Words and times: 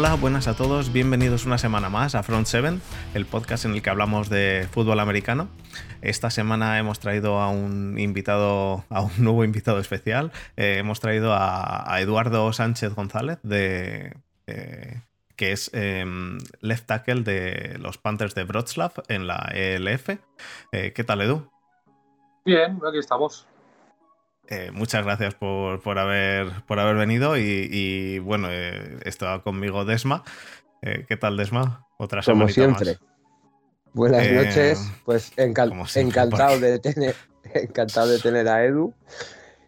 Hola, 0.00 0.14
buenas 0.14 0.48
a 0.48 0.56
todos, 0.56 0.94
bienvenidos 0.94 1.44
una 1.44 1.58
semana 1.58 1.90
más 1.90 2.14
a 2.14 2.22
Front 2.22 2.46
7, 2.46 2.78
el 3.12 3.26
podcast 3.26 3.66
en 3.66 3.74
el 3.74 3.82
que 3.82 3.90
hablamos 3.90 4.30
de 4.30 4.66
fútbol 4.70 4.98
americano. 4.98 5.50
Esta 6.00 6.30
semana 6.30 6.78
hemos 6.78 7.00
traído 7.00 7.38
a 7.38 7.50
un 7.50 7.98
invitado, 7.98 8.82
a 8.88 9.02
un 9.02 9.10
nuevo 9.18 9.44
invitado 9.44 9.78
especial. 9.78 10.32
Eh, 10.56 10.78
hemos 10.78 11.00
traído 11.00 11.34
a, 11.34 12.00
Eduardo 12.00 12.50
Sánchez 12.54 12.94
González, 12.94 13.40
de, 13.42 14.16
eh, 14.46 15.02
que 15.36 15.52
es 15.52 15.70
em, 15.74 16.38
left 16.62 16.86
tackle 16.86 17.20
de 17.20 17.76
los 17.78 17.98
Panthers 17.98 18.34
de 18.34 18.44
Wroclaw 18.44 18.92
en 19.08 19.26
la 19.26 19.50
ELF. 19.52 20.16
Eh, 20.72 20.94
¿Qué 20.94 21.04
tal, 21.04 21.20
Edu? 21.20 21.46
Bien, 22.46 22.80
aquí 22.88 23.00
estamos. 23.00 23.46
Eh, 24.50 24.72
muchas 24.72 25.04
gracias 25.04 25.36
por, 25.36 25.80
haber, 25.96 26.50
por 26.66 26.80
haber 26.80 26.96
venido 26.96 27.36
y, 27.38 28.18
bueno, 28.18 28.48
eh, 28.50 28.98
estaba 29.04 29.44
conmigo 29.44 29.84
Desma. 29.84 30.24
Eh, 30.82 31.06
¿Qué 31.08 31.16
tal, 31.16 31.36
Desma? 31.36 31.86
Otra 31.98 32.20
semana. 32.20 32.46
Como 32.46 32.52
siempre. 32.52 32.98
Buenas 33.92 34.28
noches, 34.32 34.92
pues 35.04 35.32
encantado, 35.36 36.58
de 36.58 36.80
tener, 36.80 37.14
encantado 37.54 38.08
de 38.08 38.18
tener 38.18 38.48
a 38.48 38.64
Edu. 38.64 38.92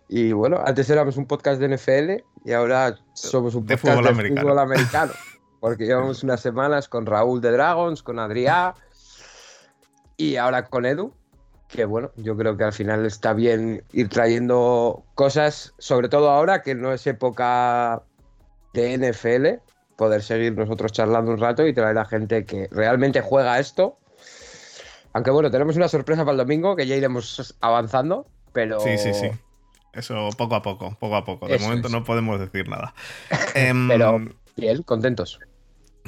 Y 0.09 0.33
bueno, 0.33 0.61
antes 0.65 0.91
éramos 0.91 1.17
un 1.17 1.27
podcast 1.27 1.61
de 1.61 1.77
NFL 1.77 2.25
y 2.45 2.53
ahora 2.53 2.99
somos 3.13 3.55
un 3.55 3.65
podcast 3.65 3.85
de 3.85 3.93
fútbol, 3.93 4.59
americano. 4.59 5.13
porque 5.61 5.87
llevamos 5.87 6.23
unas 6.25 6.41
semanas 6.41 6.89
con 6.89 7.07
Raúl 7.07 7.41
de 7.41 7.53
Dragons, 7.53 8.03
con 8.03 8.19
Adrià 8.19 8.75
y 10.17 10.35
ahora 10.37 10.67
con 10.67 10.87
Edu 10.87 11.15
que 11.73 11.87
bueno, 11.87 12.13
yo 12.17 12.37
creo 12.37 12.57
que 12.57 12.65
al 12.65 12.73
final 12.73 13.07
está 13.07 13.33
bien 13.33 13.83
ir 13.93 14.09
trayendo 14.09 15.05
cosas, 15.15 15.73
sobre 15.79 16.09
todo 16.09 16.31
ahora 16.31 16.63
que 16.63 16.75
no 16.75 16.93
es 16.93 17.07
época 17.07 18.03
de 18.75 18.99
NFL, 18.99 19.63
poder 19.97 20.23
seguir 20.23 20.57
nosotros 20.57 20.93
charlando 20.93 21.33
un 21.33 21.39
rato 21.39 21.67
y 21.67 21.73
traer 21.73 21.97
a 21.99 22.05
gente 22.05 22.45
que 22.45 22.69
realmente 22.71 23.21
juega 23.23 23.59
esto. 23.59 23.99
Aunque 25.15 25.31
bueno, 25.31 25.51
tenemos 25.51 25.77
una 25.77 25.89
sorpresa 25.89 26.25
para 26.25 26.33
el 26.33 26.39
domingo 26.39 26.77
que 26.77 26.87
ya 26.87 26.95
iremos 26.95 27.57
avanzando, 27.61 28.27
pero... 28.53 28.81
Sí, 28.81 28.99
sí, 28.99 29.13
sí. 29.15 29.31
Eso 29.93 30.31
poco 30.39 30.55
a 30.55 30.63
poco, 30.63 30.97
poco 30.99 31.17
a 31.17 31.25
poco. 31.25 31.49
De 31.49 31.59
momento 31.59 31.89
no 31.91 32.03
podemos 32.05 32.41
decir 32.41 32.69
nada. 32.69 32.95
pero 33.55 34.17
em, 34.17 34.33
bien, 34.57 34.83
contentos. 34.83 35.39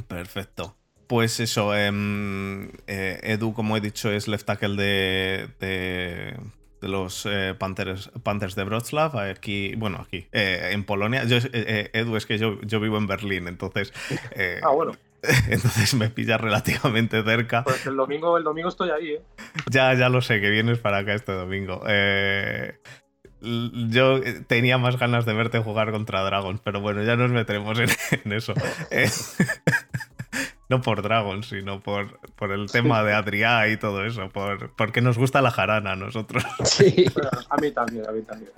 Perfecto. 0.09 0.75
Pues 1.07 1.39
eso, 1.41 1.75
em, 1.75 2.71
eh, 2.87 3.21
Edu, 3.23 3.53
como 3.53 3.77
he 3.77 3.81
dicho, 3.81 4.11
es 4.11 4.27
left 4.27 4.47
tackle 4.47 4.77
de, 4.77 5.49
de, 5.61 6.37
los 6.81 7.27
eh, 7.27 7.55
Panthers, 7.59 8.11
Panthers, 8.23 8.55
de 8.55 8.65
Wrocław, 8.65 9.19
aquí, 9.19 9.75
bueno, 9.77 9.99
aquí, 10.07 10.27
eh, 10.33 10.71
en 10.73 10.85
Polonia. 10.85 11.23
Edu, 11.23 12.17
es 12.17 12.27
que 12.27 12.39
yo, 12.39 12.61
yo, 12.63 12.81
vivo 12.81 12.97
en 12.99 13.07
Berlín, 13.07 13.49
entonces... 13.49 13.93
ah, 14.63 14.71
bueno. 14.71 14.93
Entonces 15.49 15.95
me 15.95 16.11
pilla 16.11 16.37
relativamente 16.37 17.23
cerca. 17.23 17.65
Pues 17.65 17.87
el 17.87 17.97
domingo, 17.97 18.37
el 18.37 18.45
domingo 18.45 18.69
estoy 18.69 18.91
ahí, 18.91 19.13
¿eh? 19.13 19.23
Ya, 19.71 19.95
ya 19.95 20.11
lo 20.11 20.21
sé, 20.21 20.39
que 20.39 20.51
vienes 20.51 20.79
para 20.81 20.99
acá 20.99 21.15
este 21.15 21.33
domingo. 21.33 21.83
yo 23.41 24.21
tenía 24.47 24.77
más 24.77 24.99
ganas 24.99 25.25
de 25.25 25.33
verte 25.33 25.61
jugar 25.61 25.93
contra 25.93 26.23
Dragons, 26.25 26.61
pero 26.63 26.83
bueno, 26.83 27.03
ya 27.05 27.17
nos 27.17 27.31
meteremos 27.31 27.79
en, 27.79 27.89
en 28.23 28.33
eso. 28.35 28.53
no 30.75 30.83
por 30.83 31.03
Dragon, 31.03 31.43
sino 31.43 31.81
por, 31.81 32.19
por 32.31 32.51
el 32.51 32.71
tema 32.71 33.03
de 33.03 33.15
Adrià 33.15 33.73
y 33.73 33.77
todo 33.77 34.05
eso, 34.05 34.29
por, 34.31 34.71
porque 34.71 35.01
nos 35.01 35.19
gusta 35.19 35.41
la 35.43 35.51
jarana 35.51 35.93
a 35.93 35.97
nosotros. 35.97 36.45
Sí, 36.65 37.07
a 37.51 37.57
mí 37.59 37.71
también, 37.71 38.09
a 38.09 38.13
mí 38.13 38.23
también. 38.23 38.51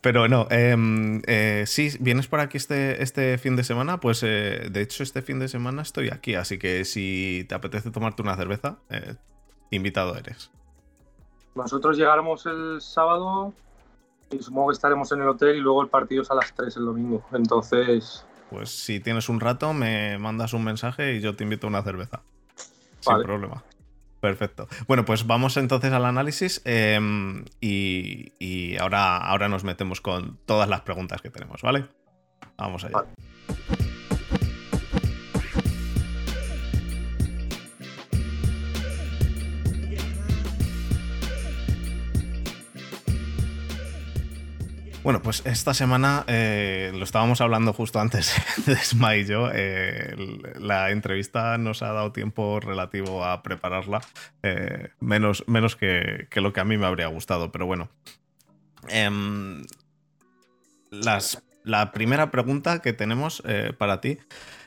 Pero 0.00 0.28
no, 0.28 0.46
em, 0.50 1.22
eh, 1.26 1.64
sí, 1.66 1.90
vienes 2.00 2.26
por 2.26 2.40
aquí 2.40 2.56
este, 2.56 3.02
este 3.02 3.38
fin 3.38 3.56
de 3.56 3.64
semana, 3.64 4.00
pues 4.00 4.22
eh, 4.22 4.68
de 4.70 4.80
hecho 4.80 5.02
este 5.02 5.22
fin 5.22 5.38
de 5.38 5.48
semana 5.48 5.82
estoy 5.82 6.10
aquí, 6.10 6.34
así 6.34 6.58
que 6.58 6.84
si 6.84 7.44
te 7.48 7.54
apetece 7.54 7.90
tomarte 7.90 8.22
una 8.22 8.36
cerveza, 8.36 8.78
eh, 8.90 9.14
invitado 9.70 10.16
eres. 10.16 10.50
Nosotros 11.54 11.96
llegáramos 11.96 12.46
el 12.46 12.80
sábado 12.80 13.52
y 14.30 14.38
supongo 14.42 14.68
que 14.68 14.74
estaremos 14.74 15.10
en 15.12 15.22
el 15.22 15.28
hotel 15.28 15.56
y 15.56 15.60
luego 15.60 15.82
el 15.82 15.88
partido 15.88 16.22
es 16.22 16.30
a 16.30 16.34
las 16.34 16.52
3 16.54 16.76
el 16.76 16.84
domingo, 16.84 17.24
entonces 17.32 18.24
pues 18.56 18.70
si 18.70 19.00
tienes 19.00 19.28
un 19.28 19.38
rato, 19.38 19.74
me 19.74 20.16
mandas 20.16 20.54
un 20.54 20.64
mensaje 20.64 21.16
y 21.16 21.20
yo 21.20 21.36
te 21.36 21.44
invito 21.44 21.66
a 21.66 21.68
una 21.68 21.82
cerveza. 21.82 22.22
Sin 23.00 23.22
problema. 23.22 23.62
Perfecto. 24.18 24.66
Bueno, 24.88 25.04
pues 25.04 25.26
vamos 25.26 25.58
entonces 25.58 25.92
al 25.92 26.06
análisis 26.06 26.62
em, 26.64 27.44
y, 27.60 28.78
ahora, 28.78 29.18
ahora 29.18 29.50
nos 29.50 29.62
metemos 29.62 30.00
con 30.00 30.38
todas 30.46 30.70
las 30.70 30.80
preguntas 30.80 31.20
que 31.20 31.28
tenemos, 31.28 31.60
¿vale? 31.60 31.84
Vamos 32.56 32.84
allá. 32.84 33.04
Bueno, 45.06 45.22
pues 45.22 45.42
esta 45.46 45.72
semana 45.72 46.24
eh, 46.26 46.90
lo 46.92 47.04
estábamos 47.04 47.40
hablando 47.40 47.72
justo 47.72 48.00
antes 48.00 48.34
de 48.66 48.74
Sma 48.74 49.14
y 49.14 49.24
yo. 49.24 49.50
Eh, 49.54 50.16
la 50.58 50.90
entrevista 50.90 51.56
nos 51.58 51.82
ha 51.84 51.92
dado 51.92 52.10
tiempo 52.10 52.58
relativo 52.58 53.24
a 53.24 53.40
prepararla, 53.44 54.00
eh, 54.42 54.88
menos, 54.98 55.44
menos 55.46 55.76
que, 55.76 56.26
lo 56.34 56.52
que 56.52 56.58
a 56.58 56.64
mí 56.64 56.76
me 56.76 56.86
habría 56.86 57.06
gustado, 57.06 57.52
pero 57.52 57.66
bueno. 57.66 57.88
Em, 58.88 59.62
la 60.90 61.92
primera 61.92 62.32
pregunta 62.32 62.82
que 62.82 62.92
tenemos 62.92 63.44
para 63.78 64.00
ti 64.00 64.18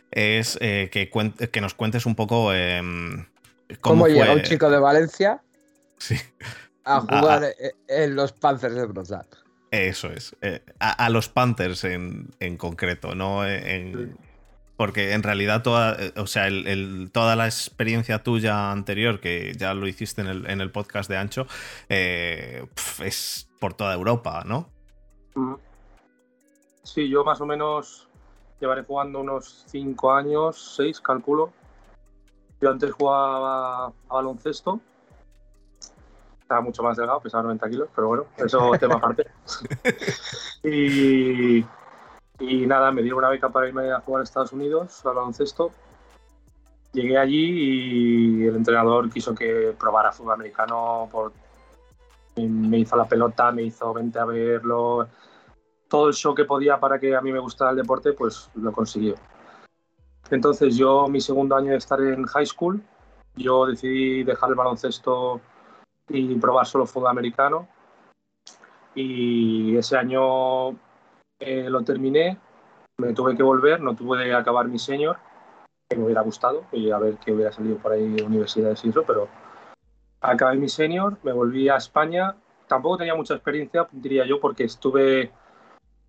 es 0.10 0.58
que, 0.58 1.12
que, 1.52 1.60
nos 1.60 1.74
cuentes 1.74 2.06
un 2.06 2.16
poco 2.16 2.54
em, 2.54 3.26
cómo, 3.82 4.08
llega 4.08 4.32
un 4.32 4.44
chico 4.44 4.70
de 4.70 4.80
Valencia 4.80 5.42
sí. 5.98 6.16
a 6.86 7.02
jugar 7.02 7.44
en 7.90 8.16
los 8.16 8.32
Panzers 8.32 8.76
de 8.76 8.86
Brosat. 8.86 9.49
Eso 9.72 10.08
es. 10.10 10.36
Eh, 10.42 10.64
a, 10.80 11.10
los 11.10 11.30
Panthers 11.30 11.84
en, 11.84 12.58
concreto, 12.58 13.14
¿no? 13.16 13.44
porque 14.80 15.12
en 15.12 15.24
realidad 15.24 15.62
toda, 15.62 15.98
eh, 16.00 16.14
o 16.16 16.26
sea, 16.26 16.48
toda 17.12 17.36
la 17.36 17.46
experiencia 17.46 18.24
tuya 18.24 18.72
anterior, 18.72 19.20
que 19.20 19.54
ya 19.58 19.74
lo 19.74 19.86
hiciste 19.88 20.22
en 20.22 20.62
el, 20.62 20.72
podcast 20.72 21.10
de 21.10 21.18
Ancho, 21.18 21.48
eh, 21.90 22.66
es 23.04 23.50
por 23.60 23.74
toda 23.74 23.94
Europa, 23.94 24.44
¿no? 24.46 24.70
Sí, 26.84 27.10
yo 27.10 27.26
más 27.26 27.42
o 27.42 27.46
menos 27.46 28.08
llevaré 28.62 28.84
jugando 28.84 29.20
unos 29.20 29.66
5 29.68 30.14
años, 30.14 30.76
6, 30.78 31.02
calculo. 31.02 31.52
Yo 32.62 32.70
antes 32.72 32.92
jugaba 32.92 33.88
a 33.88 33.94
baloncesto 34.08 34.80
estaba 36.50 36.62
mucho 36.62 36.82
más 36.82 36.98
delgado, 36.98 37.20
pesaba 37.20 37.44
90 37.44 37.70
kilos, 37.70 37.90
pero 37.96 38.08
bueno, 38.08 38.26
eso 38.36 38.72
tema 38.80 38.96
aparte. 38.96 39.28
y, 40.64 41.60
y 42.40 42.66
nada, 42.66 42.92
me 42.92 43.04
dieron 43.04 43.20
una 43.20 43.30
beca 43.30 43.50
para 43.50 43.68
irme 43.68 43.92
a 43.92 44.00
jugar 44.00 44.22
a 44.22 44.24
Estados 44.24 44.52
Unidos, 44.52 45.06
al 45.06 45.14
baloncesto. 45.14 45.72
Llegué 46.92 47.20
allí 47.20 48.42
y 48.42 48.48
el 48.48 48.56
entrenador 48.56 49.12
quiso 49.12 49.36
que 49.36 49.76
probara 49.80 50.12
fútbol 50.12 50.34
americano. 50.34 51.08
Por, 51.12 51.34
me 52.38 52.80
hizo 52.80 52.96
la 52.96 53.06
pelota, 53.06 53.52
me 53.52 53.62
hizo 53.62 53.94
vente 53.94 54.18
a 54.18 54.26
verlo. 54.26 55.08
Todo 55.88 56.08
el 56.08 56.16
show 56.16 56.34
que 56.34 56.46
podía 56.46 56.80
para 56.80 57.00
que 57.00 57.16
a 57.16 57.22
mí 57.22 57.32
me 57.32 57.38
gustara 57.38 57.72
el 57.72 57.78
deporte, 57.78 58.14
pues 58.14 58.50
lo 58.56 58.72
consiguió. 58.72 59.14
Entonces 60.32 60.76
yo, 60.76 61.08
mi 61.08 61.22
segundo 61.22 61.56
año 61.56 61.70
de 61.70 61.78
estar 61.78 62.02
en 62.02 62.26
high 62.26 62.48
school, 62.48 62.82
yo 63.36 63.68
decidí 63.68 64.24
dejar 64.24 64.50
el 64.50 64.56
baloncesto 64.56 65.42
y 66.10 66.36
probar 66.36 66.66
solo 66.66 66.86
fútbol 66.86 67.10
americano. 67.10 67.68
Y 68.96 69.78
ese 69.78 69.98
año 69.98 70.72
eh, 71.40 71.70
lo 71.70 71.84
terminé, 71.84 72.38
me 72.98 73.14
tuve 73.14 73.36
que 73.36 73.44
volver, 73.44 73.80
no 73.80 73.96
tuve 73.96 74.26
que 74.26 74.34
acabar 74.34 74.68
mi 74.68 74.80
senior, 74.80 75.18
que 75.88 75.96
me 75.96 76.06
hubiera 76.06 76.22
gustado, 76.22 76.66
y 76.72 76.92
a 76.92 76.98
ver 77.00 77.16
qué 77.18 77.32
hubiera 77.32 77.52
salido 77.52 77.78
por 77.78 77.94
ahí 77.94 78.08
de 78.10 78.24
universidades 78.24 78.84
y 78.84 78.90
eso, 78.90 79.04
pero 79.04 79.28
acabé 80.22 80.58
mi 80.58 80.70
senior, 80.70 81.18
me 81.24 81.32
volví 81.32 81.70
a 81.70 81.78
España. 81.78 82.36
Tampoco 82.68 82.98
tenía 82.98 83.16
mucha 83.16 83.34
experiencia, 83.34 83.88
diría 83.92 84.26
yo, 84.26 84.40
porque 84.40 84.66
estuve 84.66 85.32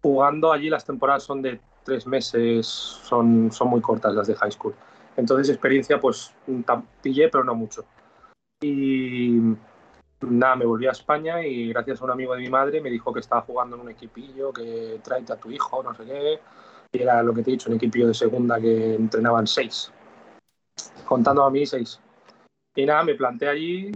jugando 0.03 0.53
allí, 0.53 0.69
las 0.69 0.85
temporadas 0.85 1.23
son 1.23 1.43
de 1.43 1.61
tres 1.85 2.07
meses, 2.07 2.67
son, 2.67 3.51
son 3.53 3.69
muy 3.69 3.81
cortas 3.81 4.15
las 4.15 4.27
de 4.27 4.35
high 4.35 4.53
school. 4.53 4.75
Entonces 5.17 5.49
experiencia 5.49 5.99
pues 6.01 6.35
pillé, 7.03 7.29
pero 7.29 7.45
no 7.45 7.55
mucho. 7.55 7.85
Y 8.63 9.39
nada, 10.29 10.57
me 10.57 10.67
volví 10.67 10.87
a 10.87 10.91
España 10.91 11.43
y 11.45 11.69
gracias 11.69 12.01
a 12.01 12.05
un 12.05 12.11
amigo 12.11 12.35
de 12.35 12.43
mi 12.43 12.49
madre 12.49 12.81
me 12.81 12.91
dijo 12.91 13.13
que 13.13 13.21
estaba 13.21 13.43
jugando 13.43 13.77
en 13.77 13.83
un 13.83 13.91
equipillo, 13.91 14.53
que 14.53 15.01
tráete 15.03 15.33
a 15.33 15.37
tu 15.37 15.51
hijo, 15.51 15.83
no 15.83 15.95
sé 15.95 16.05
qué. 16.05 16.41
Y 16.93 17.03
era 17.03 17.23
lo 17.23 17.33
que 17.33 17.43
te 17.43 17.51
he 17.51 17.53
dicho, 17.53 17.71
un 17.71 17.77
equipillo 17.77 18.09
de 18.09 18.15
segunda 18.15 18.61
que 18.61 18.95
entrenaban 18.95 19.47
seis. 19.47 19.93
Contando 21.05 21.45
a 21.45 21.51
mí, 21.51 21.65
seis. 21.65 22.01
Y 22.75 22.85
nada, 22.85 23.03
me 23.05 23.15
planté 23.15 23.49
allí. 23.49 23.93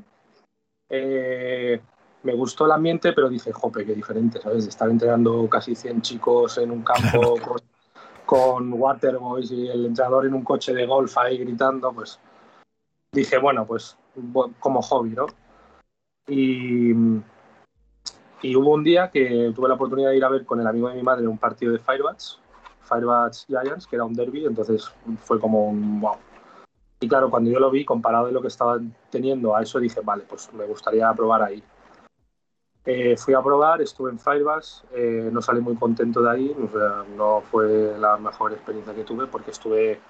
Eh, 0.89 1.81
me 2.23 2.35
gustó 2.35 2.67
el 2.67 2.73
ambiente, 2.73 3.13
pero 3.13 3.29
dije, 3.29 3.53
jope, 3.53 3.85
qué 3.85 3.95
diferente, 3.95 4.41
¿sabes? 4.41 4.65
De 4.65 4.71
estar 4.71 4.89
entrenando 4.89 5.49
casi 5.49 5.75
100 5.75 6.03
chicos 6.03 6.59
en 6.59 6.71
un 6.71 6.83
campo 6.83 7.37
con 8.27 8.73
Waterboys 8.73 9.51
y 9.51 9.69
el 9.69 9.87
entrenador 9.87 10.27
en 10.27 10.35
un 10.35 10.43
coche 10.43 10.73
de 10.73 10.87
golf 10.87 11.17
ahí 11.19 11.39
gritando, 11.39 11.93
pues 11.93 12.19
dije, 13.13 13.39
bueno, 13.39 13.67
pues 13.67 13.97
como 14.59 14.81
hobby, 14.81 15.11
¿no? 15.11 15.27
Y, 16.27 16.93
y 18.43 18.57
hubo 18.57 18.71
un 18.75 18.85
día 18.85 19.11
que 19.11 19.53
tuve 19.55 19.69
la 19.69 19.75
oportunidad 19.75 20.11
de 20.11 20.17
ir 20.17 20.25
a 20.25 20.31
ver 20.31 20.45
con 20.45 20.61
el 20.61 20.67
amigo 20.67 20.89
de 20.89 20.95
mi 20.95 21.03
madre 21.03 21.27
un 21.27 21.39
partido 21.39 21.73
de 21.73 21.79
Firebats, 21.79 22.41
Firebats 22.83 23.47
Giants, 23.47 23.87
que 23.87 23.97
era 23.97 24.05
un 24.05 24.15
derby, 24.15 24.45
entonces 24.45 24.91
fue 25.23 25.41
como 25.41 25.69
un 25.69 26.01
wow. 26.01 26.17
Y 27.01 27.09
claro, 27.09 27.29
cuando 27.29 27.51
yo 27.51 27.59
lo 27.59 27.71
vi, 27.71 27.85
comparado 27.85 28.27
de 28.27 28.33
lo 28.33 28.41
que 28.41 28.49
estaban 28.49 28.95
teniendo 29.11 29.55
a 29.55 29.63
eso, 29.63 29.79
dije, 29.79 30.01
vale, 30.03 30.25
pues 30.29 30.53
me 30.55 30.65
gustaría 30.65 31.13
probar 31.13 31.43
ahí. 31.43 31.63
Eh, 32.87 33.17
fui 33.17 33.33
a 33.33 33.43
probar, 33.43 33.81
estuve 33.81 34.11
en 34.11 34.19
Firebase, 34.19 34.85
eh, 34.95 35.31
no 35.33 35.41
salí 35.41 35.61
muy 35.61 35.75
contento 35.75 36.23
de 36.23 36.31
ahí, 36.31 36.57
no 37.17 37.41
fue 37.41 37.97
la 37.99 38.19
mejor 38.19 38.53
experiencia 38.53 38.95
que 38.95 39.05
tuve 39.05 39.27
porque 39.27 39.53
estuve 39.53 40.01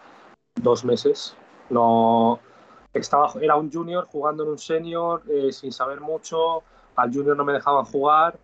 dos 0.56 0.84
meses. 0.84 1.36
No, 1.70 2.40
estaba, 2.94 3.32
era 3.40 3.56
un 3.56 3.72
junior 3.72 4.06
jugando 4.06 4.44
en 4.44 4.50
un 4.50 4.58
senior 4.58 5.22
eh, 5.28 5.52
sin 5.52 5.72
saber 5.72 6.00
mucho, 6.00 6.62
al 6.96 7.12
junior 7.12 7.36
no 7.36 7.44
me 7.44 7.52
dejaban 7.52 7.84
jugar 7.84 8.38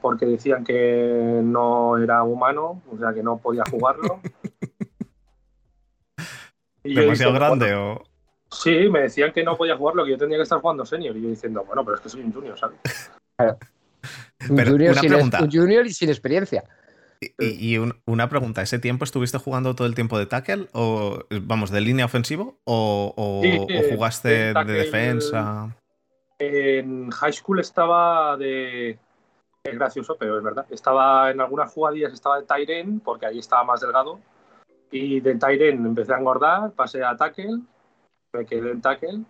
porque 0.00 0.26
decían 0.26 0.62
que 0.62 1.40
no 1.42 1.96
era 1.96 2.22
humano, 2.22 2.82
o 2.92 2.98
sea 2.98 3.12
que 3.12 3.22
no 3.22 3.38
podía 3.38 3.64
jugarlo. 3.68 4.20
¿Demasiado 6.84 7.32
grande 7.32 7.74
o...? 7.74 8.04
Sí, 8.48 8.88
me 8.88 9.00
decían 9.00 9.32
que 9.32 9.42
no 9.42 9.56
podía 9.56 9.76
jugarlo, 9.76 10.04
que 10.04 10.12
yo 10.12 10.18
tenía 10.18 10.36
que 10.36 10.44
estar 10.44 10.60
jugando 10.60 10.86
senior. 10.86 11.16
Y 11.16 11.22
yo 11.22 11.30
diciendo, 11.30 11.64
bueno, 11.64 11.84
pero 11.84 11.96
es 11.96 12.02
que 12.02 12.08
soy 12.08 12.22
un 12.22 12.32
junior, 12.32 12.56
¿sabes? 12.58 12.78
Un, 14.48 14.64
junior 14.64 14.94
sin, 14.94 15.12
un, 15.14 15.50
junior 15.50 15.84
y 15.84 15.92
sin 15.92 16.08
experiencia. 16.08 16.62
Y, 17.38 17.78
una 18.06 18.28
pregunta, 18.28 18.62
¿ese 18.62 18.78
tiempo 18.78 19.04
estuviste 19.04 19.38
jugando 19.38 19.74
todo 19.74 19.86
el 19.86 19.94
tiempo 19.94 20.18
de 20.18 20.26
tackle? 20.26 20.68
¿O, 20.72 21.20
vamos, 21.42 21.70
de 21.70 21.80
línea 21.80 22.04
ofensivo? 22.04 22.58
¿O, 22.64 23.42
jugaste 23.90 24.54
de, 24.54 24.64
defensa? 24.64 25.74
En 26.38 27.10
high 27.10 27.32
school 27.32 27.60
estaba 27.60 28.36
de. 28.36 28.98
Es 29.64 29.74
gracioso, 29.74 30.16
pero 30.18 30.38
es 30.38 30.44
verdad. 30.44 30.66
Estaba 30.70 31.30
en 31.30 31.40
algunas 31.40 31.72
jugadillas, 31.72 32.12
estaba 32.12 32.40
de 32.40 32.46
Tyren, 32.46 33.00
porque 33.00 33.26
ahí 33.26 33.38
estaba 33.38 33.64
más 33.64 33.80
delgado. 33.80 34.20
Y 34.90 35.20
de 35.20 35.34
Tyren 35.34 35.84
empecé 35.86 36.14
a 36.14 36.18
engordar, 36.18 36.72
pasé 36.72 37.02
a 37.02 37.16
tackle 37.16 37.60
me 38.36 38.46
quedé 38.46 38.70
en 38.70 38.80
tackle 38.80 39.20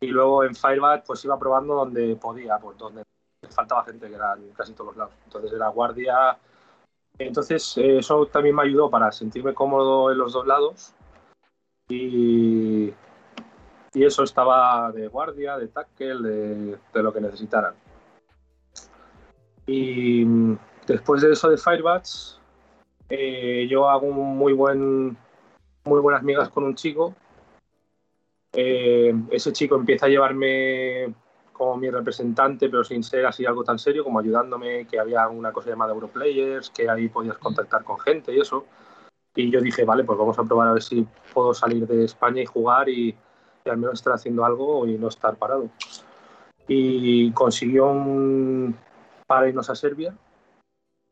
y 0.00 0.06
luego 0.08 0.44
en 0.44 0.54
Firebat 0.54 1.06
pues 1.06 1.24
iba 1.24 1.38
probando 1.38 1.74
donde 1.74 2.16
podía, 2.16 2.58
pues 2.58 2.78
donde 2.78 3.02
faltaba 3.50 3.84
gente 3.84 4.08
que 4.08 4.14
eran 4.14 4.50
casi 4.56 4.72
todos 4.72 4.88
los 4.88 4.96
lados. 4.96 5.14
Entonces 5.24 5.52
era 5.52 5.68
guardia. 5.68 6.38
Entonces 7.20 7.76
eso 7.76 8.26
también 8.26 8.56
me 8.56 8.62
ayudó 8.62 8.90
para 8.90 9.12
sentirme 9.12 9.54
cómodo 9.54 10.10
en 10.10 10.18
los 10.18 10.32
dos 10.32 10.46
lados 10.46 10.94
y, 11.88 12.92
y 13.92 14.04
eso 14.04 14.22
estaba 14.24 14.90
de 14.92 15.08
guardia, 15.08 15.56
de 15.58 15.68
tackle, 15.68 16.28
de, 16.28 16.78
de 16.92 17.02
lo 17.02 17.12
que 17.12 17.20
necesitaran. 17.20 17.74
Y 19.66 20.24
después 20.86 21.22
de 21.22 21.32
eso 21.32 21.48
de 21.48 21.58
Firebats, 21.58 22.40
eh, 23.08 23.66
yo 23.70 23.88
hago 23.88 24.06
un 24.06 24.36
muy 24.36 24.52
buen, 24.52 25.16
muy 25.84 26.00
buenas 26.00 26.22
migas 26.22 26.48
con 26.48 26.64
un 26.64 26.74
chico 26.74 27.14
eh, 28.52 29.14
ese 29.30 29.52
chico 29.52 29.76
empieza 29.76 30.06
a 30.06 30.08
llevarme 30.08 31.14
como 31.60 31.76
mi 31.76 31.90
representante, 31.90 32.70
pero 32.70 32.82
sin 32.82 33.02
ser 33.02 33.26
así 33.26 33.44
algo 33.44 33.62
tan 33.62 33.78
serio, 33.78 34.02
como 34.02 34.18
ayudándome, 34.18 34.86
que 34.86 34.98
había 34.98 35.28
una 35.28 35.52
cosa 35.52 35.68
llamada 35.68 35.92
Europlayers, 35.92 36.70
que 36.70 36.88
ahí 36.88 37.10
podías 37.10 37.36
contactar 37.36 37.84
con 37.84 38.00
gente 38.00 38.34
y 38.34 38.40
eso. 38.40 38.64
Y 39.34 39.50
yo 39.50 39.60
dije, 39.60 39.84
vale, 39.84 40.04
pues 40.04 40.18
vamos 40.18 40.38
a 40.38 40.44
probar 40.44 40.68
a 40.68 40.72
ver 40.72 40.82
si 40.82 41.06
puedo 41.34 41.52
salir 41.52 41.86
de 41.86 42.06
España 42.06 42.40
y 42.40 42.46
jugar 42.46 42.88
y, 42.88 43.14
al 43.66 43.76
menos 43.76 43.98
estar 43.98 44.14
haciendo 44.14 44.42
algo 44.42 44.86
y 44.86 44.96
no 44.96 45.08
estar 45.08 45.36
parado. 45.36 45.68
Y 46.66 47.30
consiguió 47.32 47.90
un 47.90 48.74
para 49.26 49.50
irnos 49.50 49.68
a 49.68 49.74
Serbia. 49.74 50.16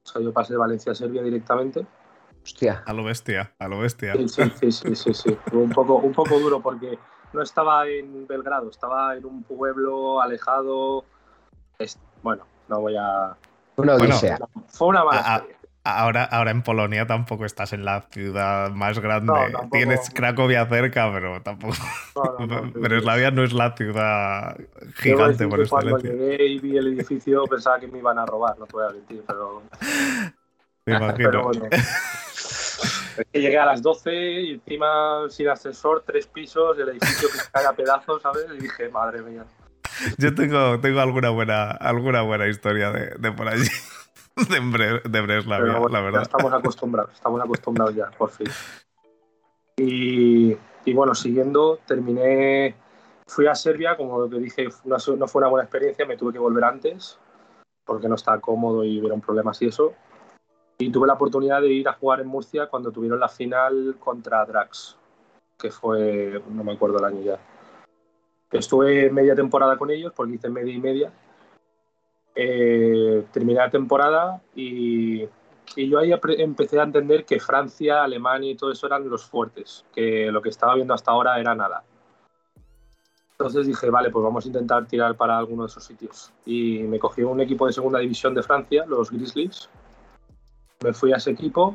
O 0.02 0.08
sea, 0.08 0.22
yo 0.22 0.32
pasé 0.32 0.54
de 0.54 0.60
Valencia 0.60 0.92
a 0.92 0.94
Serbia 0.94 1.22
directamente. 1.22 1.84
Hostia. 2.42 2.84
A 2.86 2.94
lo 2.94 3.04
bestia, 3.04 3.52
a 3.58 3.68
lo 3.68 3.80
bestia. 3.80 4.14
Sí, 4.14 4.28
sí, 4.28 4.72
sí, 4.72 4.96
sí, 4.96 5.12
sí. 5.12 5.38
un 5.52 5.68
poco, 5.68 5.96
un 5.96 6.12
poco 6.12 6.38
duro 6.38 6.62
porque 6.62 6.98
no 7.32 7.42
estaba 7.42 7.86
en 7.86 8.26
Belgrado, 8.26 8.70
estaba 8.70 9.16
en 9.16 9.25
un 9.25 9.42
pueblo 9.42 10.20
alejado. 10.20 11.04
bueno, 12.22 12.44
no 12.69 12.80
voy 12.80 12.96
a. 12.96 13.36
Una 13.76 13.94
odisea. 13.94 14.38
fue 14.69 14.88
una 14.88 15.04
mala 15.04 15.44
Ahora, 15.84 16.25
ahora 16.25 16.50
en 16.50 16.62
Polonia 16.62 17.06
tampoco 17.06 17.46
estás 17.46 17.72
en 17.72 17.84
la 17.84 18.02
ciudad 18.10 18.70
más 18.72 18.98
grande. 18.98 19.32
Tienes 19.70 20.10
Cracovia 20.10 20.66
cerca, 20.66 21.10
pero 21.10 21.40
tampoco. 21.40 21.76
pero 22.82 22.98
Eslavia 22.98 23.31
no 23.31 23.42
es 23.42 23.54
la 23.54 23.74
ciudad 23.74 24.58
gigante 24.96 25.48
por 25.48 25.60
excelencia. 25.60 25.69
Cuando 25.69 25.98
llegué 25.98 26.46
y 26.46 26.58
vi 26.58 26.76
el 26.76 26.88
edificio 26.88 27.44
pensaba 27.44 27.81
que 27.81 27.86
me 27.88 27.98
iban 27.98 28.19
a 28.19 28.26
robar, 28.26 28.58
no 28.58 28.66
te 28.66 28.72
voy 28.72 28.86
a 28.86 28.90
mentir, 28.90 29.24
pero. 29.26 29.62
Me 30.84 30.96
imagino. 30.96 31.31
Pero 31.31 31.44
bueno. 31.44 31.66
Es 33.19 33.26
que 33.32 33.41
llegué 33.41 33.59
a 33.59 33.67
las 33.67 33.82
12 33.82 34.12
y 34.12 34.50
encima 34.55 35.29
sin 35.29 35.49
ascensor, 35.49 36.05
tres 36.06 36.26
pisos, 36.26 36.79
el 36.79 36.91
edificio 36.91 37.29
que 37.29 37.38
se 37.38 37.50
cae 37.50 37.67
a 37.67 37.73
pedazos, 37.73 38.23
¿sabes? 38.23 38.47
Y 38.56 38.62
dije, 38.62 38.88
madre 38.88 39.23
mía. 39.23 39.44
Yo 40.19 40.35
tengo, 40.35 40.79
tengo 40.81 41.00
alguna 41.00 41.31
buena, 41.31 41.70
alguna 41.70 42.23
buena 42.23 42.47
historia 42.47 42.93
de, 42.93 43.32
por 43.32 43.49
allí. 43.49 43.69
De, 44.38 45.20
Breslavia, 45.20 45.81
la 45.91 46.00
verdad. 46.00 46.23
estamos 46.23 46.53
acostumbrados, 46.53 47.12
estamos 47.12 47.41
acostumbrados 47.41 47.93
ya, 47.97 48.09
por 48.17 48.31
fin. 48.31 48.47
Y, 49.76 50.56
bueno, 50.93 51.12
siguiendo, 51.12 51.81
terminé, 51.88 52.76
fui 53.26 53.49
a 53.49 53.56
Serbia, 53.56 53.97
como 53.97 54.20
lo 54.20 54.31
que 54.31 54.38
dije, 54.38 54.69
no, 54.85 54.99
fue 54.99 55.41
una 55.41 55.49
buena 55.49 55.65
experiencia, 55.65 56.06
me 56.06 56.17
tuve 56.17 56.32
que 56.32 56.38
volver 56.38 56.62
antes, 56.62 57.19
porque 57.85 58.09
no 58.09 58.15
estaba 58.15 58.41
cómodo 58.41 58.85
y 58.85 59.00
hubiera 59.00 59.15
un 59.17 59.20
problema 59.20 59.50
así 59.50 59.67
eso. 59.67 59.94
Y 60.80 60.90
tuve 60.90 61.08
la 61.08 61.14
oportunidad 61.14 61.60
de 61.60 61.72
ir 61.72 61.88
a 61.88 61.94
jugar 61.94 62.20
en 62.20 62.28
Murcia 62.28 62.69
cuando 62.69 62.92
tuvieron 62.92 63.19
la 63.19 63.29
final 63.29 63.96
contra 63.98 64.44
Drax, 64.46 64.96
que 65.58 65.72
fue, 65.72 66.41
no 66.50 66.62
me 66.62 66.72
acuerdo 66.72 66.98
el 66.98 67.05
año 67.05 67.20
ya. 67.22 67.38
Estuve 68.53 69.10
media 69.10 69.34
temporada 69.34 69.76
con 69.76 69.91
ellos, 69.91 70.12
porque 70.14 70.34
hice 70.34 70.48
media 70.48 70.72
y 70.72 70.79
media. 70.79 71.12
Eh, 72.34 73.24
terminé 73.32 73.58
la 73.58 73.70
temporada 73.70 74.41
y, 74.55 75.24
y, 75.74 75.88
yo 75.88 75.98
ahí 75.98 76.12
empecé 76.38 76.79
a 76.79 76.84
entender 76.84 77.24
que 77.24 77.41
Francia, 77.41 78.05
Alemania 78.05 78.53
y 78.53 78.55
todo 78.55 78.70
eso 78.70 78.86
eran 78.86 79.08
los 79.10 79.24
fuertes, 79.24 79.84
que 79.93 80.31
lo 80.31 80.41
que 80.41 80.50
estaba 80.50 80.76
viendo 80.76 80.94
hasta 80.94 81.10
ahora 81.10 81.41
era 81.41 81.56
nada. 81.56 81.82
Entonces 83.32 83.67
dije, 83.67 83.91
vale, 83.91 84.10
pues 84.10 84.22
vamos 84.22 84.44
a 84.44 84.48
intentar 84.48 84.86
tirar 84.86 85.17
para 85.17 85.36
alguno 85.36 85.64
de 85.64 85.69
esos 85.69 85.82
sitios. 85.82 86.32
Y 86.46 86.84
me 86.84 87.00
cogí 87.00 87.22
un 87.22 87.41
equipo 87.41 87.67
de 87.67 87.72
segunda 87.72 87.98
división 87.98 88.34
de 88.34 88.44
Francia, 88.44 88.84
los 88.86 89.10
Grizzlies, 89.10 89.69
me 90.82 90.93
fui 90.93 91.13
a 91.13 91.17
ese 91.17 91.31
equipo, 91.31 91.75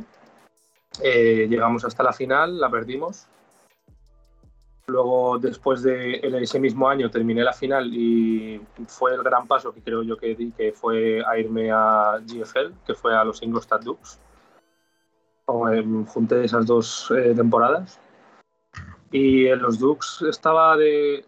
eh, 1.01 1.47
llegamos 1.49 1.83
hasta 1.85 2.03
la 2.03 2.13
final, 2.13 2.59
la 2.59 2.69
perdimos. 2.69 3.27
Luego, 4.85 5.39
después 5.39 5.81
de 5.81 6.19
ese 6.41 6.59
mismo 6.59 6.89
año, 6.89 7.09
terminé 7.09 7.41
la 7.43 7.53
final 7.53 7.93
y 7.93 8.61
fue 8.87 9.13
el 9.13 9.23
gran 9.23 9.47
paso 9.47 9.73
que 9.73 9.81
creo 9.81 10.03
yo 10.03 10.17
que 10.17 10.35
di, 10.35 10.51
que 10.51 10.73
fue 10.73 11.23
a 11.25 11.37
irme 11.37 11.71
a 11.71 12.19
GFL, 12.21 12.73
que 12.85 12.93
fue 12.93 13.15
a 13.15 13.23
los 13.23 13.41
Ingolstadt 13.41 13.83
Dukes. 13.83 14.19
junté 15.45 16.43
esas 16.43 16.65
dos 16.65 17.11
eh, 17.11 17.33
temporadas. 17.33 17.99
Y 19.11 19.47
en 19.47 19.61
los 19.61 19.79
Dukes 19.79 20.21
estaba 20.27 20.75
de. 20.75 21.25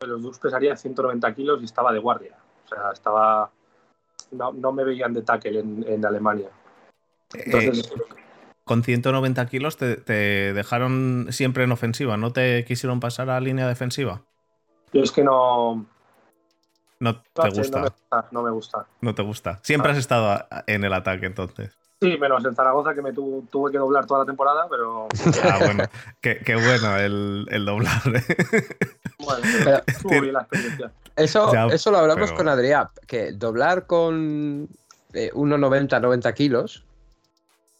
En 0.00 0.08
los 0.08 0.22
Dukes 0.22 0.38
pesaría 0.38 0.76
190 0.76 1.34
kilos 1.34 1.60
y 1.60 1.66
estaba 1.66 1.92
de 1.92 1.98
guardia. 1.98 2.36
O 2.64 2.68
sea, 2.68 2.90
estaba. 2.92 3.50
No, 4.30 4.72
me 4.72 4.84
veían 4.84 5.12
de 5.12 5.22
tackle 5.22 5.60
en 5.60 6.06
Alemania. 6.06 6.50
Eh, 7.34 7.72
con 8.64 8.82
190 8.82 9.46
kilos 9.46 9.76
te, 9.76 9.96
dejaron 10.54 11.28
siempre 11.30 11.64
en 11.64 11.72
ofensiva, 11.72 12.16
¿no 12.16 12.32
te 12.32 12.64
quisieron 12.64 13.00
pasar 13.00 13.30
a 13.30 13.40
línea 13.40 13.68
defensiva? 13.68 14.22
Yo 14.92 15.02
es 15.02 15.12
que 15.12 15.22
no. 15.22 15.86
No 17.00 17.20
te 17.20 17.50
gusta. 17.50 17.94
No 18.30 18.42
me 18.42 18.50
gusta. 18.50 18.86
No 19.00 19.14
te 19.14 19.22
gusta. 19.22 19.60
Siempre 19.62 19.92
has 19.92 19.98
estado 19.98 20.46
en 20.66 20.84
el 20.84 20.92
ataque 20.92 21.26
entonces. 21.26 21.76
Sí, 22.00 22.16
menos 22.18 22.44
en 22.44 22.54
Zaragoza 22.54 22.94
que 22.94 23.02
me 23.02 23.12
tuve 23.12 23.72
que 23.72 23.78
doblar 23.78 24.06
toda 24.06 24.20
la 24.20 24.26
temporada, 24.26 24.66
pero. 24.70 25.08
Ah, 25.42 25.58
bueno. 25.58 25.84
qué, 26.20 26.54
bueno 26.54 26.96
el, 26.96 27.46
el 27.50 27.64
doblar. 27.64 28.02
¿eh? 28.06 28.66
Bueno, 29.18 29.80
estuvo 29.86 30.20
bien 30.20 30.32
la 30.32 30.40
experiencia. 30.40 30.92
Eso, 31.16 31.52
eso 31.70 31.90
lo 31.90 31.98
hablamos 31.98 32.32
con 32.32 32.48
Adrián, 32.48 32.88
que 33.06 33.32
doblar 33.32 33.86
con 33.86 34.68
1,90, 35.12 35.96
eh, 35.96 36.00
90 36.00 36.34
kilos 36.34 36.84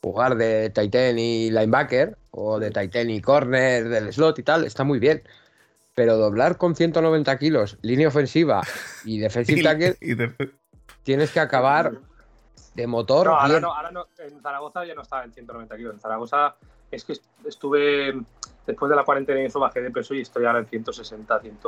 jugar 0.04 0.36
de 0.36 0.68
Titan 0.68 1.18
y 1.18 1.50
linebacker 1.50 2.18
o 2.30 2.58
de 2.60 2.70
Titan 2.70 3.08
y 3.08 3.22
corner 3.22 3.88
del 3.88 4.12
slot 4.12 4.38
y 4.38 4.42
tal, 4.42 4.64
está 4.64 4.84
muy 4.84 4.98
bien. 4.98 5.22
Pero 5.94 6.18
doblar 6.18 6.58
con 6.58 6.76
190 6.76 7.38
kilos, 7.38 7.78
línea 7.80 8.08
ofensiva 8.08 8.60
y 9.04 9.18
defensive 9.20 9.62
tackle, 9.62 9.96
tienes 11.04 11.30
que 11.30 11.40
acabar 11.40 11.92
de 12.74 12.86
motor. 12.86 13.28
No, 13.28 13.40
ahora 13.40 13.60
no, 13.60 13.74
ahora 13.74 13.90
no, 13.92 14.06
en 14.18 14.42
Zaragoza 14.42 14.84
ya 14.84 14.94
no 14.94 15.02
estaba 15.02 15.24
en 15.24 15.32
190 15.32 15.76
kilos. 15.76 15.94
En 15.94 16.00
Zaragoza 16.00 16.56
es 16.90 17.04
que 17.04 17.14
estuve, 17.46 18.12
después 18.66 18.90
de 18.90 18.96
la 18.96 19.04
cuarentena 19.04 19.40
y 19.40 19.46
eso 19.46 19.58
bajé 19.58 19.80
de 19.80 19.90
peso 19.90 20.12
y 20.12 20.20
estoy 20.20 20.44
ahora 20.44 20.58
en 20.58 20.66
160, 20.66 21.40
100 21.40 21.58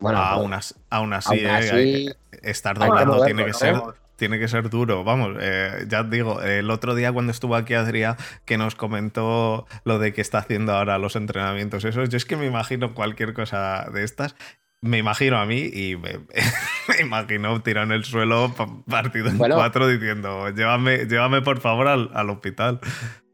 Bueno, 0.00 0.18
aún, 0.18 0.52
así, 0.52 0.74
aún 0.90 1.14
así, 1.14 1.38
eh, 1.38 2.14
estar 2.42 2.78
doblando 2.78 3.24
tiene 3.24 3.46
que 3.46 3.54
ser 3.54 3.80
tiene 4.20 4.38
que 4.38 4.48
ser 4.48 4.68
duro. 4.68 5.02
Vamos, 5.02 5.36
eh, 5.40 5.86
ya 5.88 6.04
digo, 6.04 6.42
el 6.42 6.70
otro 6.70 6.94
día 6.94 7.10
cuando 7.10 7.32
estuvo 7.32 7.56
aquí 7.56 7.72
Adrián, 7.72 8.16
que 8.44 8.58
nos 8.58 8.74
comentó 8.74 9.66
lo 9.84 9.98
de 9.98 10.12
que 10.12 10.20
está 10.20 10.38
haciendo 10.38 10.74
ahora 10.74 10.98
los 10.98 11.16
entrenamientos, 11.16 11.86
eso, 11.86 12.04
yo 12.04 12.16
es 12.18 12.26
que 12.26 12.36
me 12.36 12.44
imagino 12.44 12.94
cualquier 12.94 13.32
cosa 13.32 13.88
de 13.92 14.04
estas. 14.04 14.36
Me 14.82 14.98
imagino 14.98 15.38
a 15.38 15.46
mí 15.46 15.70
y 15.72 15.96
me, 15.96 16.20
imagino 17.00 17.62
tirado 17.62 17.86
en 17.86 17.92
el 17.92 18.04
suelo 18.04 18.54
partido 18.86 19.30
en 19.30 19.38
cuatro 19.38 19.88
diciendo, 19.88 20.50
llévame, 20.50 21.06
llévame 21.06 21.40
por 21.40 21.60
favor 21.60 21.88
al, 21.88 22.30
hospital. 22.30 22.78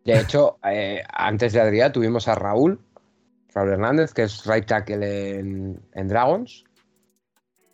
De 0.05 0.21
hecho, 0.21 0.59
eh, 0.71 1.02
antes 1.12 1.52
de 1.52 1.61
Adrián 1.61 1.93
tuvimos 1.93 2.28
a 2.28 2.37
Raúl, 2.37 2.81
Raúl 3.52 3.71
Hernández, 3.71 4.14
que 4.14 4.23
es 4.23 4.47
right 4.47 4.66
tackle 4.66 5.38
en, 5.38 5.81
en 5.95 6.09
Dragons. 6.09 6.64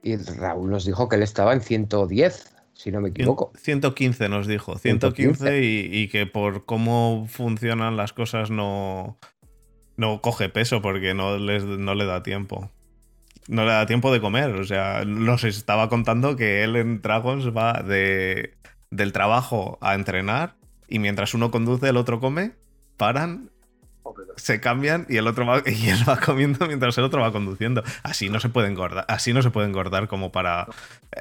Y 0.03 0.17
Raúl 0.17 0.71
nos 0.71 0.87
dijo 0.87 1.09
que 1.09 1.17
él 1.17 1.23
estaba 1.23 1.53
en 1.53 1.61
110 1.61 2.53
si 2.83 2.91
no 2.91 3.01
me 3.01 3.11
equivoco. 3.11 3.53
115 3.57 4.29
nos 4.29 4.49
dijo, 4.49 4.77
115, 4.77 5.61
Y, 5.63 6.09
que 6.09 6.27
por 6.27 6.65
cómo 6.65 7.27
funcionan 7.29 7.97
las 7.97 8.13
cosas 8.13 8.51
no, 8.51 9.19
no 9.97 10.21
coge 10.21 10.49
peso 10.49 10.83
porque 10.83 11.15
no, 11.15 11.39
les, 11.39 11.65
no 11.65 11.95
le 11.95 12.07
da 12.07 12.25
tiempo. 12.25 12.73
No 13.47 13.65
le 13.65 13.71
da 13.71 13.87
tiempo 13.87 14.13
de 14.13 14.21
comer. 14.21 14.51
O 14.57 14.65
sea, 14.65 15.05
nos 15.05 15.45
estaba 15.45 15.89
contando 15.89 16.35
que 16.35 16.65
él 16.65 16.75
en 16.75 17.01
Dragons 17.01 17.57
va 17.57 17.85
de, 17.85 18.55
del 18.91 19.13
trabajo 19.13 19.79
a 19.81 19.95
entrenar 19.95 20.57
y 20.89 20.99
mientras 20.99 21.35
uno 21.35 21.53
conduce, 21.53 21.89
el 21.89 21.97
otro 21.97 22.19
come, 22.19 22.53
paran 22.97 23.51
se 24.37 24.61
cambian 24.61 25.07
y 25.09 25.17
el 25.17 25.27
otro 25.27 25.47
va, 25.47 25.63
y 25.67 25.89
él 25.89 26.09
va 26.09 26.19
comiendo 26.19 26.67
mientras 26.67 26.97
el 26.99 27.05
otro 27.05 27.21
va 27.21 27.33
conduciendo. 27.33 27.83
Así 28.03 28.29
no 28.29 28.41
se 28.41 28.49
puede 28.49 28.69
engordar, 28.69 29.05
así 29.09 29.33
no 29.33 29.43
se 29.43 29.51
puede 29.51 29.69
engordar 29.69 30.09
como 30.09 30.33
para 30.33 30.67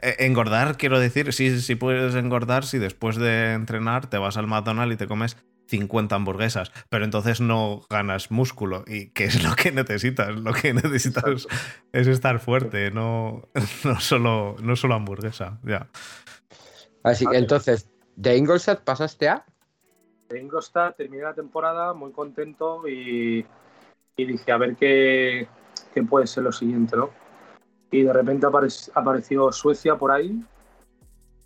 eh, 0.02 0.16
engordar, 0.20 0.78
quiero 0.78 1.00
decir, 1.00 1.34
sí, 1.34 1.60
sí 1.62 1.76
puedes 1.76 2.16
engordar 2.16 2.66
si 2.66 2.78
después 2.80 3.18
de 3.18 3.54
entrenar 3.54 4.08
te 4.10 4.18
vas 4.18 4.38
al 4.38 4.48
McDonald's 4.48 4.96
y 4.96 4.98
te 4.98 5.08
comes 5.08 5.38
50 5.68 6.16
hamburguesas, 6.16 6.72
pero 6.90 7.06
entonces 7.06 7.40
no 7.40 7.82
ganas 7.90 8.30
músculo 8.30 8.84
y 8.88 9.08
qué 9.08 9.26
es 9.26 9.44
lo 9.44 9.56
que 9.56 9.72
necesitas, 9.72 10.36
lo 10.36 10.54
que 10.54 10.74
necesitas 10.74 11.48
es 11.94 12.08
estar 12.08 12.40
fuerte, 12.40 12.92
no, 12.92 13.48
no 13.84 14.00
solo 14.00 14.56
no 14.62 14.76
solo 14.76 14.96
hamburguesa, 14.96 15.60
ya. 15.64 15.88
Así 17.04 17.26
que 17.26 17.38
entonces 17.38 17.90
de 18.18 18.38
Ingolstadt 18.38 18.84
pasaste 18.84 19.30
a 19.30 19.46
Ingolstadt, 20.40 20.96
terminé 20.96 21.24
la 21.24 21.34
temporada 21.34 21.94
muy 21.94 22.12
contento 22.12 22.88
y, 22.88 23.46
dije, 24.18 24.52
a 24.52 24.58
ver 24.58 24.76
qué, 24.76 25.48
puede 26.10 26.28
ser 26.28 26.44
lo 26.44 26.52
siguiente, 26.52 26.96
¿no? 26.96 27.10
Y 27.92 28.04
de 28.04 28.14
repente 28.14 28.48
apareció 28.94 29.52
Suecia 29.52 29.96
por 29.96 30.12
ahí, 30.12 30.44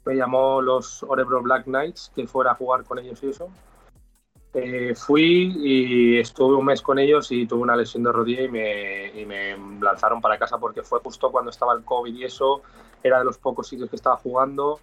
me 0.06 0.16
llamó 0.16 0.62
los 0.62 1.02
Orebro 1.04 1.42
Black 1.42 1.64
Knights, 1.66 2.12
que 2.16 2.28
fuera 2.28 2.52
a 2.52 2.56
jugar 2.56 2.84
con 2.84 3.00
ellos 3.00 3.22
y 3.24 3.30
eso. 3.30 3.50
Eh, 4.54 4.94
fui 4.96 5.54
y 5.58 6.20
estuve 6.20 6.56
un 6.56 6.66
mes 6.66 6.82
con 6.82 6.98
ellos 6.98 7.30
y 7.32 7.46
tuve 7.46 7.64
una 7.64 7.76
lesión 7.76 8.04
de 8.04 8.12
rodilla 8.12 8.44
y 8.44 8.48
me, 8.48 9.08
y 9.20 9.26
me, 9.26 9.58
lanzaron 9.82 10.22
para 10.22 10.38
casa 10.38 10.58
porque 10.58 10.82
fue 10.82 11.00
justo 11.00 11.32
cuando 11.32 11.52
estaba 11.52 11.74
el 11.74 11.84
COVID 11.84 12.16
y 12.16 12.24
eso, 12.24 12.62
era 13.04 13.20
de 13.20 13.26
los 13.26 13.38
pocos 13.38 13.68
sitios 13.68 13.90
que 13.90 13.98
estaba 13.98 14.16
jugando 14.16 14.80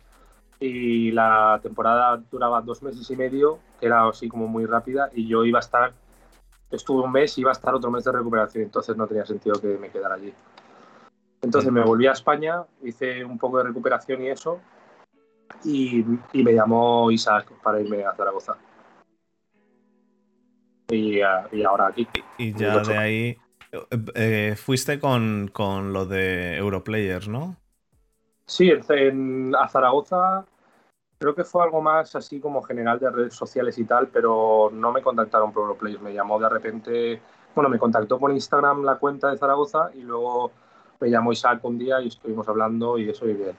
y 0.62 1.10
la 1.10 1.58
temporada 1.60 2.22
duraba 2.30 2.60
dos 2.60 2.82
meses 2.84 3.10
y 3.10 3.16
medio, 3.16 3.58
que 3.80 3.86
era 3.86 4.06
así 4.06 4.28
como 4.28 4.46
muy 4.46 4.64
rápida, 4.64 5.10
y 5.12 5.26
yo 5.26 5.44
iba 5.44 5.58
a 5.58 5.60
estar, 5.60 5.92
estuve 6.70 7.02
un 7.02 7.10
mes 7.10 7.36
y 7.36 7.40
iba 7.40 7.50
a 7.50 7.52
estar 7.52 7.74
otro 7.74 7.90
mes 7.90 8.04
de 8.04 8.12
recuperación, 8.12 8.62
entonces 8.62 8.96
no 8.96 9.08
tenía 9.08 9.26
sentido 9.26 9.60
que 9.60 9.76
me 9.76 9.90
quedara 9.90 10.14
allí. 10.14 10.32
Entonces 11.40 11.72
me 11.72 11.82
volví 11.82 12.06
a 12.06 12.12
España, 12.12 12.62
hice 12.84 13.24
un 13.24 13.38
poco 13.38 13.58
de 13.58 13.64
recuperación 13.64 14.22
y 14.22 14.28
eso, 14.28 14.60
y, 15.64 16.04
me 16.32 16.54
llamó 16.54 17.10
Isaac 17.10 17.50
para 17.60 17.80
irme 17.80 18.04
a 18.04 18.14
Zaragoza. 18.14 18.56
Y, 20.90 21.20
ahora 21.22 21.88
aquí. 21.88 22.06
Y 22.38 22.54
ya 22.54 22.78
de 22.78 22.96
ahí 22.96 23.38
eh, 24.14 24.54
fuiste 24.56 25.00
con, 25.00 25.50
con 25.52 25.92
lo 25.92 26.06
de 26.06 26.56
Europlayers, 26.56 27.26
¿no? 27.26 27.56
Sí, 28.46 28.70
en, 28.90 29.54
a 29.56 29.68
Zaragoza 29.68 30.46
creo 31.22 31.36
que 31.36 31.44
fue 31.44 31.62
algo 31.62 31.80
más 31.80 32.16
así 32.16 32.40
como 32.40 32.62
general 32.62 32.98
de 32.98 33.08
redes 33.08 33.34
sociales 33.34 33.78
y 33.78 33.84
tal, 33.84 34.08
pero 34.08 34.70
no 34.72 34.90
me 34.90 35.02
contactaron 35.02 35.52
por 35.52 35.62
Europlays. 35.62 36.00
Me 36.00 36.12
llamó 36.12 36.40
de 36.40 36.48
repente, 36.48 37.20
bueno, 37.54 37.70
me 37.70 37.78
contactó 37.78 38.18
por 38.18 38.32
Instagram 38.32 38.82
la 38.82 38.96
cuenta 38.96 39.30
de 39.30 39.38
Zaragoza 39.38 39.90
y 39.94 40.00
luego 40.00 40.50
me 41.00 41.08
llamó 41.10 41.30
Isaac 41.30 41.64
un 41.64 41.78
día 41.78 42.00
y 42.00 42.08
estuvimos 42.08 42.48
hablando 42.48 42.98
y 42.98 43.08
eso 43.08 43.28
y 43.28 43.34
bien. 43.34 43.56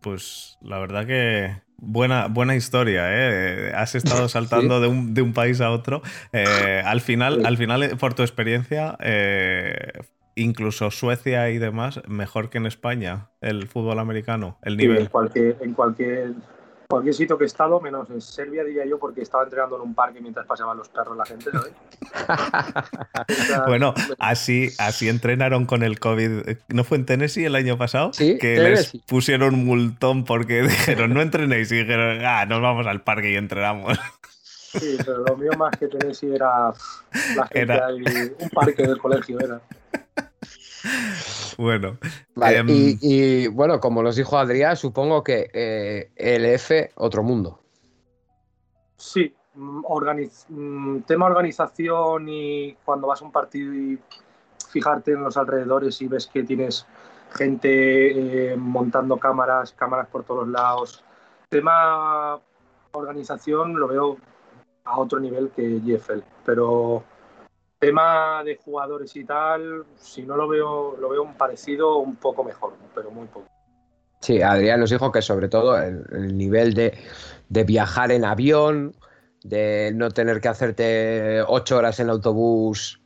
Pues 0.00 0.56
la 0.62 0.78
verdad 0.78 1.06
que 1.06 1.60
buena, 1.76 2.28
buena 2.28 2.56
historia, 2.56 3.02
¿eh? 3.08 3.72
Has 3.74 3.94
estado 3.94 4.28
saltando 4.30 4.80
de, 4.80 4.88
un, 4.88 5.12
de, 5.12 5.20
un, 5.20 5.34
país 5.34 5.60
a 5.60 5.70
otro. 5.70 6.00
Eh, 6.32 6.82
al 6.82 7.02
final, 7.02 7.44
al 7.44 7.58
final, 7.58 7.98
por 7.98 8.14
tu 8.14 8.22
experiencia, 8.22 8.96
eh, 9.00 9.92
incluso 10.34 10.90
Suecia 10.90 11.50
y 11.50 11.58
demás, 11.58 12.00
mejor 12.08 12.50
que 12.50 12.58
en 12.58 12.66
España, 12.66 13.28
el 13.40 13.66
fútbol 13.68 13.98
americano, 13.98 14.58
el 14.62 14.76
nivel. 14.76 14.98
en 14.98 15.06
cualquier, 15.06 15.56
en 15.60 15.74
cualquier, 15.74 16.32
cualquier 16.88 17.14
sitio 17.14 17.38
que 17.38 17.44
he 17.44 17.46
estado, 17.46 17.80
menos 17.80 18.10
en 18.10 18.20
Serbia, 18.20 18.64
diría 18.64 18.84
yo, 18.84 18.98
porque 18.98 19.22
estaba 19.22 19.44
entrenando 19.44 19.76
en 19.76 19.82
un 19.82 19.94
parque 19.94 20.20
mientras 20.20 20.46
pasaban 20.46 20.76
los 20.76 20.88
perros 20.88 21.16
la 21.16 21.24
gente, 21.24 21.50
¿sabes? 21.50 21.72
bueno, 23.66 23.94
así, 24.18 24.70
así 24.78 25.08
entrenaron 25.08 25.66
con 25.66 25.82
el 25.82 26.00
COVID. 26.00 26.56
¿No 26.68 26.84
fue 26.84 26.98
en 26.98 27.06
Tennessee 27.06 27.44
el 27.44 27.54
año 27.54 27.78
pasado? 27.78 28.12
Sí, 28.12 28.38
que 28.38 28.58
les 28.58 28.92
pusieron 29.06 29.54
un 29.54 29.64
multón 29.66 30.24
porque 30.24 30.62
dijeron, 30.62 31.14
no 31.14 31.22
entrenéis, 31.22 31.70
y 31.72 31.76
dijeron, 31.76 32.24
ah, 32.24 32.44
nos 32.46 32.60
vamos 32.60 32.86
al 32.86 33.02
parque 33.02 33.32
y 33.32 33.36
entrenamos. 33.36 33.98
Sí, 34.72 34.96
pero 35.04 35.24
lo 35.24 35.36
mío 35.36 35.50
más 35.58 35.76
que 35.76 35.88
Tennessee 35.88 36.32
era 36.32 36.72
la 37.34 37.46
gente 37.48 38.34
un 38.38 38.48
parque 38.50 38.86
del 38.86 38.98
colegio, 38.98 39.40
era. 39.40 39.60
Bueno. 41.58 41.98
Em, 42.36 42.66
y, 43.00 43.46
bueno, 43.48 43.80
como 43.80 44.02
nos 44.02 44.16
dijo 44.16 44.38
Adrián, 44.38 44.76
supongo 44.76 45.22
que 45.22 45.50
eh, 45.52 46.10
LF, 46.16 46.92
otro 46.96 47.22
mundo. 47.22 47.60
Sí, 48.96 49.34
mm, 49.54 49.82
mm, 50.48 51.02
tema 51.02 51.26
organización 51.26 52.28
y 52.28 52.74
cuando 52.84 53.08
vas 53.08 53.20
a 53.20 53.24
un 53.24 53.32
partido 53.32 53.74
y 53.74 53.98
fijarte 54.70 55.12
en 55.12 55.22
los 55.22 55.36
alrededores 55.36 56.00
y 56.00 56.06
ves 56.06 56.26
que 56.26 56.44
tienes 56.44 56.86
gente 57.32 58.52
eh, 58.52 58.56
montando 58.56 59.18
cámaras, 59.18 59.72
cámaras 59.72 60.08
por 60.08 60.24
todos 60.24 60.48
lados. 60.48 61.04
Tema 61.48 62.38
organización 62.92 63.78
lo 63.78 63.88
veo 63.88 64.16
a 64.84 64.98
otro 64.98 65.20
nivel 65.20 65.50
que 65.50 65.80
GFL, 65.80 66.20
pero 66.44 67.04
tema 67.80 68.44
de 68.44 68.56
jugadores 68.56 69.16
y 69.16 69.24
tal, 69.24 69.84
si 69.96 70.22
no 70.22 70.36
lo 70.36 70.46
veo, 70.46 70.96
lo 71.00 71.08
veo 71.08 71.22
un 71.22 71.34
parecido 71.34 71.96
un 71.96 72.14
poco 72.16 72.44
mejor, 72.44 72.74
pero 72.94 73.10
muy 73.10 73.26
poco. 73.26 73.48
Sí, 74.20 74.42
Adrián 74.42 74.80
nos 74.80 74.90
dijo 74.90 75.10
que 75.10 75.22
sobre 75.22 75.48
todo 75.48 75.80
el, 75.82 76.36
nivel 76.36 76.74
de, 76.74 76.94
viajar 77.48 78.12
en 78.12 78.26
avión, 78.26 78.94
de 79.42 79.92
no 79.94 80.10
tener 80.10 80.42
que 80.42 80.48
hacerte 80.48 81.42
ocho 81.46 81.78
horas 81.78 81.98
en 82.00 82.10
autobús. 82.10 83.00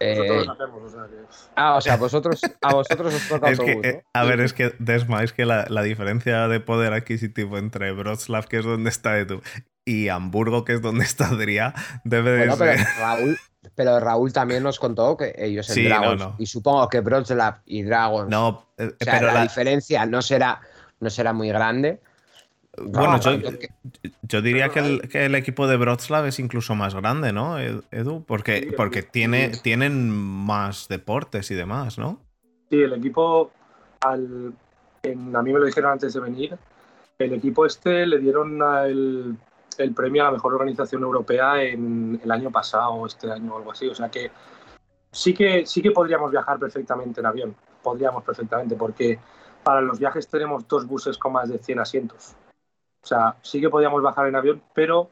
Eh, 0.00 0.44
hacemos, 0.50 0.82
o 0.82 0.88
sea 0.90 1.06
Ah, 1.54 1.76
o 1.76 1.80
sea, 1.80 1.96
vosotros, 1.96 2.40
a 2.60 2.74
vosotros 2.74 3.14
os 3.14 3.28
toca 3.28 3.48
autobús, 3.50 3.84
eh, 3.84 4.02
A 4.12 4.24
ver, 4.24 4.40
es 4.40 4.52
que, 4.52 4.74
Desma, 4.80 5.22
es 5.22 5.32
que 5.32 5.46
la, 5.46 5.82
diferencia 5.82 6.48
de 6.48 6.58
poder 6.58 6.92
adquisitivo 6.92 7.58
entre 7.58 7.92
Wrocław, 7.92 8.44
que 8.46 8.58
es 8.58 8.64
donde 8.64 8.90
está 8.90 9.18
Edu, 9.18 9.40
y 9.84 10.08
Hamburgo, 10.08 10.64
que 10.64 10.74
es 10.74 10.82
donde 10.82 11.04
está 11.04 11.28
Adrián, 11.28 11.74
debe 12.04 12.32
de 12.32 12.50
ser... 12.52 12.78
Raúl, 12.98 13.38
pero 13.74 14.00
Raúl 14.00 14.32
también 14.32 14.62
nos 14.62 14.78
contó 14.78 15.16
que 15.16 15.34
ellos 15.36 15.68
en 15.76 15.84
Dragons, 15.84 16.34
y 16.38 16.46
supongo 16.46 16.88
que 16.88 17.00
Wroclaw 17.00 17.56
y 17.66 17.82
Dragons, 17.82 18.30
no, 18.30 18.66
eh, 18.78 18.92
pero 18.98 19.26
la, 19.32 19.42
diferencia 19.42 20.06
no 20.06 20.22
será, 20.22 20.60
no 21.00 21.10
será 21.10 21.32
muy 21.32 21.48
grande. 21.48 22.00
Bueno, 22.78 23.18
yo, 24.22 24.40
diría 24.40 24.70
que 24.70 25.00
el, 25.12 25.34
equipo 25.34 25.66
de 25.66 25.76
Wroclaw 25.76 26.24
es 26.24 26.38
incluso 26.38 26.74
más 26.74 26.94
grande, 26.94 27.32
¿no, 27.32 27.58
Edu? 27.58 28.24
Porque, 28.24 28.72
porque 28.76 29.02
tiene, 29.02 29.50
tienen 29.50 30.08
más 30.08 30.88
deportes 30.88 31.50
y 31.50 31.54
demás, 31.54 31.98
¿no? 31.98 32.20
Sí, 32.70 32.80
el 32.80 32.94
equipo, 32.94 33.50
al, 34.00 34.54
a 35.04 35.42
mí 35.42 35.52
me 35.52 35.58
lo 35.58 35.66
dijeron 35.66 35.92
antes 35.92 36.14
de 36.14 36.20
venir, 36.20 36.56
el 37.18 37.34
equipo 37.34 37.66
este 37.66 38.06
le 38.06 38.18
dieron 38.18 38.60
el 38.86 39.36
el 39.80 39.94
premio 39.94 40.22
a 40.22 40.26
la 40.26 40.32
mejor 40.32 40.54
organización 40.54 41.02
europea 41.02 41.62
en 41.62 42.20
el 42.22 42.30
año 42.30 42.50
pasado, 42.50 43.06
este 43.06 43.30
año 43.30 43.54
o 43.54 43.58
algo 43.58 43.72
así. 43.72 43.88
O 43.88 43.94
sea 43.94 44.10
que 44.10 44.30
sí 45.10 45.34
que 45.34 45.66
sí 45.66 45.82
que 45.82 45.90
podríamos 45.90 46.30
viajar 46.30 46.58
perfectamente 46.58 47.20
en 47.20 47.26
avión, 47.26 47.56
podríamos 47.82 48.24
perfectamente, 48.24 48.76
porque 48.76 49.18
para 49.62 49.80
los 49.80 49.98
viajes 49.98 50.28
tenemos 50.28 50.66
dos 50.68 50.86
buses 50.86 51.18
con 51.18 51.32
más 51.32 51.48
de 51.48 51.58
100 51.58 51.80
asientos. 51.80 52.34
O 53.02 53.06
sea, 53.06 53.36
sí 53.42 53.60
que 53.60 53.70
podíamos 53.70 54.02
bajar 54.02 54.26
en 54.26 54.36
avión, 54.36 54.62
pero 54.74 55.10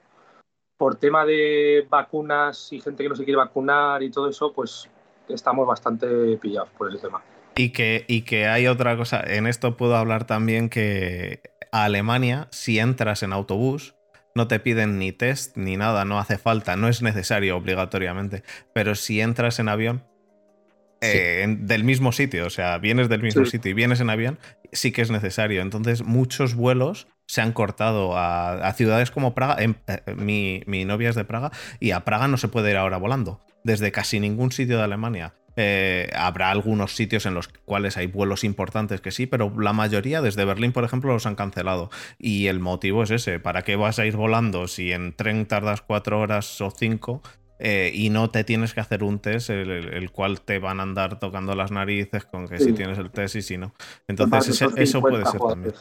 por 0.77 0.97
tema 0.97 1.25
de 1.25 1.87
vacunas 1.89 2.73
y 2.73 2.81
gente 2.81 3.03
que 3.03 3.09
no 3.09 3.17
se 3.17 3.25
quiere 3.25 3.39
vacunar 3.39 4.03
y 4.03 4.11
todo 4.11 4.29
eso, 4.29 4.53
pues 4.53 4.89
estamos 5.29 5.67
bastante 5.67 6.37
pillados 6.37 6.71
por 6.71 6.89
ese 6.89 7.07
tema. 7.07 7.23
Y 7.57 7.73
que, 7.73 8.05
y 8.07 8.23
que 8.23 8.47
hay 8.47 8.69
otra 8.69 8.97
cosa, 8.97 9.21
en 9.21 9.47
esto 9.47 9.77
puedo 9.77 9.97
hablar 9.97 10.27
también 10.27 10.69
que 10.69 11.43
a 11.73 11.85
Alemania, 11.85 12.47
si 12.51 12.79
entras 12.79 13.23
en 13.23 13.33
autobús, 13.33 13.95
no 14.39 14.47
te 14.47 14.61
piden 14.61 15.01
ni 15.01 15.11
test 15.11 15.57
ni 15.57 15.77
nada, 15.77 16.05
no 16.05 16.21
hace 16.21 16.39
falta, 16.39 16.77
no 16.77 16.89
es 16.89 17.03
necesario 17.03 17.57
obligatoriamente. 17.57 18.45
Pero 18.73 18.95
si 18.95 19.21
entras 19.21 19.59
en 19.59 19.69
avión, 19.69 20.05
eh, 21.01 21.45
del 21.59 21.83
mismo 21.83 22.13
sitio, 22.13 22.47
o 22.47 22.51
sea, 22.51 22.79
vienes 22.79 23.09
del 23.09 23.21
mismo 23.21 23.45
sitio 23.47 23.73
y 23.73 23.75
vienes 23.75 24.01
en 24.01 24.11
avión, 24.11 24.39
sí 24.73 24.93
que 24.93 25.03
es 25.03 25.11
necesario. 25.11 25.61
Entonces, 25.61 26.05
muchos 26.05 26.55
vuelos 26.55 27.09
se 27.27 27.41
han 27.41 27.53
cortado 27.53 28.17
a, 28.17 28.73
ciudades 28.77 29.11
como 29.11 29.35
Praga. 29.35 29.57
Eh, 29.59 29.75
mi, 30.17 30.63
mi 30.67 30.85
novia 30.85 31.11
es 31.11 31.17
de 31.17 31.25
Praga 31.25 31.51
y 31.81 31.91
a 31.91 32.05
Praga 32.05 32.29
no 32.29 32.37
se 32.37 32.47
puede 32.47 32.71
ir 32.71 32.77
ahora 32.77 32.97
volando. 32.97 33.41
Desde 33.65 33.91
casi 33.91 34.21
ningún 34.21 34.53
sitio 34.53 34.79
de 34.79 34.85
Alemania. 34.85 35.35
Eh, 35.61 36.09
habrá 36.15 36.53
algunos 36.53 36.95
sitios 36.95 37.27
en 37.27 37.35
los 37.35 37.49
cuales 37.49 37.97
hay 37.97 38.07
vuelos 38.07 38.45
importantes 38.45 39.01
que 39.01 39.11
sí, 39.11 39.27
pero 39.27 39.53
la 39.59 39.73
mayoría 39.73 40.23
desde 40.23 40.45
Berlín, 40.45 40.71
por 40.71 40.85
ejemplo, 40.85 41.13
los 41.13 41.27
han 41.27 41.35
cancelado. 41.35 41.91
Y 42.17 42.47
el 42.47 42.61
motivo 42.61 43.03
es 43.03 43.11
ese, 43.11 43.41
¿para 43.41 43.63
qué 43.63 43.75
vas 43.75 43.99
a 43.99 44.07
ir 44.07 44.17
volando 44.17 44.69
si 44.69 44.93
en 44.93 45.15
tren 45.15 45.47
tardas 45.47 45.83
cuatro 45.83 46.21
horas 46.21 46.61
o 46.61 46.71
cinco? 46.71 47.23
Eh, 47.59 47.91
y 47.93 48.11
no 48.11 48.31
te 48.31 48.45
tienes 48.45 48.73
que 48.73 48.79
hacer 48.79 49.03
un 49.03 49.19
test, 49.19 49.51
el, 49.51 50.13
cual 50.13 50.43
te 50.43 50.61
van 50.61 50.79
a 50.79 50.85
andar 50.85 51.19
tocando 51.19 51.57
las 51.57 51.73
narices 51.73 52.25
con 52.25 52.47
que 52.47 52.61
si 52.61 52.73
tienes 52.73 52.97
el 52.99 53.11
test 53.11 53.35
y 53.35 53.43
si 53.43 53.57
no. 53.59 53.75
Entonces, 54.07 54.63
eso 54.77 55.01
puede 55.01 55.27
ser 55.27 55.41
también. 55.41 55.75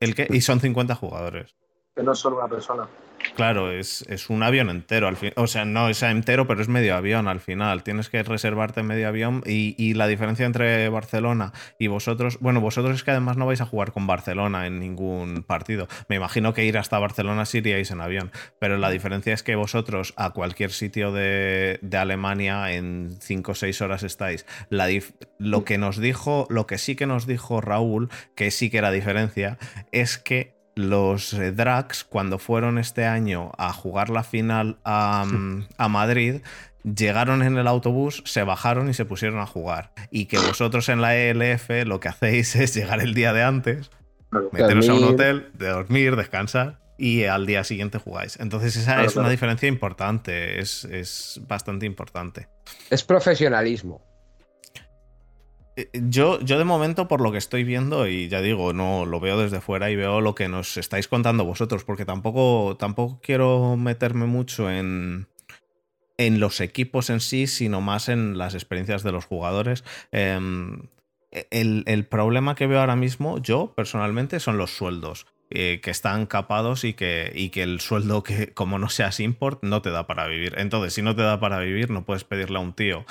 ¿El 0.00 0.16
qué? 0.16 0.26
Y 0.30 0.40
son 0.40 0.58
50 0.58 0.96
jugadores. 0.96 1.54
Que 1.94 2.02
no 2.02 2.14
solo 2.14 2.38
una 2.38 2.48
persona. 2.48 2.88
Claro, 3.34 3.70
es, 3.70 4.04
un 4.28 4.42
avión 4.42 4.70
entero 4.70 5.08
al 5.08 5.16
fin. 5.16 5.32
O 5.36 5.46
sea, 5.46 5.64
no 5.64 5.88
es 5.88 6.02
entero, 6.02 6.46
pero 6.46 6.60
es 6.60 6.68
medio 6.68 6.94
avión 6.94 7.28
al 7.28 7.40
final. 7.40 7.82
Tienes 7.82 8.08
que 8.08 8.22
reservarte 8.22 8.82
medio 8.82 9.08
avión. 9.08 9.42
Y, 9.46 9.94
la 9.94 10.06
diferencia 10.06 10.46
entre 10.46 10.88
Barcelona 10.88 11.52
y 11.78 11.88
vosotros. 11.88 12.38
Bueno, 12.40 12.60
vosotros 12.60 12.96
es 12.96 13.04
que 13.04 13.10
además 13.10 13.36
no 13.36 13.46
vais 13.46 13.60
a 13.60 13.66
jugar 13.66 13.92
con 13.92 14.06
Barcelona 14.06 14.66
en 14.66 14.78
ningún 14.78 15.42
partido. 15.42 15.88
Me 16.08 16.16
imagino 16.16 16.54
que 16.54 16.64
ir 16.64 16.78
hasta 16.78 16.98
Barcelona 16.98 17.44
sí 17.44 17.58
iríais 17.58 17.90
en 17.90 18.00
avión. 18.00 18.30
Pero 18.58 18.78
la 18.78 18.90
diferencia 18.90 19.34
es 19.34 19.42
que 19.42 19.56
vosotros 19.56 20.14
a 20.16 20.30
cualquier 20.30 20.70
sitio 20.70 21.12
de, 21.12 21.80
Alemania 21.92 22.72
en 22.72 23.10
5 23.20 23.52
o 23.52 23.54
6 23.54 23.80
horas 23.82 24.02
estáis. 24.02 24.46
lo 25.38 25.64
que 25.64 25.78
nos 25.78 25.98
dijo, 25.98 26.46
lo 26.48 26.66
que 26.66 26.78
sí 26.78 26.96
que 26.96 27.06
nos 27.06 27.26
dijo 27.26 27.60
Raúl, 27.60 28.08
que 28.34 28.50
sí 28.50 28.70
que 28.70 28.78
era 28.78 28.90
diferencia, 28.90 29.58
es 29.92 30.16
que 30.18 30.59
los 30.74 31.32
eh, 31.32 31.52
Drax, 31.52 32.04
cuando 32.04 32.38
fueron 32.38 32.78
este 32.78 33.04
año 33.04 33.52
a 33.58 33.72
jugar 33.72 34.10
la 34.10 34.22
final 34.22 34.78
a, 34.84 35.26
Madrid, 35.88 36.42
llegaron 36.82 37.42
en 37.42 37.58
el 37.58 37.66
autobús, 37.66 38.22
se 38.26 38.42
bajaron 38.42 38.88
y 38.88 38.94
se 38.94 39.04
pusieron 39.04 39.40
a 39.40 39.46
jugar. 39.46 39.92
Y 40.10 40.26
que 40.26 40.38
vosotros 40.38 40.88
en 40.88 41.00
la 41.00 41.16
ELF 41.16 41.70
lo 41.86 42.00
que 42.00 42.08
hacéis 42.08 42.54
es 42.56 42.74
llegar 42.74 43.00
el 43.00 43.14
día 43.14 43.32
de 43.32 43.42
antes, 43.42 43.90
meteros 44.52 44.88
a 44.88 44.94
un 44.94 45.04
hotel, 45.04 45.50
de 45.54 45.68
dormir, 45.68 46.16
descansar 46.16 46.78
y 46.96 47.24
al 47.24 47.46
día 47.46 47.64
siguiente 47.64 47.98
jugáis. 47.98 48.38
Entonces 48.40 48.76
esa 48.76 49.02
es 49.04 49.16
una 49.16 49.30
diferencia 49.30 49.68
importante, 49.68 50.60
es, 50.60 50.84
es 50.84 51.40
bastante 51.46 51.86
importante. 51.86 52.48
Es 52.90 53.02
profesionalismo. 53.02 54.09
Eh, 55.80 55.88
yo, 56.08 56.40
yo 56.40 56.58
de 56.58 56.64
momento, 56.64 57.08
por 57.08 57.20
lo 57.20 57.32
que 57.32 57.38
estoy 57.38 57.64
viendo, 57.64 58.06
y 58.06 58.28
ya 58.28 58.40
digo, 58.40 58.72
no 58.72 59.06
lo 59.06 59.20
veo 59.20 59.38
desde 59.38 59.60
fuera 59.60 59.90
y 59.90 59.96
veo 59.96 60.20
lo 60.20 60.34
que 60.34 60.48
nos 60.48 60.76
estáis 60.76 61.08
contando 61.08 61.44
vosotros, 61.44 61.84
porque 61.84 62.04
tampoco, 62.04 62.76
tampoco 62.78 63.20
quiero 63.22 63.76
meterme 63.76 64.26
mucho 64.26 64.70
en, 64.70 65.28
en 66.18 66.40
los 66.40 66.60
equipos 66.60 67.10
en 67.10 67.20
sí, 67.20 67.46
sino 67.46 67.80
más 67.80 68.08
en 68.08 68.36
las 68.36 68.54
experiencias 68.54 69.02
de 69.02 69.12
los 69.12 69.24
jugadores. 69.24 69.84
Em, 70.12 70.88
el, 71.50 71.84
el, 71.86 72.06
problema 72.06 72.54
que 72.54 72.66
veo 72.66 72.80
ahora 72.80 72.96
mismo, 72.96 73.38
yo 73.38 73.72
personalmente, 73.74 74.40
son 74.40 74.58
los 74.58 74.76
sueldos. 74.76 75.26
Eh, 75.52 75.80
que 75.82 75.90
están 75.90 76.26
capados 76.26 76.84
y 76.84 76.94
que, 76.94 77.32
y 77.34 77.48
que 77.48 77.64
el 77.64 77.80
sueldo 77.80 78.22
que, 78.22 78.54
como 78.54 78.78
no 78.78 78.88
seas 78.88 79.18
import, 79.18 79.64
no 79.64 79.82
te 79.82 79.90
da 79.90 80.06
para 80.06 80.28
vivir. 80.28 80.54
Entonces, 80.58 80.94
si 80.94 81.02
no 81.02 81.16
te 81.16 81.22
da 81.22 81.40
para 81.40 81.58
vivir, 81.58 81.90
no 81.90 82.04
puedes 82.04 82.22
pedirle 82.22 82.58
a 82.58 82.60
un 82.60 82.72
tío 82.72 83.04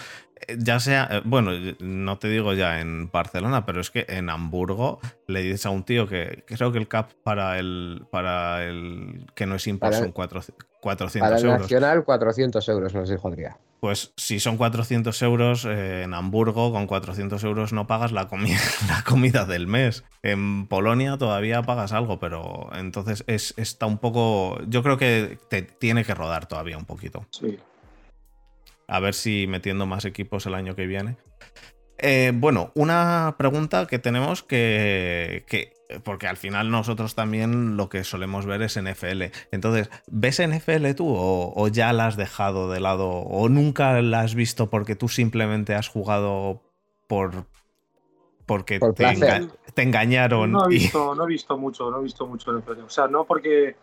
ya 0.57 0.79
sea, 0.79 1.07
eh, 1.11 1.21
bueno, 1.23 1.51
no 1.79 2.17
te 2.17 2.29
digo 2.29 2.53
ya 2.53 2.79
en 2.79 3.11
Barcelona, 3.11 3.65
pero 3.65 3.81
es 3.81 3.91
que 3.91 4.05
en 4.09 4.29
Hamburgo 4.29 4.99
le 5.27 5.41
dices 5.41 5.65
a 5.65 5.69
un 5.69 5.83
tío 5.83 6.07
que 6.07 6.43
creo 6.47 6.71
que 6.71 6.77
el 6.77 6.87
cap 6.87 7.11
para 7.23 7.59
el 7.59 8.05
para 8.11 8.63
el 8.65 9.27
que 9.35 9.45
no 9.45 9.55
es 9.55 9.67
impar 9.67 9.93
son 9.93 10.11
400 10.11 10.55
para 10.81 11.37
el 11.37 11.45
euros. 11.45 11.61
nacional 11.61 12.03
400 12.03 12.69
euros 12.69 12.93
nos 12.93 13.09
dijo 13.09 13.27
Adrián. 13.27 13.55
Pues 13.79 14.11
si 14.17 14.41
son 14.41 14.57
400 14.57 15.21
euros 15.21 15.65
eh, 15.65 16.03
en 16.03 16.13
Hamburgo, 16.13 16.73
con 16.73 16.85
400 16.85 17.41
euros 17.45 17.71
no 17.71 17.87
pagas 17.87 18.11
la, 18.11 18.27
comida, 18.27 18.59
la 18.89 19.03
comida 19.03 19.45
del 19.45 19.67
mes. 19.67 20.03
En 20.21 20.67
Polonia 20.67 21.17
todavía 21.17 21.61
pagas 21.63 21.93
algo, 21.93 22.19
pero 22.19 22.69
entonces 22.73 23.23
es, 23.27 23.53
está 23.57 23.85
un 23.85 23.97
poco... 23.97 24.59
Yo 24.67 24.83
creo 24.83 24.97
que 24.97 25.39
te 25.49 25.61
tiene 25.61 26.03
que 26.03 26.13
rodar 26.13 26.45
todavía 26.45 26.77
un 26.77 26.83
poquito. 26.83 27.25
Sí. 27.29 27.57
A 28.89 28.99
ver 28.99 29.13
si 29.13 29.47
metiendo 29.47 29.85
más 29.85 30.05
equipos 30.05 30.45
el 30.45 30.55
año 30.55 30.75
que 30.75 30.87
viene. 30.87 31.17
Eh, 31.99 32.31
bueno, 32.33 32.71
una 32.75 33.35
pregunta 33.37 33.85
que 33.85 33.99
tenemos 33.99 34.41
que, 34.41 35.43
porque 36.03 36.27
al 36.27 36.37
final 36.37 36.71
nosotros 36.71 37.13
también 37.13 37.75
lo 37.75 37.89
que 37.89 38.03
solemos 38.03 38.45
ver 38.45 38.61
es 38.61 38.81
NFL. 38.81 39.23
Entonces, 39.51 39.89
¿ves 40.07 40.41
NFL 40.41 40.91
tú 40.95 41.07
o, 41.09 41.67
ya 41.67 41.91
la 41.93 42.07
has 42.07 42.15
dejado 42.15 42.71
de 42.71 42.79
lado 42.79 43.09
o 43.09 43.49
nunca 43.49 44.01
la 44.01 44.21
has 44.21 44.33
visto 44.33 44.69
porque 44.69 44.95
tú 44.95 45.09
simplemente 45.09 45.75
has 45.75 45.89
jugado 45.89 46.61
por 47.07 47.45
porque 48.45 48.79
te, 48.79 49.83
engañaron? 49.83 50.53
No 50.53 50.65
he, 50.65 50.69
visto, 50.69 51.13
no 51.13 51.25
he 51.25 51.27
visto 51.27 51.57
mucho, 51.57 51.91
no 51.91 51.99
he 51.99 52.03
visto 52.03 52.25
mucho 52.25 52.51
NFL. 52.51 52.81
O 52.85 52.89
sea, 52.89 53.07
no 53.07 53.25
porque 53.25 53.75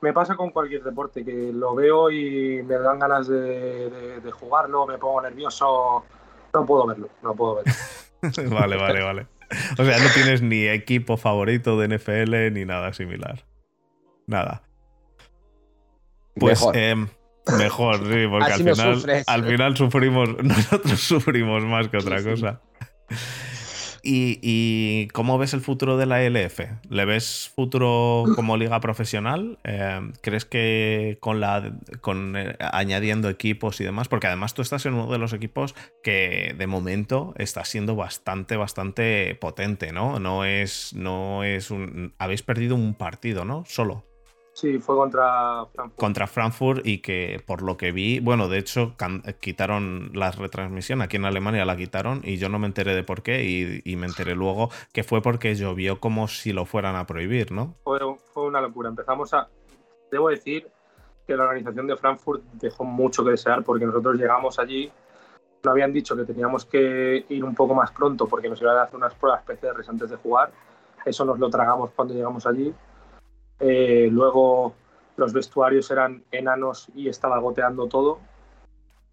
me 0.00 0.12
pasa 0.12 0.36
con 0.36 0.50
cualquier 0.50 0.82
deporte, 0.82 1.24
que 1.24 1.50
lo 1.52 1.74
veo 1.74 2.10
y 2.10 2.62
me 2.62 2.78
dan 2.78 2.98
ganas 2.98 3.28
de, 3.28 4.20
jugarlo, 4.32 4.86
me 4.86 4.98
pongo 4.98 5.22
nervioso, 5.22 6.04
no 6.52 6.66
puedo 6.66 6.86
verlo, 6.86 7.08
no 7.22 7.34
puedo 7.34 7.56
verlo. 7.56 7.72
vale, 8.54 8.76
vale, 8.76 9.02
vale. 9.02 9.26
O 9.78 9.84
sea, 9.84 9.98
no 9.98 10.08
tienes 10.12 10.42
ni 10.42 10.66
equipo 10.66 11.16
favorito 11.16 11.78
de 11.78 11.96
NFL 11.96 12.52
ni 12.52 12.64
nada 12.64 12.92
similar. 12.92 13.44
Nada. 14.26 14.62
Pues 16.34 16.60
mejor, 16.60 16.76
em, 16.76 17.08
mejor 17.56 17.96
sí, 17.96 18.26
porque 18.30 18.52
al 18.52 18.58
final, 18.58 19.24
al 19.26 19.44
final 19.44 19.76
sufrimos, 19.76 20.28
nosotros 20.42 21.00
sufrimos 21.00 21.64
más 21.64 21.88
que 21.88 21.96
otra 21.96 22.22
cosa. 22.22 22.60
¿Y, 24.10 25.08
cómo 25.08 25.36
ves 25.36 25.52
el 25.52 25.60
futuro 25.60 25.96
de 25.96 26.06
la 26.06 26.22
LF? 26.22 26.60
¿Le 26.88 27.04
ves 27.04 27.52
futuro 27.54 28.24
como 28.34 28.56
liga 28.56 28.80
profesional? 28.80 29.58
Eh, 29.64 30.12
¿Crees 30.22 30.44
que 30.44 31.18
con 31.20 31.40
la 31.40 31.72
con 32.00 32.36
eh, 32.36 32.56
añadiendo 32.58 33.28
equipos 33.28 33.80
y 33.80 33.84
demás? 33.84 34.08
Porque 34.08 34.26
además 34.26 34.54
tú 34.54 34.62
estás 34.62 34.86
en 34.86 34.94
uno 34.94 35.12
de 35.12 35.18
los 35.18 35.32
equipos 35.34 35.74
que 36.02 36.54
de 36.56 36.66
momento 36.66 37.34
está 37.36 37.64
siendo 37.64 37.96
bastante, 37.96 38.56
bastante 38.56 39.34
potente, 39.34 39.92
¿no? 39.92 40.18
No 40.18 40.44
es, 40.44 40.94
no 40.94 41.44
es 41.44 41.70
un. 41.70 42.14
Habéis 42.18 42.42
perdido 42.42 42.76
un 42.76 42.94
partido, 42.94 43.44
¿no? 43.44 43.64
Solo. 43.66 44.07
Sí, 44.58 44.80
fue 44.80 44.96
contra 44.96 45.66
Frankfurt. 45.72 46.00
Contra 46.00 46.26
Frankfurt 46.26 46.84
y 46.84 46.98
que 46.98 47.40
por 47.46 47.62
lo 47.62 47.76
que 47.76 47.92
vi, 47.92 48.18
bueno, 48.18 48.48
de 48.48 48.58
hecho 48.58 48.96
quitaron 49.38 50.10
la 50.14 50.32
retransmisión, 50.32 51.00
aquí 51.00 51.16
en 51.16 51.26
Alemania 51.26 51.64
la 51.64 51.76
quitaron 51.76 52.22
y 52.24 52.38
yo 52.38 52.48
no 52.48 52.58
me 52.58 52.66
enteré 52.66 52.96
de 52.96 53.04
por 53.04 53.22
qué 53.22 53.44
y, 53.84 53.96
me 53.96 54.06
enteré 54.08 54.34
luego 54.34 54.70
que 54.92 55.04
fue 55.04 55.22
porque 55.22 55.54
llovió 55.54 56.00
como 56.00 56.26
si 56.26 56.52
lo 56.52 56.64
fueran 56.64 56.96
a 56.96 57.06
prohibir, 57.06 57.52
¿no? 57.52 57.76
Fue, 57.84 58.00
fue 58.34 58.46
una 58.46 58.60
locura. 58.60 58.88
Empezamos 58.88 59.32
a... 59.32 59.48
Debo 60.10 60.28
decir 60.28 60.66
que 61.24 61.36
la 61.36 61.44
organización 61.44 61.86
de 61.86 61.96
Frankfurt 61.96 62.42
dejó 62.54 62.82
mucho 62.82 63.24
que 63.24 63.30
desear 63.30 63.62
porque 63.62 63.86
nosotros 63.86 64.16
llegamos 64.16 64.58
allí, 64.58 64.90
nos 65.62 65.70
habían 65.70 65.92
dicho 65.92 66.16
que 66.16 66.24
teníamos 66.24 66.64
que 66.64 67.24
ir 67.28 67.44
un 67.44 67.54
poco 67.54 67.74
más 67.74 67.92
pronto 67.92 68.26
porque 68.26 68.48
nos 68.48 68.60
iban 68.60 68.76
a 68.76 68.82
hacer 68.82 68.96
unas 68.96 69.14
pruebas 69.14 69.44
PCR 69.44 69.84
antes 69.88 70.10
de 70.10 70.16
jugar. 70.16 70.50
Eso 71.04 71.24
nos 71.24 71.38
lo 71.38 71.48
tragamos 71.48 71.92
cuando 71.94 72.12
llegamos 72.12 72.44
allí 72.44 72.74
eh, 73.60 74.08
luego 74.10 74.74
los 75.16 75.32
vestuarios 75.32 75.90
eran 75.90 76.22
enanos 76.30 76.88
y 76.94 77.08
estaba 77.08 77.38
goteando 77.38 77.86
todo. 77.86 78.20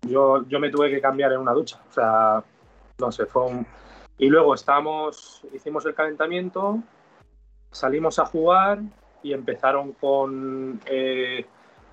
Yo, 0.01 0.45
yo 0.47 0.59
me 0.59 0.69
tuve 0.69 0.91
que 0.91 1.01
cambiar 1.01 1.31
en 1.33 1.39
una 1.39 1.53
ducha. 1.53 1.81
O 1.89 1.93
sea, 1.93 2.43
no 2.99 3.11
sé, 3.11 3.25
fue 3.25 3.45
un... 3.45 3.67
Y 4.17 4.29
luego 4.29 4.53
estamos, 4.53 5.45
hicimos 5.53 5.85
el 5.85 5.93
calentamiento, 5.93 6.79
salimos 7.71 8.17
a 8.19 8.25
jugar 8.25 8.79
y 9.23 9.33
empezaron 9.33 9.91
con 9.93 10.79
eh, 10.85 11.45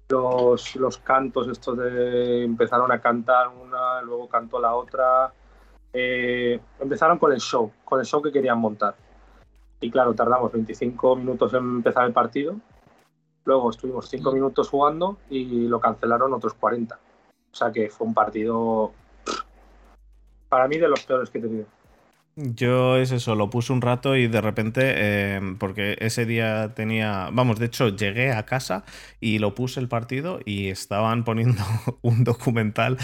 los, 0.08 0.98
cantos 1.02 1.48
estos. 1.48 1.78
Empezaron 1.80 2.92
a 2.92 3.00
cantar 3.00 3.48
una, 3.48 4.02
luego 4.02 4.28
cantó 4.28 4.60
la 4.60 4.74
otra 4.74 5.32
eh, 5.92 6.58
empezaron 6.80 7.18
con 7.18 7.32
el 7.32 7.40
show, 7.40 7.70
con 7.84 8.00
el 8.00 8.06
show 8.06 8.22
que 8.22 8.32
querían 8.32 8.58
montar. 8.58 8.94
Y 9.82 9.90
claro, 9.90 10.14
tardamos 10.14 10.52
25 10.52 11.16
minutos 11.16 11.52
en 11.52 11.58
empezar 11.58 12.06
el 12.06 12.12
partido. 12.12 12.56
Luego 13.44 13.70
estuvimos 13.70 14.08
5 14.08 14.30
mm. 14.30 14.34
minutos 14.34 14.68
jugando 14.68 15.18
y 15.28 15.66
lo 15.66 15.80
cancelaron 15.80 16.32
otros 16.32 16.54
40. 16.54 16.94
O 16.94 17.54
sea 17.54 17.70
que 17.72 17.90
fue 17.90 18.06
un 18.06 18.14
partido 18.14 18.92
para 20.48 20.68
mí 20.68 20.78
de 20.78 20.88
los 20.88 21.04
peores 21.04 21.28
que 21.30 21.38
he 21.38 21.42
tenido. 21.42 21.66
Yo 22.36 22.96
es 22.96 23.12
eso, 23.12 23.34
lo 23.34 23.50
puse 23.50 23.74
un 23.74 23.82
rato 23.82 24.16
y 24.16 24.26
de 24.26 24.40
repente, 24.40 25.34
em, 25.34 25.58
porque 25.58 25.98
ese 26.00 26.24
día 26.24 26.72
tenía, 26.74 27.28
vamos, 27.30 27.58
de 27.58 27.66
hecho 27.66 27.90
llegué 27.90 28.32
a 28.32 28.46
casa 28.46 28.84
y 29.20 29.38
lo 29.38 29.54
puse 29.54 29.80
el 29.80 29.88
partido 29.88 30.40
y 30.46 30.68
estaban 30.68 31.24
poniendo 31.24 31.62
un 32.00 32.24
documental 32.24 32.96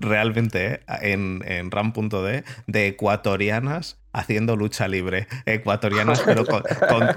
realmente 0.00 0.74
eh, 0.74 0.80
en, 1.00 1.42
en 1.44 1.72
RAM.d 1.72 2.44
de 2.68 2.86
ecuatorianas 2.86 3.98
haciendo 4.18 4.56
lucha 4.56 4.88
libre 4.88 5.28
ecuatorianas, 5.46 6.20
pero 6.20 6.44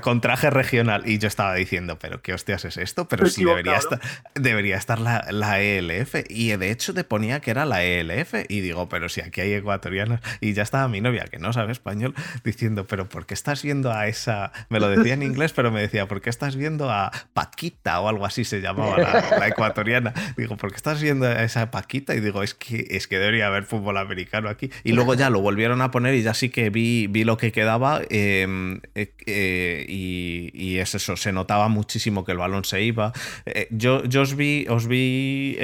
con, 0.01 0.21
traje 0.21 0.49
regional. 0.49 1.03
Y 1.05 1.17
yo 1.17 1.27
estaba 1.27 1.55
diciendo, 1.55 1.97
pero 1.99 2.21
¿qué 2.21 2.33
hostias 2.33 2.65
es 2.65 2.77
esto? 2.77 3.07
Pero 3.07 3.27
sí 3.27 3.43
debería 3.43 3.77
estar, 3.77 3.99
debería 4.35 4.77
estar 4.77 4.99
la, 4.99 5.25
la, 5.29 5.61
ELF. 5.61 6.15
Y 6.29 6.55
de 6.55 6.71
hecho 6.71 6.93
te 6.93 7.03
ponía 7.03 7.39
que 7.39 7.51
era 7.51 7.65
la 7.65 7.83
ELF. 7.83 8.35
Y 8.49 8.61
digo, 8.61 8.87
pero 8.87 9.09
si 9.09 9.21
aquí 9.21 9.41
hay 9.41 9.53
ecuatorianas. 9.53 10.21
Y 10.39 10.53
ya 10.53 10.63
estaba 10.63 10.87
mi 10.87 11.01
novia, 11.01 11.25
que 11.25 11.39
no 11.39 11.53
sabe 11.53 11.71
español, 11.71 12.13
diciendo, 12.43 12.85
pero 12.85 13.09
¿por 13.09 13.25
qué 13.25 13.33
estás 13.33 13.63
viendo 13.63 13.91
a 13.91 14.07
esa... 14.07 14.51
Me 14.69 14.79
lo 14.79 14.89
decía 14.89 15.13
en 15.13 15.23
inglés, 15.23 15.53
pero 15.53 15.71
me 15.71 15.81
decía, 15.81 16.07
¿por 16.07 16.21
qué 16.21 16.29
estás 16.29 16.55
viendo 16.55 16.89
a 16.91 17.11
Paquita 17.33 17.99
o 18.01 18.09
algo 18.09 18.25
así 18.25 18.45
se 18.45 18.61
llamaba 18.61 18.97
la, 18.97 19.47
ecuatoriana? 19.47 20.13
Digo, 20.37 20.57
¿por 20.57 20.69
qué 20.69 20.77
estás 20.77 21.01
viendo 21.01 21.25
a 21.25 21.43
esa 21.43 21.71
Paquita? 21.71 22.13
Y 22.13 22.19
digo, 22.19 22.43
es 22.43 22.53
que, 22.53 22.87
es 22.91 23.07
que 23.07 23.17
debería 23.17 23.47
haber 23.47 23.63
fútbol 23.63 23.97
americano 23.97 24.49
aquí. 24.49 24.69
Y 24.83 24.91
luego 24.91 25.15
ya 25.15 25.29
lo 25.29 25.41
volvieron 25.41 25.81
a 25.81 25.91
poner 25.91 26.13
y 26.15 26.21
ya 26.21 26.33
sí 26.33 26.49
que 26.49 26.69
vi 26.69 26.90
vi, 27.07 27.23
lo 27.23 27.37
que 27.37 27.51
quedaba 27.51 28.01
em, 28.09 28.81
eh, 28.95 29.13
eh, 29.25 29.85
y, 29.87 30.77
es 30.77 30.95
eso, 30.95 31.15
se 31.15 31.31
notaba 31.31 31.67
muchísimo 31.67 32.23
que 32.25 32.31
el 32.31 32.37
balón 32.37 32.63
se 32.65 32.81
iba. 32.81 33.13
Eh, 33.45 33.67
yo, 33.71 34.03
yo 34.05 34.21
os 34.21 34.35
vi, 34.35 34.65
os 34.69 34.87
vi 34.87 35.57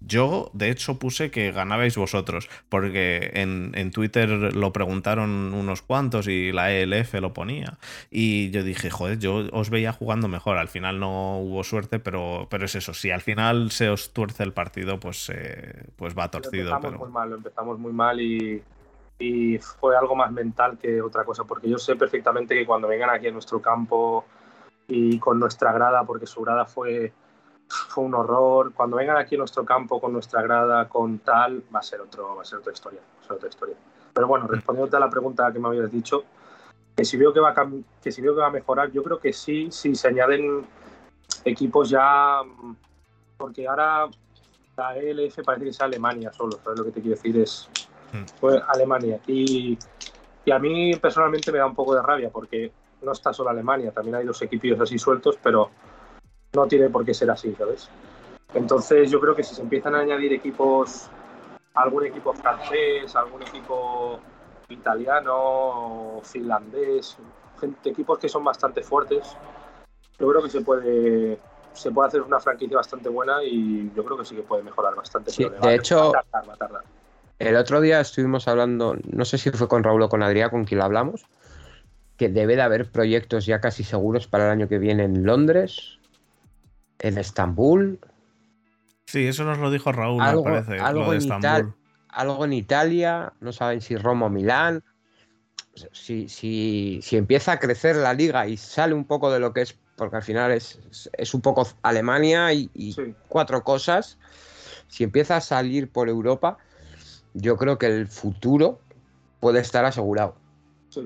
yo, 0.00 0.50
de 0.54 0.70
hecho, 0.70 0.98
puse 0.98 1.30
que 1.30 1.52
ganabais 1.52 1.96
vosotros, 1.96 2.48
porque 2.68 3.30
en, 3.34 3.90
Twitter 3.90 4.28
lo 4.28 4.72
preguntaron 4.72 5.52
unos 5.52 5.82
cuantos 5.82 6.28
y 6.28 6.50
la 6.52 6.72
ELF 6.72 7.14
lo 7.14 7.34
ponía. 7.34 7.78
Y 8.10 8.50
yo 8.50 8.62
dije, 8.62 8.90
joder, 8.90 9.18
yo 9.18 9.48
os 9.52 9.70
veía 9.70 9.92
jugando 9.92 10.28
mejor. 10.28 10.56
Al 10.56 10.68
final 10.68 10.98
no 10.98 11.38
hubo 11.38 11.62
suerte, 11.62 11.98
pero, 11.98 12.46
pero 12.48 12.64
es 12.64 12.74
eso. 12.74 12.94
Si 12.94 13.10
al 13.10 13.20
final 13.20 13.70
se 13.70 13.90
os 13.90 14.12
tuerce 14.12 14.44
el 14.44 14.52
partido, 14.52 14.98
pues, 14.98 15.30
pues 15.96 16.16
va 16.16 16.30
torcido. 16.30 16.74
Empezamos 16.74 17.00
muy 17.00 17.10
mal, 17.10 17.32
empezamos 17.32 17.78
muy 17.78 17.92
mal 17.92 18.20
y 18.20 18.62
y 19.18 19.58
fue 19.58 19.96
algo 19.96 20.14
más 20.14 20.30
mental 20.30 20.78
que 20.78 21.02
otra 21.02 21.24
cosa, 21.24 21.44
porque 21.44 21.68
yo 21.68 21.78
sé 21.78 21.96
perfectamente 21.96 22.54
que 22.54 22.66
cuando 22.66 22.88
vengan 22.88 23.10
aquí 23.10 23.26
a 23.26 23.32
nuestro 23.32 23.60
campo 23.60 24.24
y 24.86 25.18
con 25.18 25.40
nuestra 25.40 25.72
grada, 25.72 26.04
porque 26.04 26.26
su 26.26 26.40
grada 26.42 26.64
fue, 26.64 27.12
fue 27.66 28.04
un 28.04 28.14
horror, 28.14 28.72
cuando 28.72 28.96
vengan 28.96 29.16
aquí 29.16 29.34
a 29.34 29.38
nuestro 29.38 29.64
campo 29.64 30.00
con 30.00 30.12
nuestra 30.12 30.40
grada, 30.42 30.88
con 30.88 31.18
tal, 31.18 31.64
va 31.74 31.80
a 31.80 31.82
ser, 31.82 32.00
otro, 32.00 32.36
va 32.36 32.42
a 32.42 32.44
ser 32.44 32.60
otra 32.60 32.72
historia, 32.72 33.00
otra 33.28 33.48
historia. 33.48 33.76
Pero 34.14 34.26
bueno, 34.28 34.46
respondiendo 34.46 34.96
a 34.96 35.00
la 35.00 35.10
pregunta 35.10 35.52
que 35.52 35.58
me 35.58 35.68
habías 35.68 35.90
dicho, 35.90 36.24
que 36.96 37.04
si 37.04 37.16
veo 37.16 37.32
que 37.32 37.40
va 37.40 37.50
a, 37.50 37.66
que 38.02 38.12
si 38.12 38.22
veo 38.22 38.34
que 38.34 38.40
va 38.40 38.48
a 38.48 38.50
mejorar, 38.50 38.90
yo 38.92 39.02
creo 39.02 39.18
que 39.18 39.32
sí, 39.32 39.68
si 39.70 39.94
se 39.94 40.08
añaden 40.08 40.64
equipos 41.44 41.90
ya, 41.90 42.40
porque 43.36 43.66
ahora 43.66 44.08
la 44.76 44.96
ELF 44.96 45.40
parece 45.44 45.64
que 45.64 45.70
es 45.70 45.80
Alemania 45.80 46.32
solo, 46.32 46.58
¿sabes 46.62 46.78
lo 46.78 46.84
que 46.84 46.92
te 46.92 47.00
quiero 47.00 47.16
decir? 47.16 47.36
Es, 47.36 47.68
fue 48.40 48.60
Alemania. 48.68 49.20
Y, 49.26 49.78
y, 50.44 50.50
a 50.50 50.58
mí 50.58 50.94
personalmente 50.96 51.52
me 51.52 51.58
da 51.58 51.66
un 51.66 51.74
poco 51.74 51.94
de 51.94 52.02
rabia 52.02 52.30
porque 52.30 52.72
no 53.02 53.12
está 53.12 53.32
solo 53.32 53.50
Alemania, 53.50 53.92
también 53.92 54.16
hay 54.16 54.26
dos 54.26 54.40
equipos 54.42 54.80
así 54.80 54.98
sueltos, 54.98 55.38
pero 55.42 55.70
no 56.54 56.66
tiene 56.66 56.88
por 56.88 57.04
qué 57.04 57.14
ser 57.14 57.30
así, 57.30 57.54
¿sabes? 57.56 57.88
Entonces 58.54 59.10
yo 59.10 59.20
creo 59.20 59.34
que 59.34 59.42
si 59.42 59.54
se 59.54 59.62
empiezan 59.62 59.94
a 59.94 60.00
añadir 60.00 60.32
equipos, 60.32 61.08
algún 61.74 62.06
equipo 62.06 62.32
francés, 62.32 63.14
algún 63.14 63.42
equipo 63.42 64.18
italiano, 64.68 66.20
finlandés, 66.22 67.16
equipos 67.84 68.18
que 68.18 68.28
son 68.28 68.42
bastante 68.44 68.82
fuertes, 68.82 69.36
yo 70.18 70.28
creo 70.28 70.42
que 70.42 70.50
se 70.50 70.60
puede 70.62 71.38
se 71.72 71.92
puede 71.92 72.08
hacer 72.08 72.22
una 72.22 72.40
franquicia 72.40 72.76
bastante 72.76 73.08
buena 73.08 73.42
y 73.44 73.92
yo 73.94 74.04
creo 74.04 74.18
que 74.18 74.24
sí 74.24 74.34
que 74.34 74.42
puede 74.42 74.64
mejorar 74.64 74.96
bastante. 74.96 75.30
de 75.30 75.74
hecho, 75.74 76.12
el 77.38 77.56
otro 77.56 77.80
día 77.80 78.00
estuvimos 78.00 78.48
hablando, 78.48 78.96
no 79.10 79.24
sé 79.24 79.38
si 79.38 79.50
fue 79.50 79.68
con 79.68 79.84
Raúl 79.84 80.02
o 80.02 80.08
con 80.08 80.22
Adrián, 80.22 80.50
con 80.50 80.64
quien 80.64 80.78
lo 80.78 80.84
hablamos, 80.84 81.26
que 82.16 82.28
debe 82.28 82.56
de 82.56 82.62
haber 82.62 82.90
proyectos 82.90 83.46
ya 83.46 83.60
casi 83.60 83.84
seguros 83.84 84.26
para 84.26 84.46
el 84.46 84.50
año 84.50 84.68
que 84.68 84.78
viene 84.78 85.04
en 85.04 85.24
Londres, 85.24 85.98
en 86.98 87.16
Estambul. 87.16 88.00
Sí, 89.06 89.26
eso 89.26 89.44
nos 89.44 89.58
lo 89.58 89.70
dijo 89.70 89.92
Raúl, 89.92 90.22
me 90.22 90.42
parece. 90.42 90.78
Algo, 90.78 91.14
en 91.14 91.32
algo 92.08 92.44
en 92.44 92.52
Italia, 92.52 93.32
no 93.40 93.52
saben 93.52 93.80
si 93.80 93.96
Roma 93.96 94.26
o 94.26 94.30
Milán. 94.30 94.82
Si, 95.92 96.28
si, 96.28 96.98
si, 97.02 97.16
empieza 97.16 97.52
a 97.52 97.60
crecer 97.60 97.94
la 97.94 98.12
liga 98.12 98.48
y 98.48 98.56
sale 98.56 98.94
un 98.94 99.04
poco 99.04 99.30
de 99.30 99.38
lo 99.38 99.52
que 99.52 99.60
es, 99.60 99.78
porque 99.94 100.16
al 100.16 100.24
final 100.24 100.50
es, 100.50 100.80
es 101.12 101.34
un 101.34 101.40
poco 101.40 101.68
Alemania 101.82 102.52
y, 102.52 102.96
cuatro 103.28 103.62
cosas, 103.62 104.18
si 104.88 105.04
empieza 105.04 105.36
a 105.36 105.40
salir 105.40 105.88
por 105.88 106.08
Europa, 106.08 106.58
yo 107.34 107.56
creo 107.56 107.78
que 107.78 107.86
el 107.86 108.08
futuro 108.08 108.80
puede 109.40 109.60
estar 109.60 109.84
asegurado. 109.84 110.36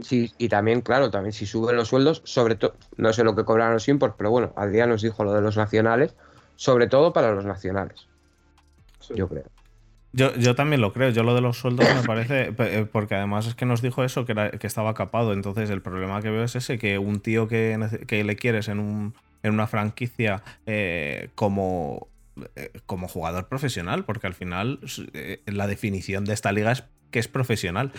Sí. 0.01 0.33
y 0.39 0.49
también, 0.49 0.81
claro, 0.81 1.11
también 1.11 1.33
si 1.33 1.45
suben 1.45 1.75
los 1.75 1.89
sueldos, 1.89 2.23
sobre 2.25 2.55
todo, 2.55 2.75
no 2.97 3.13
sé 3.13 3.25
lo 3.25 3.35
que 3.35 3.45
cobran 3.45 3.73
los 3.73 3.89
imports, 3.89 4.15
pero 4.17 4.31
bueno, 4.31 4.55
día 4.71 4.87
nos 4.87 5.03
dijo 5.03 5.25
lo 5.25 5.33
de 5.33 5.41
los 5.41 5.57
nacionales, 5.57 6.15
sobre 6.55 6.87
todo 6.87 7.13
para 7.13 7.33
los 7.33 7.45
nacionales. 7.45 8.07
Yo 9.15 9.29
creo. 9.29 9.45
Yo, 10.13 10.35
yo, 10.37 10.55
también 10.55 10.81
lo 10.81 10.93
creo. 10.93 11.11
Yo 11.11 11.23
lo 11.23 11.35
de 11.35 11.41
los 11.41 11.59
sueldos 11.59 11.87
me 11.95 12.03
parece. 12.03 12.55
Eh, 12.59 12.87
porque 12.91 13.15
además 13.15 13.47
es 13.47 13.55
que 13.55 13.67
nos 13.67 13.83
dijo 13.83 14.05
eso, 14.05 14.25
que, 14.25 14.35
que 14.61 14.67
estaba 14.67 14.95
capado. 14.95 15.33
Entonces, 15.33 15.71
el 15.71 15.83
problema 15.83 16.21
que 16.23 16.31
veo 16.31 16.45
es 16.45 16.55
ese: 16.55 16.79
que 16.79 16.99
un 16.99 17.21
tío 17.21 17.49
que, 17.49 17.79
que 18.07 18.23
le 18.23 18.37
quieres 18.37 18.69
en, 18.69 18.79
un, 18.79 19.15
en 19.43 19.55
una 19.55 19.67
franquicia 19.67 20.43
eh, 20.67 21.31
como 21.35 22.09
como 22.87 23.09
jugador 23.09 23.49
profesional, 23.49 24.05
porque 24.05 24.27
al 24.27 24.35
final 24.35 24.81
eh, 25.13 25.43
la 25.47 25.67
definición 25.67 26.25
de 26.25 26.35
esta 26.35 26.53
liga 26.53 26.73
es 26.73 26.85
que 27.11 27.19
es 27.19 27.29
profesional. 27.29 27.93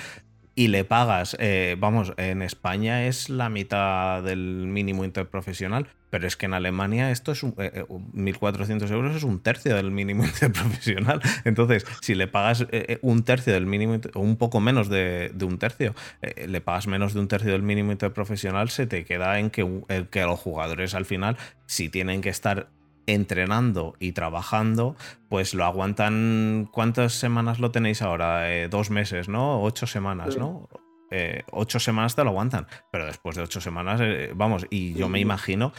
Y 0.55 0.67
le 0.67 0.83
pagas, 0.83 1.35
eh, 1.39 1.75
vamos, 1.79 2.13
en 2.17 2.43
España 2.43 3.07
es 3.07 3.27
la 3.27 3.49
mitad 3.49 4.21
del 4.21 4.67
mínimo 4.67 5.03
interprofesional, 5.03 5.87
pero 6.11 6.27
es 6.27 6.37
que 6.37 6.45
en 6.45 6.53
Alemania 6.53 7.09
esto 7.09 7.31
es 7.31 7.41
un, 7.41 7.55
1.400 7.55 8.91
euros 8.91 9.15
es 9.15 9.23
un 9.23 9.41
tercio 9.41 9.75
del 9.75 9.89
mínimo 9.89 10.23
interprofesional. 10.25 11.21
Entonces, 11.43 11.87
si 12.01 12.13
le 12.13 12.27
pagas 12.27 12.67
un 13.01 13.23
tercio 13.23 13.51
del 13.51 13.65
mínimo, 13.65 13.99
o 14.13 14.19
un 14.19 14.37
poco 14.37 14.59
menos 14.59 14.89
de, 14.89 15.33
un 15.41 15.57
tercio, 15.57 15.95
le 16.21 16.61
pagas 16.61 16.85
menos 16.85 17.15
de 17.15 17.21
un 17.21 17.27
tercio 17.27 17.51
del 17.51 17.63
mínimo 17.63 17.91
interprofesional, 17.91 18.69
se 18.69 18.85
te 18.85 19.05
queda 19.05 19.39
en 19.39 19.49
que, 19.49 20.05
que 20.11 20.21
los 20.21 20.39
jugadores 20.39 20.93
al 20.93 21.05
final, 21.05 21.35
si 21.65 21.89
tienen 21.89 22.21
que 22.21 22.29
estar 22.29 22.69
entrenando 23.07 23.95
y 23.99 24.11
trabajando, 24.13 24.95
pues 25.29 25.53
lo 25.53 25.65
aguantan. 25.65 26.69
¿Cuántas 26.71 27.13
semanas 27.13 27.59
lo 27.59 27.71
tenéis 27.71 28.01
ahora? 28.01 28.51
Eh, 28.51 28.67
dos 28.69 28.89
meses, 28.89 29.29
¿no? 29.29 29.61
Ocho 29.61 29.87
semanas, 29.87 30.37
¿no? 30.37 30.69
Eh, 31.15 31.43
ocho 31.51 31.79
semanas 31.79 32.15
te 32.15 32.23
lo 32.23 32.31
aguantan, 32.31 32.65
pero 32.91 33.05
después 33.05 33.35
de 33.35 33.43
ocho 33.43 33.61
semanas, 33.61 34.01
eh, 34.01 34.31
vamos, 34.35 34.65
y 34.71 34.95
yo 34.95 35.09
me 35.09 35.19
imagino, 35.19 35.71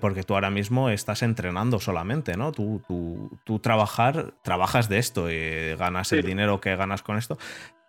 porque 0.00 0.24
tú 0.24 0.34
ahora 0.34 0.50
mismo 0.50 0.90
estás 0.90 1.22
entrenando 1.22 1.78
solamente, 1.78 2.36
¿no? 2.36 2.50
Tú, 2.50 2.82
tú, 2.88 3.38
tú 3.44 3.60
trabajar, 3.60 4.34
trabajas 4.42 4.88
de 4.88 4.98
esto 4.98 5.30
y 5.30 5.76
ganas 5.76 6.10
el 6.12 6.22
dinero 6.22 6.60
que 6.60 6.74
ganas 6.74 7.02
con 7.02 7.16
esto, 7.18 7.38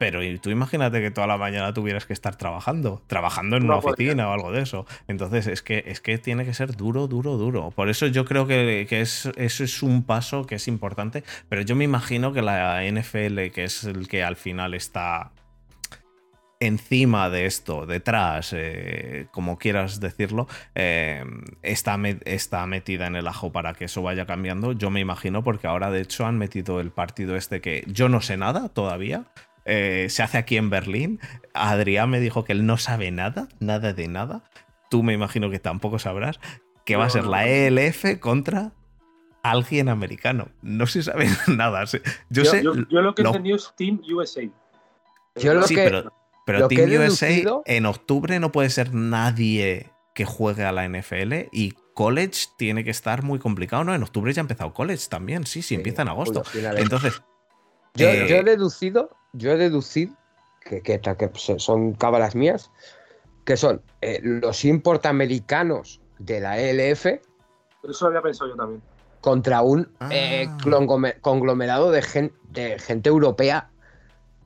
pero 0.01 0.19
tú 0.39 0.49
imagínate 0.49 0.99
que 0.99 1.11
toda 1.11 1.27
la 1.27 1.37
mañana 1.37 1.75
tuvieras 1.75 2.07
que 2.07 2.13
estar 2.13 2.35
trabajando, 2.35 3.03
trabajando 3.05 3.55
en 3.55 3.65
una 3.65 3.75
oficina 3.75 4.29
o 4.29 4.33
algo 4.33 4.51
de 4.51 4.63
eso. 4.63 4.87
Entonces 5.07 5.45
es 5.45 5.61
que, 5.61 5.83
es 5.85 6.01
que 6.01 6.17
tiene 6.17 6.43
que 6.43 6.55
ser 6.55 6.75
duro, 6.75 7.07
duro, 7.07 7.37
duro. 7.37 7.69
Por 7.69 7.87
eso 7.87 8.07
yo 8.07 8.25
creo 8.25 8.47
que, 8.47 8.87
es, 8.89 9.27
eso 9.37 9.63
es 9.63 9.83
un 9.83 10.03
paso 10.03 10.47
que 10.47 10.55
es 10.55 10.67
importante, 10.67 11.23
pero 11.49 11.61
yo 11.61 11.75
me 11.75 11.83
imagino 11.83 12.33
que 12.33 12.41
la 12.41 12.81
NFL, 12.83 13.51
que 13.53 13.63
es 13.63 13.83
el 13.83 14.07
que 14.07 14.23
al 14.23 14.37
final 14.37 14.73
está 14.73 15.33
encima 16.62 17.30
de 17.30 17.47
esto, 17.47 17.86
detrás, 17.86 18.54
eh, 18.56 19.28
como 19.32 19.58
quieras 19.58 20.00
decirlo, 20.00 20.47
eh, 20.76 21.26
está, 21.63 22.00
está, 22.24 22.65
metida 22.67 23.08
en 23.08 23.15
el 23.15 23.28
ajo 23.28 23.52
para 23.52 23.74
que 23.74 23.86
eso 23.86 24.02
vaya 24.04 24.26
cambiando. 24.26 24.71
Yo 24.71 24.91
me 24.91 25.00
imagino 25.00 25.43
porque 25.43 25.67
ahora 25.67 25.91
de 25.91 26.02
hecho 26.02 26.26
han 26.26 26.38
metido 26.38 26.80
el 26.80 26.91
partido 26.91 27.36
este 27.36 27.62
que 27.62 27.84
yo 27.88 28.08
no 28.10 28.21
sé 28.21 28.38
nada 28.38 28.69
todavía, 28.69 29.26
eh, 29.65 30.08
se 30.10 30.24
hace 30.24 30.38
aquí 30.38 30.56
en 30.56 30.69
Berlín. 30.69 31.19
Adrián 31.54 32.10
me 32.10 32.19
dijo 32.19 32.45
que 32.45 32.54
él 32.54 32.65
no 32.65 32.78
sabe 32.78 33.10
nada, 33.12 33.47
nada 33.60 33.93
de 33.93 34.08
nada. 34.08 34.43
Tú 34.91 35.02
me 35.02 35.13
imagino 35.13 35.50
que 35.50 35.60
tampoco 35.60 35.97
sabrás 35.97 36.39
que 36.86 36.95
va 36.95 37.06
a 37.06 37.10
ser 37.10 37.26
la 37.26 37.47
ELF 37.47 38.19
contra 38.19 38.71
alguien 39.41 39.89
americano. 39.89 40.50
No 40.62 40.86
se 40.86 41.02
sabe 41.02 41.28
nada. 41.47 41.86
Yo, 42.30 42.45
sé, 42.45 42.63
yo, 42.63 42.74
lo 42.74 43.15
que 43.15 43.24
he 43.24 43.26
entendido 43.26 43.56
es 43.56 43.74
Team 43.76 44.00
USA. 44.13 44.43
Yo 45.36 45.54
lo 45.54 45.65
que, 45.65 45.76
pero, 45.76 46.13
pero 46.45 46.67
Team 46.67 46.89
USA 46.89 47.62
en 47.65 47.86
octubre 47.86 48.39
no 48.39 48.51
puede 48.51 48.69
ser 48.69 48.93
nadie 48.93 49.91
que 50.13 50.25
juegue 50.25 50.63
a 50.63 50.71
la 50.71 50.88
NFL 50.88 51.49
y 51.51 51.73
college 51.93 52.47
tiene 52.58 52.84
que 52.84 52.91
estar 52.91 53.23
muy 53.23 53.39
complicado, 53.39 53.84
¿no? 53.84 53.93
En 53.93 54.04
octubre 54.04 54.34
ya 54.34 54.41
ha 54.41 54.43
empezado 54.43 54.73
college 54.73 55.08
también, 55.10 55.45
sí, 55.45 55.62
sí, 55.62 55.75
empieza 55.75 56.01
en 56.01 56.10
agosto. 56.10 56.43
Entonces. 56.75 57.21
Yo, 57.95 58.08
he 58.08 58.39
eh, 58.39 58.43
deducido, 58.43 59.10
yo 59.34 59.51
he 59.51 59.58
deducido 59.58 60.15
que, 60.62 60.82
que, 60.82 60.99
son 61.58 61.93
cábalas 61.93 62.36
mías, 62.36 62.71
que 63.45 63.58
son 63.58 63.82
eh, 64.01 64.19
los 64.23 64.63
import 64.63 65.06
americanos 65.06 66.01
de 66.19 66.39
la 66.39 66.60
ELF. 66.60 67.06
Eso 67.06 67.21
lo 68.01 68.08
había 68.08 68.21
pensado 68.21 68.49
yo 68.49 68.56
también. 68.56 68.82
Contra 69.19 69.62
un 69.62 69.91
eh, 70.10 70.47
ah. 70.49 71.13
conglomerado 71.21 71.91
de, 71.91 72.01
gente 72.80 73.10
europea 73.10 73.70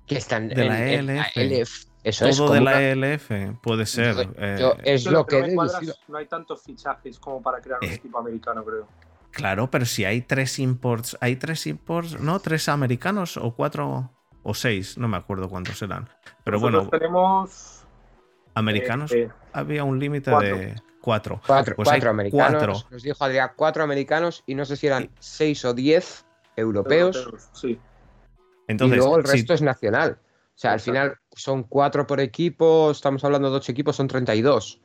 que 0.05 0.17
están 0.17 0.49
de 0.49 0.65
la 0.65 0.91
ELF. 0.91 1.85
Eso 2.03 2.29
Todo 2.29 2.53
de 2.53 2.61
la 2.61 2.81
ELF 2.83 3.31
puede 3.61 3.85
ser. 3.85 4.29
es 4.83 5.05
lo 5.05 5.25
que, 5.25 5.55
no 6.07 6.17
hay 6.17 6.27
tantos 6.27 6.61
fichajes 6.61 7.19
como 7.19 7.41
para 7.41 7.59
crear 7.61 7.79
un 7.81 7.89
equipo 7.89 8.19
americano, 8.19 8.63
creo. 8.63 8.87
Claro, 9.31 9.69
pero 9.69 9.85
si 9.85 10.05
hay 10.05 10.21
tres 10.21 10.59
imports, 10.59 11.17
hay 11.19 11.35
tres 11.35 11.67
imports, 11.67 12.19
¿no? 12.21 12.39
Tres 12.39 12.69
americanos 12.69 13.35
o 13.37 13.53
cuatro 13.53 14.11
o 14.43 14.53
seis, 14.53 14.97
no 14.97 15.07
me 15.07 15.17
acuerdo 15.17 15.49
cuántos 15.49 15.81
eran. 15.81 16.07
Pero 16.43 16.59
bueno. 16.59 16.87
tenemos. 16.89 17.83
Americanos. 18.53 19.11
Eh, 19.11 19.29
había 19.51 19.83
un 19.83 19.99
límite 19.99 20.31
de 20.31 20.75
cuatro. 21.01 21.41
Cuatro, 21.45 21.75
pues 21.75 21.89
cuatro 21.89 22.11
americanos. 22.11 22.87
Nos 22.89 23.03
dijo 23.03 23.21
Adrián, 23.23 23.51
cuatro 23.55 23.83
americanos 23.83 24.43
y 24.45 24.55
no 24.55 24.63
sé 24.63 24.77
si 24.77 24.87
eran 24.87 25.09
seis 25.19 25.65
o 25.65 25.73
diez 25.73 26.25
europeos. 26.55 27.27
sí. 27.51 27.79
Entonces, 28.67 28.97
y 28.97 28.99
luego 28.99 29.17
el 29.17 29.23
resto 29.23 29.53
es 29.53 29.61
nacional. 29.61 30.17
O 30.21 30.57
sea, 30.57 30.73
al 30.73 30.79
final 30.79 31.17
son 31.35 31.63
cuatro 31.63 32.07
por 32.07 32.19
equipo, 32.19 32.91
estamos 32.91 33.23
hablando 33.23 33.51
de 33.51 33.57
ocho 33.57 33.71
equipos, 33.71 33.95
son 33.95 34.07
32 34.07 34.81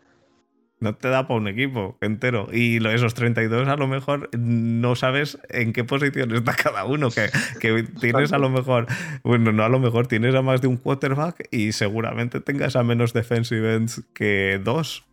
no 0.81 0.95
te 0.95 1.09
da 1.09 1.29
para 1.29 1.39
un 1.39 1.47
equipo 1.47 1.97
entero. 2.01 2.49
Y 2.51 2.85
esos 2.89 3.15
32 3.15 3.69
a 3.69 3.77
lo 3.77 3.87
mejor 3.87 4.31
no 4.37 4.97
sabes 4.97 5.39
en 5.51 5.73
qué 5.73 5.85
posición 5.85 6.35
está 6.35 6.55
cada 6.55 6.85
uno. 6.85 7.11
Que, 7.11 7.31
que, 7.61 7.85
tienes 8.01 8.33
a 8.33 8.39
lo 8.39 8.49
mejor, 8.49 8.87
bueno, 9.23 9.53
no 9.53 9.63
a 9.63 9.69
lo 9.69 9.79
mejor 9.79 10.07
tienes 10.07 10.35
a 10.35 10.43
más 10.43 10.61
de 10.63 10.69
un 10.69 10.79
quarterback 10.79 11.49
y 11.51 11.73
seguramente 11.73 12.41
tengas 12.41 12.77
a 12.77 12.83
menos 12.83 13.13
defensive 13.13 13.75
ends 13.75 14.03
que 14.15 14.61
dos. 14.63 15.05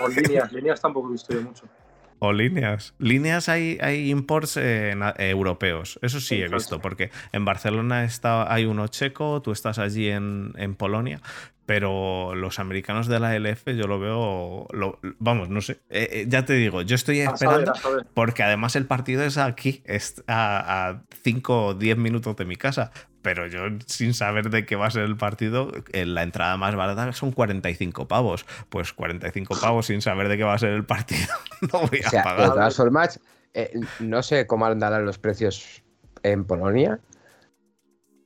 O 0.00 0.08
líneas, 0.08 0.52
líneas 0.52 0.80
tampoco 0.80 1.08
he 1.08 1.12
visto 1.12 1.34
yo 1.34 1.42
mucho. 1.42 1.64
O 2.20 2.32
líneas. 2.32 2.94
Líneas 2.98 3.48
hay, 3.48 3.78
hay 3.80 4.10
imports 4.10 4.56
eh, 4.56 4.94
europeos. 5.18 5.98
Eso 6.02 6.20
sí 6.20 6.40
he 6.40 6.48
visto, 6.48 6.80
porque 6.80 7.10
en 7.32 7.44
Barcelona 7.44 8.04
está, 8.04 8.52
hay 8.52 8.66
uno 8.66 8.86
checo, 8.88 9.42
tú 9.42 9.52
estás 9.52 9.78
allí 9.78 10.08
en, 10.08 10.52
en 10.56 10.74
Polonia, 10.74 11.20
pero 11.70 12.34
los 12.34 12.58
americanos 12.58 13.06
de 13.06 13.20
la 13.20 13.38
LF 13.38 13.68
yo 13.76 13.86
lo 13.86 14.00
veo, 14.00 14.66
vamos, 15.20 15.50
no 15.50 15.60
sé, 15.60 15.74
eh, 15.88 16.08
eh, 16.10 16.24
ya 16.28 16.44
te 16.44 16.54
digo, 16.54 16.82
yo 16.82 16.96
estoy 16.96 17.20
esperando 17.20 17.72
porque 18.12 18.42
además 18.42 18.74
el 18.74 18.86
partido 18.86 19.22
es 19.22 19.38
aquí, 19.38 19.80
es 19.84 20.22
a 20.26 21.02
5 21.22 21.66
o 21.66 21.74
10 21.74 21.96
minutos 21.96 22.34
de 22.34 22.44
mi 22.44 22.56
casa, 22.56 22.90
pero 23.22 23.46
yo 23.46 23.60
sin 23.86 24.14
saber 24.14 24.50
de 24.50 24.66
qué 24.66 24.76
va 24.76 24.86
a 24.86 24.90
ser 24.90 25.02
el 25.02 25.16
partido, 25.16 25.72
en 25.74 25.82
eh, 25.92 26.06
la 26.06 26.22
entrada 26.22 26.56
más 26.56 26.74
barata 26.74 27.12
son 27.12 27.32
45 27.32 28.08
pavos, 28.08 28.46
pues 28.68 28.92
45 28.92 29.54
pavos 29.60 29.86
sin 29.86 30.02
saber 30.02 30.28
de 30.28 30.36
qué 30.36 30.44
va 30.44 30.54
a 30.54 30.58
ser 30.58 30.70
el 30.70 30.84
partido, 30.84 31.28
no 31.72 31.80
voy 31.86 32.00
a 32.04 32.22
pagar. 32.22 32.72
no 34.00 34.22
sé 34.22 34.46
cómo 34.46 34.66
andarán 34.66 35.04
los 35.04 35.18
precios 35.18 35.82
en 36.22 36.44
Polonia, 36.44 37.00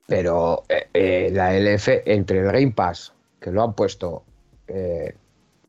pero 0.07 0.65
la 0.93 1.59
LF 1.59 1.89
entre 2.07 2.41
el 2.41 2.53
Game 2.53 2.73
Pass 2.73 3.15
que 3.45 3.51
lo 3.51 3.63
han 3.63 3.75
puesto 3.75 4.25
eh, 4.67 5.15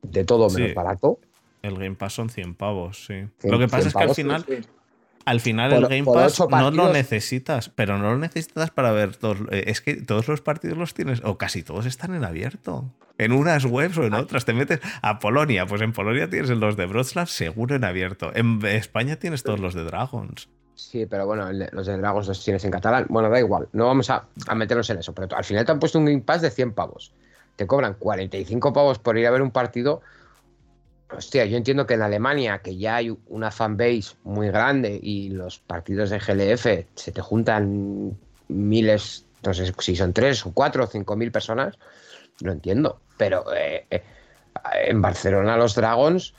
de 0.02 0.24
todo 0.24 0.50
menos 0.50 0.74
barato. 0.74 1.20
El 1.62 1.78
Game 1.78 1.96
Pass 1.96 2.14
son 2.14 2.30
100 2.30 2.56
pavos, 2.56 3.06
sí. 3.06 3.28
lo 3.44 3.60
que 3.60 3.68
pasa 3.68 3.90
es 3.90 3.94
que 3.94 4.04
al 4.04 4.16
final, 4.16 4.46
al 5.26 5.42
final 5.42 5.74
el 5.74 5.88
Game 5.88 6.06
Pass 6.06 6.40
no 6.50 6.72
lo 6.72 6.94
necesitas, 6.94 7.70
pero 7.70 7.98
no 7.98 8.12
lo 8.12 8.18
necesitas 8.18 8.72
para 8.72 8.92
ver 8.92 9.16
todos. 9.16 9.40
Eh, 9.52 9.66
es 9.68 9.82
que 9.82 9.96
todos 9.96 10.28
los 10.28 10.42
partidos 10.42 10.78
los 10.78 10.94
tienes, 10.94 11.22
o 11.24 11.38
casi 11.38 11.64
todos 11.64 11.86
están 11.86 12.14
en 12.16 12.24
abierto. 12.24 12.86
En 13.18 13.32
unas 13.32 13.66
webs 13.66 13.98
o 13.98 14.04
en 14.04 14.14
otras. 14.14 14.46
Te 14.46 14.54
metes 14.54 14.80
a 15.02 15.20
Polonia, 15.20 15.66
pues 15.66 15.82
en 15.82 15.94
Polonia 15.94 16.30
tienes 16.30 16.50
los 16.50 16.78
de 16.78 16.86
Wrocław 16.86 17.28
seguro 17.28 17.76
en 17.76 17.84
abierto. 17.84 18.32
En 18.36 18.64
España 18.66 19.16
tienes 19.16 19.44
todos 19.44 19.60
los 19.60 19.74
de 19.74 19.84
Dragons. 19.84 20.50
Sí, 20.76 21.06
pero 21.06 21.26
bueno, 21.26 21.50
los 21.52 21.88
de 21.88 21.98
Dragons 21.98 22.28
los 22.28 22.44
tienes 22.44 22.66
en 22.66 22.72
catalán. 22.72 23.06
Bueno, 23.10 23.30
da 23.30 23.40
igual, 23.40 23.70
no 23.72 23.86
vamos 23.86 24.10
a, 24.10 24.26
a 24.48 24.56
meternos 24.56 24.90
en 24.90 25.00
eso. 25.00 25.14
Pero 25.14 25.36
al 25.36 25.44
final 25.44 25.66
te 25.66 25.72
han 25.72 25.80
puesto 25.80 25.98
un 25.98 26.06
Game 26.06 26.22
Pass 26.22 26.42
de 26.42 26.52
100 26.52 26.74
pavos 26.74 27.14
te 27.56 27.68
cobran 27.68 27.94
45 27.94 28.74
pavos 28.74 29.00
por 29.00 29.18
ir 29.18 29.28
a 29.28 29.32
ver 29.32 29.42
un 29.42 29.52
partido. 29.52 30.02
Hostia, 31.12 31.46
yo 31.46 31.58
entiendo 31.58 31.86
que 31.86 31.94
en 31.94 32.02
Alemania, 32.02 32.60
que 32.60 32.78
ya 32.78 32.96
hay 32.96 33.16
una 33.28 33.52
fanbase 33.52 34.16
muy 34.24 34.48
grande 34.48 35.00
y 35.02 35.30
los 35.30 35.60
partidos 35.60 36.10
de 36.10 36.20
GLF 36.20 36.88
se 36.96 37.12
te 37.12 37.22
juntan 37.22 38.18
miles, 38.48 39.26
no 39.44 39.54
sé 39.54 39.72
si 39.78 39.96
son 39.96 40.14
tres 40.14 40.46
o 40.46 40.52
cuatro 40.52 40.84
o 40.84 40.88
cinco 40.88 41.16
mil 41.16 41.32
personas, 41.32 41.78
lo 42.42 42.52
entiendo. 42.52 43.00
Pero 43.18 43.46
eh, 43.56 43.86
eh, 43.90 44.04
en 44.88 45.02
Barcelona 45.02 45.58
los 45.58 45.76
Dragons 45.76 46.34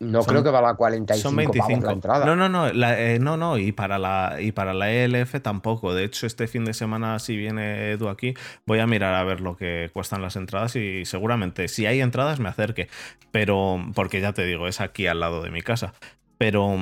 no 0.00 0.22
creo 0.22 0.42
que 0.42 0.50
valga 0.50 0.74
45 0.74 1.28
son 1.28 1.36
25. 1.36 1.86
la 1.86 1.92
entrada. 1.92 2.26
No, 2.26 2.36
no, 2.36 2.48
no, 2.48 2.68
eh, 2.68 3.18
no, 3.20 3.36
no, 3.36 3.58
y 3.58 3.72
para 3.72 3.98
la 3.98 4.36
y 4.40 4.52
para 4.52 4.74
la 4.74 4.90
ELF 4.90 5.40
tampoco. 5.42 5.94
De 5.94 6.04
hecho, 6.04 6.26
este 6.26 6.46
fin 6.46 6.64
de 6.64 6.74
semana 6.74 7.18
si 7.18 7.36
viene 7.36 7.92
Edu 7.92 8.08
aquí, 8.08 8.34
voy 8.66 8.78
a 8.78 8.86
mirar 8.86 9.14
a 9.14 9.24
ver 9.24 9.40
lo 9.40 9.56
que 9.56 9.90
cuestan 9.92 10.22
las 10.22 10.36
entradas 10.36 10.76
y 10.76 11.04
seguramente 11.04 11.68
si 11.68 11.86
hay 11.86 12.00
entradas 12.00 12.40
me 12.40 12.48
acerque, 12.48 12.88
pero 13.30 13.78
porque 13.94 14.20
ya 14.20 14.32
te 14.32 14.44
digo, 14.44 14.68
es 14.68 14.80
aquí 14.80 15.06
al 15.06 15.20
lado 15.20 15.42
de 15.42 15.50
mi 15.50 15.62
casa. 15.62 15.94
Pero 16.36 16.76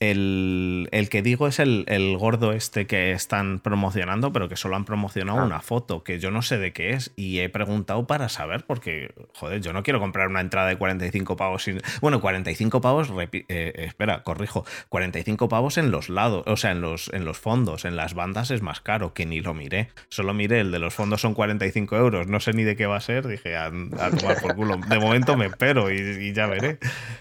el, 0.00 1.08
que 1.10 1.20
digo 1.20 1.46
es 1.46 1.58
el, 1.58 2.16
gordo 2.18 2.52
este 2.52 2.86
que 2.86 3.12
están 3.12 3.60
promocionando, 3.60 4.32
pero 4.32 4.48
que 4.48 4.56
solo 4.56 4.76
han 4.76 4.86
promocionado 4.86 5.40
ah. 5.40 5.44
una 5.44 5.60
foto, 5.60 6.02
que 6.02 6.18
yo 6.18 6.30
no 6.30 6.40
sé 6.40 6.56
de 6.56 6.72
qué 6.72 6.94
es. 6.94 7.12
Y 7.16 7.40
he 7.40 7.50
preguntado 7.50 8.06
para 8.06 8.30
saber, 8.30 8.64
porque, 8.66 9.12
joder, 9.34 9.60
yo 9.60 9.74
no 9.74 9.82
quiero 9.82 10.00
comprar 10.00 10.28
una 10.28 10.40
entrada 10.40 10.68
de 10.68 10.76
45 10.76 11.36
pavos 11.36 11.64
sin. 11.64 11.82
Bueno, 12.00 12.22
45 12.22 12.80
pavos, 12.80 13.10
eh, 13.30 13.72
espera, 13.76 14.22
corrijo. 14.22 14.64
45 14.88 15.50
pavos 15.50 15.76
en 15.76 15.90
los 15.90 16.08
lados, 16.08 16.44
o 16.46 16.56
sea, 16.56 16.70
en 16.70 16.80
los, 16.80 17.12
en 17.12 17.26
los 17.26 17.38
fondos. 17.38 17.84
En 17.84 17.96
las 17.96 18.14
bandas 18.14 18.50
es 18.50 18.62
más 18.62 18.80
caro, 18.80 19.12
que 19.12 19.26
ni 19.26 19.40
lo 19.40 19.52
miré. 19.52 19.90
Solo 20.08 20.32
miré 20.32 20.60
el 20.60 20.72
de 20.72 20.78
los 20.78 20.94
fondos 20.94 21.20
son 21.20 21.34
45 21.34 21.96
euros. 21.96 22.26
No 22.26 22.40
sé 22.40 22.54
ni 22.54 22.64
de 22.64 22.74
qué 22.74 22.86
va 22.86 22.96
a 22.96 23.00
ser. 23.00 23.28
Dije, 23.28 23.54
a, 23.54 23.70
tomar 23.70 24.40
por 24.40 24.54
culo. 24.54 24.78
De 24.88 24.98
momento 24.98 25.36
me 25.36 25.46
espero 25.46 25.90
y, 25.90 25.98
y 25.98 26.32
ya 26.32 26.46
veré. 26.46 26.78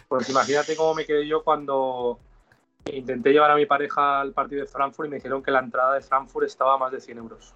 Pues 0.07 0.29
imagínate 0.29 0.77
cómo 0.77 0.95
me 0.95 1.05
quedé 1.05 1.27
yo 1.27 1.43
cuando 1.43 2.19
Intenté 2.93 3.31
llevar 3.31 3.51
a 3.51 3.55
mi 3.55 3.65
pareja 3.65 4.21
al 4.21 4.33
partido 4.33 4.61
de 4.61 4.67
Frankfurt 4.67 5.07
y 5.07 5.09
me 5.09 5.15
dijeron 5.17 5.43
que 5.43 5.51
la 5.51 5.59
entrada 5.59 5.95
de 5.95 6.01
Frankfurt 6.01 6.47
estaba 6.47 6.75
a 6.75 6.77
más 6.77 6.91
de 6.91 6.99
100 6.99 7.17
euros. 7.17 7.53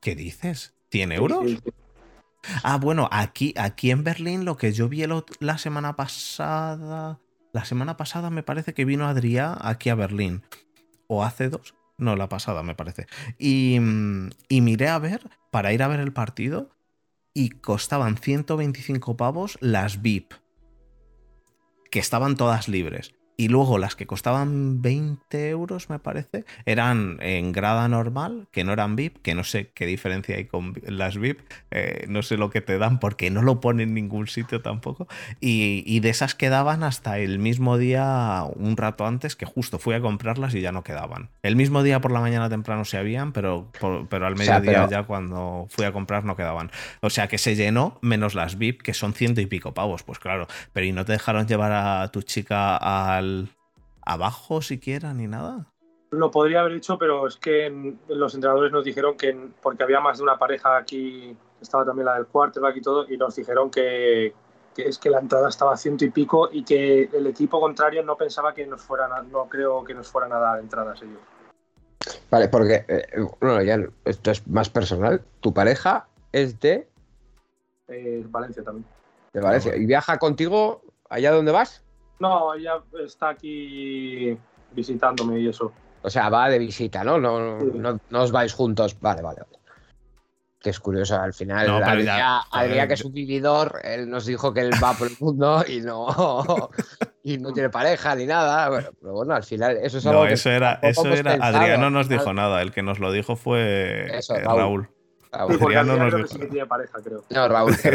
¿Qué 0.00 0.14
dices? 0.14 0.74
¿100 0.90 1.12
euros? 1.12 1.62
Ah, 2.62 2.78
bueno, 2.78 3.08
aquí, 3.10 3.54
aquí 3.56 3.90
en 3.90 4.04
Berlín 4.04 4.44
lo 4.44 4.56
que 4.56 4.72
yo 4.72 4.88
vi 4.88 5.04
la 5.40 5.58
semana 5.58 5.96
pasada. 5.96 7.18
La 7.52 7.64
semana 7.64 7.96
pasada 7.96 8.30
me 8.30 8.42
parece 8.42 8.74
que 8.74 8.84
vino 8.84 9.06
Adrián 9.06 9.56
aquí 9.60 9.88
a 9.88 9.94
Berlín. 9.94 10.42
O 11.08 11.24
hace 11.24 11.48
dos. 11.48 11.74
No, 11.98 12.14
la 12.14 12.28
pasada 12.28 12.62
me 12.62 12.74
parece. 12.74 13.06
Y, 13.38 13.76
y 14.48 14.60
miré 14.60 14.88
a 14.88 14.98
ver, 14.98 15.28
para 15.50 15.72
ir 15.72 15.82
a 15.82 15.88
ver 15.88 16.00
el 16.00 16.12
partido, 16.12 16.70
y 17.32 17.50
costaban 17.50 18.16
125 18.16 19.16
pavos 19.16 19.58
las 19.60 20.02
VIP. 20.02 20.34
Que 21.90 21.98
estaban 21.98 22.36
todas 22.36 22.68
libres. 22.68 23.14
Y 23.38 23.48
luego 23.48 23.76
las 23.76 23.96
que 23.96 24.06
costaban 24.06 24.80
20 24.80 25.50
euros, 25.50 25.90
me 25.90 25.98
parece, 25.98 26.44
eran 26.64 27.18
en 27.20 27.52
grada 27.52 27.86
normal, 27.86 28.48
que 28.50 28.64
no 28.64 28.72
eran 28.72 28.96
VIP, 28.96 29.18
que 29.20 29.34
no 29.34 29.44
sé 29.44 29.70
qué 29.74 29.84
diferencia 29.84 30.36
hay 30.36 30.46
con 30.46 30.72
las 30.86 31.18
VIP, 31.18 31.40
eh, 31.70 32.06
no 32.08 32.22
sé 32.22 32.38
lo 32.38 32.48
que 32.48 32.62
te 32.62 32.78
dan 32.78 32.98
porque 32.98 33.30
no 33.30 33.42
lo 33.42 33.60
ponen 33.60 33.88
en 33.88 33.94
ningún 33.94 34.26
sitio 34.26 34.62
tampoco. 34.62 35.06
Y, 35.40 36.00
de 36.00 36.10
esas 36.10 36.34
quedaban 36.34 36.82
hasta 36.82 37.18
el 37.18 37.38
mismo 37.38 37.78
día, 37.78 38.44
un 38.54 38.76
rato 38.76 39.06
antes, 39.06 39.34
que 39.36 39.44
justo 39.44 39.78
fui 39.78 39.94
a 39.94 40.00
comprarlas 40.00 40.54
y 40.54 40.60
ya 40.60 40.72
no 40.72 40.82
quedaban. 40.82 41.30
El 41.42 41.56
mismo 41.56 41.82
día 41.82 42.00
por 42.00 42.12
la 42.12 42.20
mañana 42.20 42.48
temprano 42.48 42.84
se 42.84 42.96
habían, 42.96 43.32
pero, 43.32 43.70
pero 44.08 44.26
al 44.26 44.36
mediodía 44.36 44.88
ya 44.88 45.02
cuando 45.02 45.66
fui 45.68 45.84
a 45.84 45.92
comprar 45.92 46.24
no 46.24 46.36
quedaban. 46.36 46.70
O 47.00 47.10
sea 47.10 47.28
que 47.28 47.38
se 47.38 47.56
llenó 47.56 47.98
menos 48.02 48.34
las 48.34 48.56
VIP, 48.56 48.82
que 48.82 48.94
son 48.94 49.14
ciento 49.14 49.40
y 49.40 49.46
pico 49.46 49.74
pavos, 49.74 50.02
pues 50.02 50.18
claro. 50.18 50.46
Pero 50.72 50.86
¿y 50.86 50.92
no 50.92 51.04
te 51.04 51.12
dejaron 51.12 51.46
llevar 51.46 51.72
a 51.72 52.08
tu 52.12 52.22
chica 52.22 52.76
al 52.76 53.25
abajo 54.02 54.62
siquiera 54.62 55.12
ni 55.12 55.26
nada? 55.26 55.72
Lo 56.10 56.30
podría 56.30 56.60
haber 56.60 56.74
dicho, 56.74 56.98
pero 56.98 57.26
es 57.26 57.36
que 57.36 57.96
los 58.08 58.34
entrenadores 58.34 58.72
nos 58.72 58.84
dijeron 58.84 59.16
que 59.16 59.36
porque 59.60 59.82
había 59.82 60.00
más 60.00 60.18
de 60.18 60.22
una 60.22 60.38
pareja 60.38 60.76
aquí, 60.76 61.36
estaba 61.60 61.84
también 61.84 62.06
la 62.06 62.14
del 62.14 62.26
quarterback 62.26 62.76
y 62.76 62.80
todo, 62.80 63.06
y 63.10 63.16
nos 63.16 63.34
dijeron 63.34 63.70
que, 63.70 64.32
es 64.76 64.98
que 64.98 65.10
la 65.10 65.18
entrada 65.18 65.48
estaba 65.48 65.74
a 65.74 65.76
ciento 65.76 66.04
y 66.04 66.10
pico 66.10 66.48
y 66.50 66.64
que 66.64 67.10
el 67.12 67.26
equipo 67.26 67.60
contrario 67.60 68.02
no 68.04 68.16
pensaba 68.16 68.54
que 68.54 68.66
nos 68.66 68.82
fueran, 68.82 69.30
no 69.30 69.48
creo 69.48 69.82
que 69.84 69.94
nos 69.94 70.08
fueran 70.08 70.32
a 70.32 70.38
dar 70.38 70.60
entradas 70.60 71.02
ellos. 71.02 71.20
Vale, 72.30 72.48
porque 72.48 72.84
eh, 72.88 73.06
bueno, 73.40 73.62
ya 73.62 73.78
esto 74.04 74.30
es 74.30 74.46
más 74.46 74.70
personal. 74.70 75.22
Tu 75.40 75.52
pareja 75.52 76.06
es 76.32 76.58
de. 76.60 76.88
Eh, 77.88 78.24
Valencia 78.28 78.62
también. 78.62 78.86
De 79.32 79.40
Valencia. 79.40 79.76
¿Y 79.76 79.86
viaja 79.86 80.18
contigo 80.18 80.82
allá 81.08 81.32
donde 81.32 81.52
vas? 81.52 81.82
No, 82.18 82.54
ella 82.54 82.80
está 83.04 83.30
aquí 83.30 84.36
visitándome 84.72 85.40
y 85.40 85.48
eso. 85.48 85.72
O 86.02 86.10
sea, 86.10 86.28
va 86.28 86.48
de 86.48 86.58
visita, 86.58 87.02
¿no? 87.02 87.18
No, 87.18 87.58
no, 87.58 88.22
os 88.22 88.32
vais 88.32 88.52
juntos. 88.52 88.98
Vale, 89.00 89.22
vale. 89.22 89.42
Que 90.60 90.70
es 90.70 90.80
curioso, 90.80 91.20
al 91.20 91.34
final, 91.34 91.66
no, 91.66 91.76
Adrián, 91.76 92.88
que 92.88 92.94
es 92.94 93.04
un 93.04 93.12
vividor, 93.12 93.80
él 93.84 94.08
nos 94.08 94.26
dijo 94.26 94.52
que 94.52 94.60
él 94.60 94.72
va 94.82 94.94
por 94.94 95.08
el 95.08 95.16
mundo 95.20 95.64
y 95.68 95.80
no, 95.80 96.06
y 97.22 97.38
no 97.38 97.52
tiene 97.52 97.70
pareja 97.70 98.16
ni 98.16 98.26
nada. 98.26 98.68
Bueno, 98.68 98.88
pero 99.00 99.12
bueno, 99.12 99.34
al 99.34 99.44
final, 99.44 99.76
eso 99.76 99.98
es 99.98 100.06
algo. 100.06 100.24
No, 100.24 100.28
eso 100.28 100.50
era, 100.50 100.80
eso 100.82 101.06
era. 101.12 101.34
Adrián 101.34 101.80
no 101.80 101.90
nos 101.90 102.08
dijo 102.08 102.32
nada, 102.32 102.62
el 102.62 102.72
que 102.72 102.82
nos 102.82 102.98
lo 102.98 103.12
dijo 103.12 103.36
fue 103.36 104.06
eh, 104.08 104.20
Raúl. 104.42 104.58
Raúl. 104.58 104.95
Adrián 105.38 105.86
no 105.86 105.96
nos 105.96 106.14
dijo. 106.14 106.28
Sí 106.28 106.38
tiene 106.50 106.66
pareja, 106.66 106.98
creo. 107.02 107.24
No, 107.30 107.48
Raúl, 107.48 107.74
sí. 107.76 107.88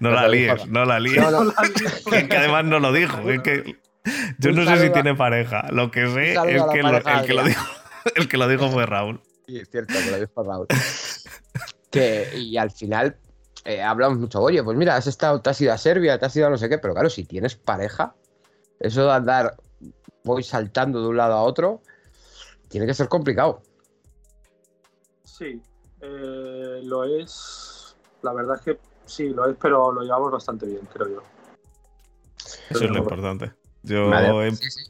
no, 0.00 0.10
la 0.10 0.28
líes, 0.28 0.66
no 0.66 0.84
la 0.84 1.00
líes, 1.00 1.30
no 1.30 1.44
la 1.44 1.54
líes. 1.62 2.04
que 2.28 2.36
además 2.36 2.64
no 2.64 2.80
lo 2.80 2.92
dijo. 2.92 3.18
Es 3.30 3.40
que 3.42 3.76
yo 4.38 4.52
no 4.52 4.64
sé 4.64 4.78
si 4.78 4.90
tiene 4.90 5.14
pareja. 5.14 5.66
Lo 5.70 5.90
que 5.90 6.06
sé 6.08 6.32
es 6.32 6.38
que 6.40 6.80
el, 6.80 7.26
que 7.26 7.34
lo 7.34 7.44
dijo, 7.44 7.64
el 8.16 8.28
que 8.28 8.36
lo 8.36 8.48
dijo 8.48 8.70
fue 8.70 8.86
Raúl. 8.86 9.20
Sí, 9.46 9.58
es 9.58 9.70
cierto, 9.70 9.94
que 9.94 10.10
lo 10.10 10.20
dijo 10.20 10.42
Raúl. 10.42 10.66
que, 11.90 12.28
y 12.36 12.56
al 12.56 12.70
final 12.70 13.16
eh, 13.64 13.80
hablamos 13.80 14.18
mucho, 14.18 14.40
oye, 14.40 14.62
pues 14.62 14.76
mira, 14.76 14.96
has 14.96 15.06
estado, 15.06 15.40
te 15.40 15.50
has 15.50 15.60
ido 15.60 15.72
a 15.72 15.78
Serbia, 15.78 16.18
te 16.18 16.26
has 16.26 16.34
ido 16.34 16.48
a 16.48 16.50
no 16.50 16.58
sé 16.58 16.68
qué, 16.68 16.78
pero 16.78 16.94
claro, 16.94 17.08
si 17.08 17.24
tienes 17.24 17.54
pareja, 17.54 18.14
eso 18.80 19.04
de 19.04 19.12
andar, 19.12 19.56
voy 20.24 20.42
saltando 20.42 21.00
de 21.00 21.08
un 21.08 21.16
lado 21.16 21.34
a 21.34 21.42
otro, 21.42 21.80
tiene 22.68 22.86
que 22.86 22.94
ser 22.94 23.08
complicado. 23.08 23.62
Sí, 25.22 25.62
eh, 26.00 26.41
lo 26.82 27.04
es. 27.04 27.96
La 28.22 28.32
verdad 28.32 28.56
es 28.56 28.62
que 28.62 28.78
sí, 29.06 29.30
lo 29.30 29.48
es, 29.48 29.56
pero 29.60 29.92
lo 29.92 30.02
llevamos 30.02 30.32
bastante 30.32 30.66
bien, 30.66 30.86
creo 30.92 31.08
yo. 31.08 31.22
Eso 32.70 32.84
es 32.84 32.90
lo 32.90 32.98
importante. 32.98 33.52
Yo, 33.82 34.12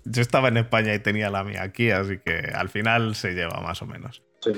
yo 0.05 0.23
estaba 0.23 0.49
en 0.49 0.59
España 0.59 0.95
y 0.95 0.99
tenía 0.99 1.31
la 1.31 1.45
mía 1.45 1.63
aquí, 1.63 1.91
así 1.91 2.19
que 2.19 2.53
al 2.55 2.69
final 2.69 3.15
se 3.15 3.33
lleva 3.33 3.61
más 3.61 3.81
o 3.81 3.87
menos. 3.87 4.23
Sí. 4.41 4.53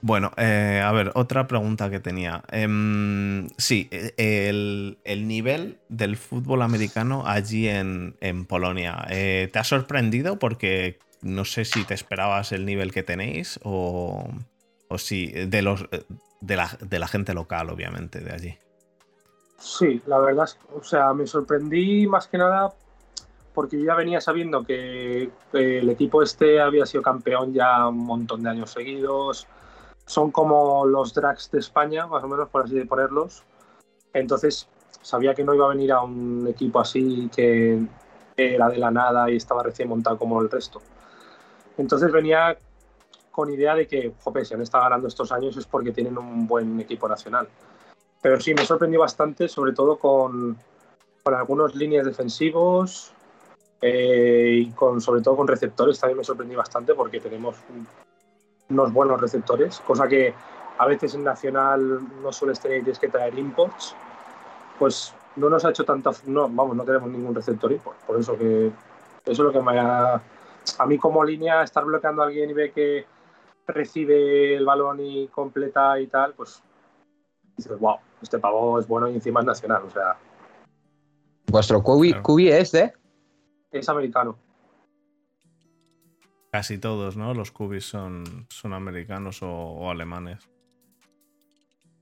Bueno, 0.00 0.30
eh, 0.36 0.80
a 0.84 0.92
ver, 0.92 1.10
otra 1.14 1.48
pregunta 1.48 1.90
que 1.90 1.98
tenía. 1.98 2.44
Em, 2.52 3.48
sí, 3.58 3.88
el, 4.16 4.96
nivel 5.26 5.78
del 5.88 6.16
fútbol 6.16 6.62
americano 6.62 7.24
allí 7.26 7.68
en, 7.68 8.14
Polonia, 8.46 9.04
eh, 9.10 9.48
¿te 9.52 9.58
ha 9.58 9.64
sorprendido? 9.64 10.38
Porque 10.38 11.00
no 11.20 11.44
sé 11.44 11.64
si 11.64 11.84
te 11.84 11.94
esperabas 11.94 12.52
el 12.52 12.64
nivel 12.64 12.92
que 12.92 13.02
tenéis 13.02 13.58
o, 13.64 14.28
o 14.88 14.98
si 14.98 15.26
de, 15.26 15.62
los, 15.62 15.86
de, 16.40 16.56
la, 16.56 16.76
de 16.80 16.98
la 16.98 17.08
gente 17.08 17.34
local, 17.34 17.70
obviamente, 17.70 18.20
de 18.20 18.32
allí. 18.32 18.58
Sí, 19.58 20.00
la 20.06 20.18
verdad, 20.18 20.48
o 20.74 20.82
sea, 20.82 21.12
me 21.14 21.26
sorprendí 21.26 22.06
más 22.06 22.28
que 22.28 22.38
nada 22.38 22.72
porque 23.54 23.76
yo 23.76 23.86
ya 23.86 23.96
venía 23.96 24.20
sabiendo 24.20 24.62
que 24.62 25.30
el 25.52 25.90
equipo 25.90 26.22
este 26.22 26.60
había 26.60 26.86
sido 26.86 27.02
campeón 27.02 27.52
ya 27.52 27.88
un 27.88 27.98
montón 27.98 28.44
de 28.44 28.50
años 28.50 28.70
seguidos. 28.70 29.48
Son 30.06 30.30
como 30.30 30.86
los 30.86 31.12
drags 31.12 31.50
de 31.50 31.58
España, 31.58 32.06
más 32.06 32.22
o 32.22 32.28
menos, 32.28 32.48
por 32.50 32.62
así 32.62 32.80
ponerlos. 32.84 33.42
Entonces, 34.12 34.68
sabía 35.02 35.34
que 35.34 35.42
no 35.42 35.54
iba 35.54 35.66
a 35.66 35.70
venir 35.70 35.90
a 35.90 36.02
un 36.02 36.46
equipo 36.48 36.78
así 36.78 37.28
que 37.34 37.82
era 38.36 38.68
de 38.68 38.78
la 38.78 38.92
nada 38.92 39.28
y 39.28 39.36
estaba 39.36 39.64
recién 39.64 39.88
montado 39.88 40.18
como 40.18 40.40
el 40.40 40.48
resto. 40.48 40.80
Entonces 41.76 42.12
venía 42.12 42.56
con 43.38 43.52
idea 43.52 43.76
de 43.76 43.86
que, 43.86 44.12
jope, 44.20 44.44
si 44.44 44.54
han 44.54 44.62
estado 44.62 44.82
ganando 44.82 45.06
estos 45.06 45.30
años 45.30 45.56
es 45.56 45.64
porque 45.64 45.92
tienen 45.92 46.18
un 46.18 46.48
buen 46.48 46.80
equipo 46.80 47.08
nacional. 47.08 47.46
Pero 48.20 48.40
sí, 48.40 48.52
me 48.52 48.66
sorprendió 48.66 48.98
bastante, 48.98 49.46
sobre 49.46 49.72
todo 49.72 49.96
con, 49.96 50.56
con 51.22 51.34
algunos 51.34 51.76
líneas 51.76 52.04
defensivos 52.04 53.12
eh, 53.80 54.64
y 54.64 54.70
con, 54.72 55.00
sobre 55.00 55.22
todo 55.22 55.36
con 55.36 55.46
receptores. 55.46 56.00
También 56.00 56.18
me 56.18 56.24
sorprendí 56.24 56.56
bastante 56.56 56.94
porque 56.94 57.20
tenemos 57.20 57.54
unos 58.70 58.92
buenos 58.92 59.20
receptores, 59.20 59.78
cosa 59.86 60.08
que 60.08 60.34
a 60.76 60.86
veces 60.86 61.14
en 61.14 61.22
Nacional 61.22 62.00
no 62.20 62.32
sueles 62.32 62.58
tener, 62.58 62.78
tienes 62.82 62.98
que 62.98 63.06
traer 63.06 63.38
imports. 63.38 63.94
Pues 64.80 65.14
no 65.36 65.48
nos 65.48 65.64
ha 65.64 65.70
hecho 65.70 65.84
tanta. 65.84 66.10
No, 66.26 66.48
vamos, 66.48 66.74
no 66.74 66.82
tenemos 66.82 67.08
ningún 67.08 67.36
receptor 67.36 67.70
import. 67.70 67.98
Por 67.98 68.18
eso 68.18 68.36
que. 68.36 68.66
Eso 68.66 69.30
es 69.30 69.38
lo 69.38 69.52
que 69.52 69.62
me 69.62 69.78
ha. 69.78 70.20
A 70.78 70.86
mí, 70.86 70.98
como 70.98 71.22
línea, 71.22 71.62
estar 71.62 71.84
bloqueando 71.84 72.22
a 72.22 72.26
alguien 72.26 72.50
y 72.50 72.52
ve 72.52 72.72
que 72.72 73.06
recibe 73.68 74.56
el 74.56 74.64
balón 74.64 75.00
y 75.00 75.28
completa 75.28 76.00
y 76.00 76.06
tal, 76.06 76.34
pues 76.34 76.62
dices, 77.56 77.78
wow, 77.78 77.96
este 78.22 78.38
pavo 78.38 78.78
es 78.80 78.88
bueno 78.88 79.08
y 79.08 79.14
encima 79.14 79.40
es 79.40 79.46
nacional, 79.46 79.82
o 79.84 79.90
sea. 79.90 80.16
¿Vuestro 81.46 81.82
QB, 81.82 82.48
es 82.48 82.72
de? 82.72 82.92
Es 83.70 83.88
americano. 83.88 84.38
Casi 86.50 86.78
todos, 86.78 87.16
¿no? 87.16 87.34
Los 87.34 87.52
cubis 87.52 87.84
son, 87.84 88.46
son 88.48 88.72
americanos 88.72 89.40
o, 89.42 89.90
alemanes. 89.90 90.48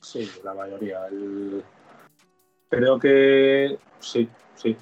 Sí, 0.01 0.31
la 0.45 0.55
mayoría. 0.55 1.01
Creo 2.71 2.99
que 2.99 3.79
sí, 3.99 4.29
sí, 4.55 4.77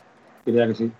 diría 0.44 0.66
que 0.66 0.74
sí. 0.74 0.92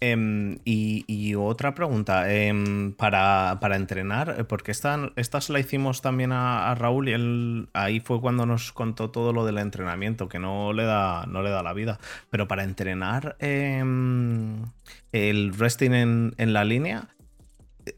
Em, 0.00 0.58
y, 0.64 1.34
otra 1.36 1.74
pregunta, 1.74 2.30
em, 2.30 2.92
para, 2.92 3.58
entrenar, 3.76 4.36
eh, 4.38 4.44
porque 4.44 4.70
esta, 4.70 5.10
esta 5.16 5.40
se 5.40 5.54
la 5.54 5.60
hicimos 5.60 6.02
también 6.02 6.32
a, 6.32 6.74
Raúl 6.74 7.08
y 7.08 7.12
él 7.12 7.68
ahí 7.72 8.00
fue 8.00 8.20
cuando 8.20 8.44
nos 8.44 8.72
contó 8.72 9.10
todo 9.10 9.32
lo 9.32 9.46
del 9.46 9.56
entrenamiento, 9.56 10.28
que 10.28 10.38
no 10.38 10.74
le 10.74 10.84
da, 10.84 11.24
no 11.26 11.42
le 11.42 11.48
da 11.50 11.62
la 11.62 11.72
vida. 11.72 11.98
Pero 12.30 12.46
para 12.46 12.64
entrenar 12.64 13.36
em, 13.38 14.64
el 15.12 15.54
resting 15.54 15.92
en, 15.94 16.52
la 16.52 16.64
línea, 16.64 17.08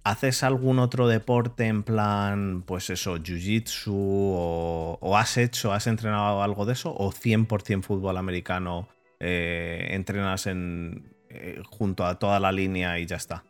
¿haces 0.04 0.44
algún 0.44 0.78
otro 0.78 1.08
deporte 1.08 1.66
en 1.66 1.82
plan, 1.82 2.62
pues 2.64 2.90
eso, 2.90 3.16
jiu-jitsu 3.16 3.92
o, 3.92 4.98
o, 5.00 5.16
has 5.16 5.36
hecho, 5.36 5.72
has 5.72 5.88
entrenado 5.88 6.42
algo 6.44 6.64
de 6.64 6.74
eso? 6.74 6.94
¿O 6.96 7.10
100% 7.12 7.82
fútbol 7.82 8.16
americano 8.16 8.88
eh, 9.20 9.88
entrenas 9.90 10.46
en 10.46 11.17
eh, 11.30 11.62
junto 11.68 12.04
a 12.06 12.18
toda 12.18 12.40
la 12.40 12.52
línea 12.52 12.98
y 12.98 13.06
ya 13.06 13.16
está. 13.16 13.44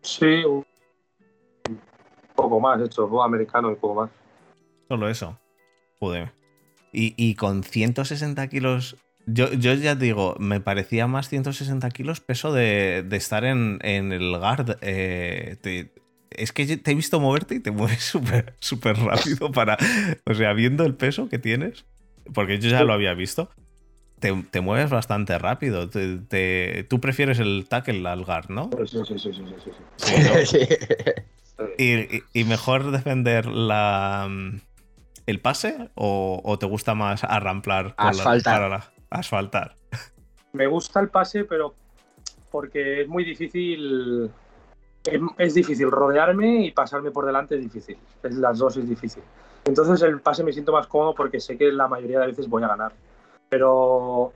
Sí, 0.00 0.44
un 0.44 0.64
poco 2.34 2.60
más, 2.60 2.78
de 2.78 2.86
hecho, 2.86 3.22
americano 3.22 3.70
y 3.70 3.74
poco 3.74 4.02
más. 4.02 4.10
Solo 4.88 5.08
eso. 5.08 5.38
Joder. 5.98 6.32
Y, 6.92 7.34
con 7.34 7.64
160 7.64 8.46
kilos. 8.48 8.96
Yo, 9.26 9.52
yo, 9.52 9.74
ya 9.74 9.96
digo, 9.96 10.36
me 10.38 10.60
parecía 10.60 11.08
más 11.08 11.28
160 11.28 11.90
kilos 11.90 12.20
peso 12.20 12.52
de, 12.52 13.04
estar 13.10 13.44
en, 13.44 13.80
el 13.82 14.38
guard. 14.38 14.78
Eh, 14.80 15.56
es 16.30 16.52
que 16.52 16.76
te 16.76 16.90
he 16.92 16.94
visto 16.94 17.18
moverte 17.18 17.56
y 17.56 17.60
te 17.60 17.72
mueves 17.72 18.04
súper 18.04 18.54
súper 18.60 18.96
rápido 18.98 19.50
para. 19.50 19.76
O 20.24 20.34
sea, 20.34 20.52
viendo 20.52 20.84
el 20.84 20.94
peso 20.94 21.28
que 21.28 21.38
tienes. 21.38 21.84
Porque 22.32 22.58
yo 22.58 22.70
ya 22.70 22.84
lo 22.84 22.92
había 22.94 23.12
visto 23.12 23.50
te, 24.50 24.60
mueves 24.60 24.90
bastante 24.90 25.36
rápido. 25.38 25.88
tú 25.90 27.00
prefieres 27.00 27.38
el 27.40 27.66
tackle 27.68 28.08
al 28.08 28.24
guard, 28.24 28.48
¿no? 28.48 28.70
Sí, 28.86 28.98
sí, 29.04 29.18
sí, 29.18 29.32
sí, 30.46 30.68
¿Y, 32.32 32.44
mejor 32.44 32.90
defender 32.90 33.46
la, 33.46 34.28
el 35.26 35.40
pase 35.40 35.90
o, 35.94 36.56
te 36.58 36.66
gusta 36.66 36.94
más 36.94 37.22
arramplar? 37.24 37.94
Asfaltar. 37.98 38.84
asfaltar. 39.10 39.76
Me 40.52 40.66
gusta 40.66 41.00
el 41.00 41.08
pase, 41.08 41.44
pero 41.44 41.74
porque 42.50 43.02
es 43.02 43.08
muy 43.08 43.24
difícil. 43.24 44.30
Es, 45.36 45.54
difícil 45.54 45.90
rodearme 45.90 46.64
y 46.64 46.70
pasarme 46.70 47.10
por 47.10 47.26
delante 47.26 47.56
es 47.56 47.60
difícil. 47.60 47.98
Es, 48.22 48.36
las 48.36 48.58
dos 48.58 48.78
es 48.78 48.88
difícil. 48.88 49.22
Entonces 49.66 50.00
el 50.02 50.20
pase 50.20 50.42
me 50.44 50.52
siento 50.52 50.72
más 50.72 50.86
cómodo 50.86 51.14
porque 51.14 51.40
sé 51.40 51.58
que 51.58 51.70
la 51.70 51.88
mayoría 51.88 52.20
de 52.20 52.28
veces 52.28 52.48
voy 52.48 52.62
a 52.62 52.68
ganar 52.68 52.92
pero 53.54 54.32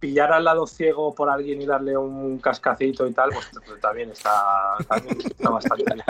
pillar 0.00 0.32
al 0.32 0.44
lado 0.44 0.66
ciego 0.66 1.14
por 1.14 1.28
alguien 1.28 1.60
y 1.60 1.66
darle 1.66 1.94
un 1.94 2.38
cascacito 2.38 3.06
y 3.06 3.12
tal, 3.12 3.28
pues, 3.28 3.50
pues 3.66 3.78
también 3.82 4.10
está, 4.10 4.78
también 4.88 5.18
está 5.20 5.50
bastante 5.50 5.84
bien. 5.84 6.02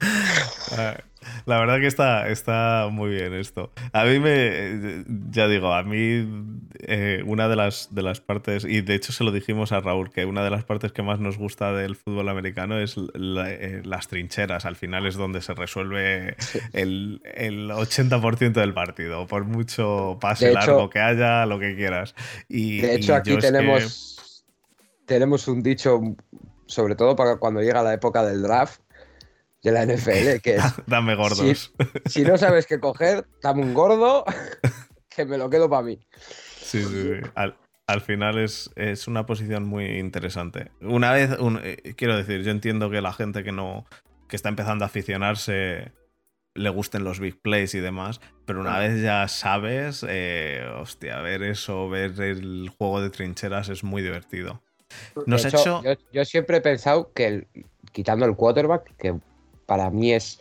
La 1.46 1.58
verdad 1.58 1.78
que 1.78 1.86
está, 1.86 2.28
está 2.28 2.88
muy 2.90 3.10
bien 3.10 3.34
esto. 3.34 3.70
A 3.92 4.04
mí 4.04 4.18
me, 4.18 5.04
ya 5.30 5.46
digo, 5.46 5.72
a 5.72 5.82
mí 5.82 6.26
eh, 6.80 7.22
una 7.26 7.48
de 7.48 7.56
las, 7.56 7.94
de 7.94 8.02
las 8.02 8.20
partes, 8.20 8.64
y 8.64 8.80
de 8.80 8.94
hecho 8.94 9.12
se 9.12 9.24
lo 9.24 9.32
dijimos 9.32 9.72
a 9.72 9.80
Raúl, 9.80 10.10
que 10.10 10.24
una 10.24 10.42
de 10.42 10.50
las 10.50 10.64
partes 10.64 10.92
que 10.92 11.02
más 11.02 11.20
nos 11.20 11.36
gusta 11.36 11.72
del 11.72 11.96
fútbol 11.96 12.28
americano 12.28 12.78
es 12.78 12.96
eh, 12.96 13.82
las 13.84 14.08
trincheras. 14.08 14.64
Al 14.64 14.76
final 14.76 15.06
es 15.06 15.16
donde 15.16 15.42
se 15.42 15.54
resuelve 15.54 16.36
el, 16.72 17.20
el 17.24 17.70
80% 17.70 18.52
del 18.52 18.72
partido, 18.72 19.26
por 19.26 19.44
mucho 19.44 20.18
pase 20.20 20.52
largo 20.52 20.88
que 20.88 21.00
haya, 21.00 21.46
lo 21.46 21.58
que 21.58 21.76
quieras. 21.76 22.14
Y, 22.48 22.80
de 22.80 22.94
hecho, 22.94 23.14
aquí 23.14 23.36
tenemos, 23.36 24.44
tenemos 25.06 25.46
un 25.48 25.62
dicho 25.62 26.00
sobre 26.66 26.94
todo 26.94 27.14
para 27.14 27.36
cuando 27.36 27.60
llega 27.60 27.82
la 27.82 27.92
época 27.92 28.24
del 28.24 28.42
draft 28.42 28.80
de 29.64 29.72
la 29.72 29.84
NFL, 29.84 30.40
que 30.42 30.56
es... 30.56 30.62
dame 30.86 31.16
gordos. 31.16 31.72
Si, 32.06 32.22
no 32.22 32.36
sabes 32.36 32.66
qué 32.66 32.78
coger, 32.78 33.26
dame 33.42 33.62
un 33.62 33.74
gordo 33.74 34.24
que 35.08 35.24
me 35.24 35.38
lo 35.38 35.50
quedo 35.50 35.68
para 35.68 35.82
mí. 35.82 35.98
Sí, 36.60 36.82
sí, 36.82 37.02
sí. 37.02 37.30
Al, 37.86 38.00
final 38.00 38.38
es, 38.38 38.70
es, 38.76 39.08
una 39.08 39.26
posición 39.26 39.64
muy 39.64 39.98
interesante. 39.98 40.70
Una 40.80 41.12
vez, 41.12 41.30
eh, 41.62 41.94
quiero 41.96 42.16
decir, 42.16 42.42
yo 42.42 42.50
entiendo 42.50 42.90
que 42.90 43.00
la 43.00 43.12
gente 43.12 43.42
que 43.42 43.52
no 43.52 43.86
que 44.28 44.36
está 44.36 44.48
empezando 44.48 44.84
a 44.84 44.86
aficionarse 44.86 45.92
le 46.54 46.70
gusten 46.70 47.04
los 47.04 47.20
big 47.20 47.40
plays 47.40 47.74
y 47.74 47.80
demás, 47.80 48.20
pero 48.46 48.60
una 48.60 48.78
vez 48.78 49.02
ya 49.02 49.28
sabes, 49.28 50.04
eh, 50.08 50.64
hostia, 50.78 51.20
ver 51.20 51.42
eso, 51.42 51.88
ver 51.88 52.18
el 52.20 52.70
juego 52.78 53.00
de 53.00 53.10
trincheras 53.10 53.68
es 53.68 53.82
muy 53.84 54.02
divertido. 54.02 54.62
Nos 55.26 55.44
hecho, 55.44 55.82
yo, 56.12 56.24
siempre 56.24 56.58
he 56.58 56.60
pensado 56.60 57.12
que 57.12 57.48
quitando 57.92 58.24
el 58.24 58.36
quarterback, 58.36 58.96
que 58.96 59.14
para 59.66 59.90
mí 59.90 60.12
es 60.12 60.40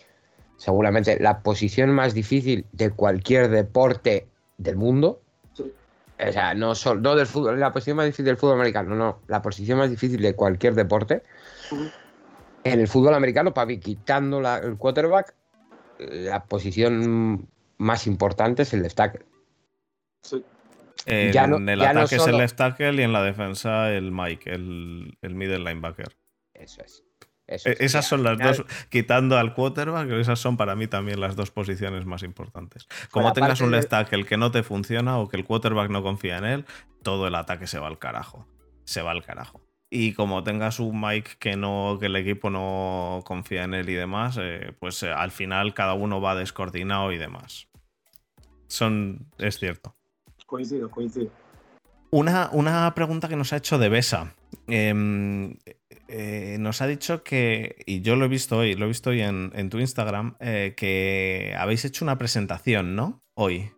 seguramente 0.57 1.19
la 1.19 1.41
posición 1.41 1.91
más 1.91 2.13
difícil 2.13 2.65
de 2.71 2.91
cualquier 2.91 3.49
deporte 3.49 4.28
del 4.57 4.78
mundo. 4.78 5.21
O 6.19 6.32
sea, 6.32 6.53
no, 6.53 6.76
solo, 6.76 7.01
no 7.01 7.15
del 7.15 7.28
fútbol, 7.28 7.59
la 7.59 7.74
posición 7.74 7.97
más 7.97 8.05
difícil 8.05 8.26
del 8.26 8.38
fútbol 8.38 8.55
americano, 8.55 8.95
no, 8.95 9.19
la 9.28 9.41
posición 9.41 9.80
más 9.80 9.89
difícil 9.89 10.21
de 10.21 10.36
cualquier 10.36 10.74
deporte. 10.74 11.24
En 12.63 12.80
el 12.80 12.88
fútbol 12.88 13.13
americano, 13.13 13.53
para 13.53 13.65
mí, 13.65 13.80
quitando 13.80 14.39
el 14.39 14.78
quarterback, 14.78 15.34
la 15.99 16.43
posición 16.45 17.47
más 17.78 18.07
importante 18.07 18.61
es 18.61 18.74
el 18.74 18.84
left 18.84 18.95
tackle. 18.95 19.26
Sí. 20.21 20.45
En 21.05 21.67
el 21.67 21.82
ataque 21.82 22.15
es 22.15 22.28
el 22.28 22.38
left 22.38 22.55
tackle 22.55 22.93
y 22.93 23.01
en 23.01 23.11
la 23.11 23.21
defensa 23.24 23.91
el 23.91 24.11
Mike, 24.11 24.49
el, 24.49 25.17
el 25.21 25.36
middle 25.36 25.59
linebacker. 25.59 26.15
Eso 26.53 26.82
es. 26.84 27.03
E, 27.66 27.78
esas 27.80 28.08
son 28.08 28.24
las 28.24 28.38
dos, 28.38 28.66
quitando 28.89 29.38
al 29.38 29.54
quarterback, 29.54 30.10
esas 30.12 30.39
son 30.39 30.58
para 30.58 30.76
mí 30.76 30.88
también 30.88 31.20
las 31.20 31.36
dos 31.36 31.51
posiciones 31.51 32.06
más 32.06 32.24
importantes. 32.24 32.88
Como 33.12 33.34
tengas 33.34 33.62
un 33.62 33.72
left 33.72 33.89
tackle 33.89 34.26
que 34.26 34.38
no 34.38 34.51
te 34.51 34.64
funciona 34.64 35.18
o 35.20 35.28
que 35.28 35.38
el 35.38 35.45
quarterback 35.45 35.89
no 35.89 36.04
confía 36.04 36.38
en 36.38 36.45
él, 36.45 36.66
todo 37.04 37.28
el 37.28 37.36
ataque 37.36 37.68
se 37.68 37.80
va 37.80 37.88
al 37.88 37.99
carajo. 37.99 38.47
Se 38.86 39.01
va 39.01 39.12
al 39.12 39.24
carajo. 39.24 39.62
Y 39.95 40.14
como 40.14 40.43
tengas 40.43 40.80
un 40.80 40.99
Mike 40.99 41.34
que 41.38 41.56
no, 41.56 41.97
que 41.99 42.08
el 42.08 42.16
equipo 42.16 42.49
no 42.49 43.22
confía 43.26 43.64
en 43.64 43.76
él 43.76 43.89
y 43.89 43.93
demás, 43.93 44.39
eh, 44.41 44.74
pues 44.80 45.04
eh, 45.04 45.12
al 45.12 45.30
final 45.30 45.76
cada 45.76 45.93
uno 45.93 46.20
va 46.20 46.34
descoordinado 46.34 47.12
y 47.12 47.20
demás. 47.20 47.68
Son. 48.66 49.28
es 49.38 49.60
cierto. 49.60 49.95
Coincido, 50.47 50.89
coincido. 50.89 51.30
Una, 52.10 52.49
una 52.51 52.91
pregunta 52.95 53.28
que 53.28 53.36
nos 53.36 53.54
ha 53.54 53.58
hecho 53.58 53.78
de 53.78 53.89
Besa. 53.89 54.34
Em, 54.68 55.58
eh, 56.14 56.57
nos 56.59 56.82
ha 56.82 56.88
dicho 56.88 57.24
que, 57.24 57.84
y 57.86 58.01
yo 58.01 58.16
lo 58.16 58.26
he 58.26 58.28
visto 58.30 58.57
hoy, 58.57 58.76
lo 58.76 58.86
he 58.86 58.88
visto 58.88 59.09
hoy 59.09 59.22
en, 59.22 59.51
en 59.55 59.70
tu 59.70 59.80
Instagram, 59.80 60.38
que 60.38 61.55
habéis 61.57 61.84
hecho 61.86 62.05
una 62.05 62.18
presentación, 62.18 62.95
¿no? 62.95 63.22
Hoy. 63.36 63.72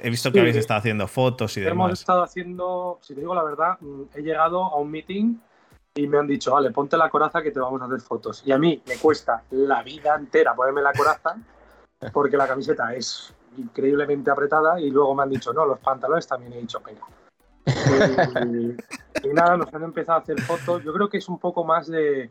He 0.00 0.10
visto 0.10 0.30
que 0.30 0.40
habéis 0.40 0.56
estado 0.56 0.78
haciendo 0.78 1.08
fotos 1.08 1.56
y 1.56 1.60
demás. 1.60 1.72
Hemos 1.72 2.00
estado 2.00 2.22
haciendo, 2.22 2.98
si 3.02 3.14
te 3.14 3.20
digo 3.20 3.34
la 3.34 3.42
verdad, 3.42 3.78
mm, 3.80 4.02
he 4.14 4.22
llegado 4.22 4.62
a 4.62 4.76
un 4.76 4.90
meeting 4.90 5.38
y 5.94 6.06
me 6.06 6.18
han 6.18 6.26
dicho, 6.26 6.52
vale, 6.52 6.70
ponte 6.70 6.96
la 6.96 7.08
coraza 7.08 7.42
que 7.42 7.50
te 7.50 7.58
vamos 7.58 7.80
a 7.80 7.86
hacer 7.86 8.00
fotos. 8.00 8.42
Y 8.44 8.52
a 8.52 8.58
mí 8.58 8.82
me 8.86 8.96
cuesta 8.96 9.42
la 9.50 9.82
vida 9.82 10.14
entera 10.14 10.54
ponerme 10.54 10.82
la 10.82 10.92
coraza 10.92 11.36
porque 12.12 12.36
la 12.36 12.46
camiseta 12.46 12.94
es 12.94 13.34
increíblemente 13.56 14.30
apretada 14.30 14.78
y 14.80 14.90
luego 14.90 15.14
me 15.14 15.22
han 15.22 15.30
dicho, 15.30 15.52
no, 15.52 15.64
los 15.64 15.78
pantalones 15.78 16.26
también 16.26 16.52
he 16.52 16.60
dicho, 16.60 16.80
venga. 16.84 17.02
Y, 17.66 19.28
nada, 19.28 19.56
nos 19.56 19.72
han 19.74 19.82
empezado 19.82 20.18
a 20.18 20.22
hacer 20.22 20.40
fotos. 20.40 20.84
Yo 20.84 20.92
creo 20.92 21.08
que 21.08 21.18
es 21.18 21.28
un 21.28 21.38
poco 21.38 21.64
más 21.64 21.86
de, 21.88 22.30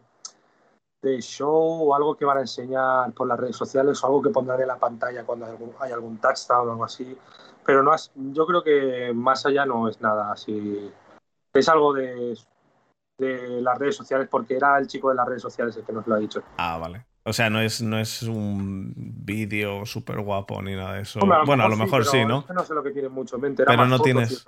de 1.01 1.21
show 1.21 1.89
o 1.89 1.95
algo 1.95 2.15
que 2.15 2.25
van 2.25 2.37
a 2.37 2.41
enseñar 2.41 3.11
por 3.13 3.27
las 3.27 3.39
redes 3.39 3.55
sociales 3.55 4.01
o 4.03 4.07
algo 4.07 4.21
que 4.21 4.29
pondrán 4.29 4.61
en 4.61 4.67
la 4.67 4.77
pantalla 4.77 5.23
cuando 5.23 5.45
hay 5.45 5.51
algún, 5.51 5.73
hay 5.79 5.91
algún 5.91 6.17
touchdown 6.19 6.69
o 6.69 6.71
algo 6.71 6.85
así 6.85 7.17
pero 7.65 7.81
no 7.81 7.91
yo 8.15 8.45
creo 8.45 8.63
que 8.63 9.11
más 9.13 9.45
allá 9.45 9.65
no 9.65 9.89
es 9.89 9.99
nada 9.99 10.31
así. 10.31 10.91
Es 11.53 11.67
algo 11.67 11.93
de, 11.93 12.37
de 13.17 13.61
las 13.61 13.77
redes 13.79 13.95
sociales, 13.95 14.27
porque 14.29 14.55
era 14.55 14.77
el 14.77 14.87
chico 14.87 15.09
de 15.09 15.15
las 15.15 15.27
redes 15.27 15.41
sociales 15.41 15.75
el 15.75 15.83
que 15.83 15.93
nos 15.93 16.05
lo 16.05 16.15
ha 16.15 16.19
dicho. 16.19 16.43
Ah, 16.57 16.77
vale. 16.77 17.05
O 17.23 17.33
sea, 17.33 17.49
no 17.49 17.59
es, 17.59 17.81
no 17.81 17.97
es 17.97 18.21
un 18.21 18.93
vídeo 18.95 19.85
súper 19.85 20.19
guapo 20.19 20.61
ni 20.61 20.75
nada 20.75 20.93
de 20.93 21.01
eso. 21.01 21.19
bueno, 21.45 21.63
a 21.63 21.69
lo 21.69 21.77
mejor 21.77 22.05
sí, 22.05 22.23
¿no? 22.23 22.45
no 22.53 22.63
sé 22.63 22.73
lo 22.75 22.83
que 22.83 22.91
tiene 22.91 23.09
mucho 23.09 23.39
mente. 23.39 23.63
pero 23.65 23.87
no 23.87 23.99
tienes, 23.99 24.45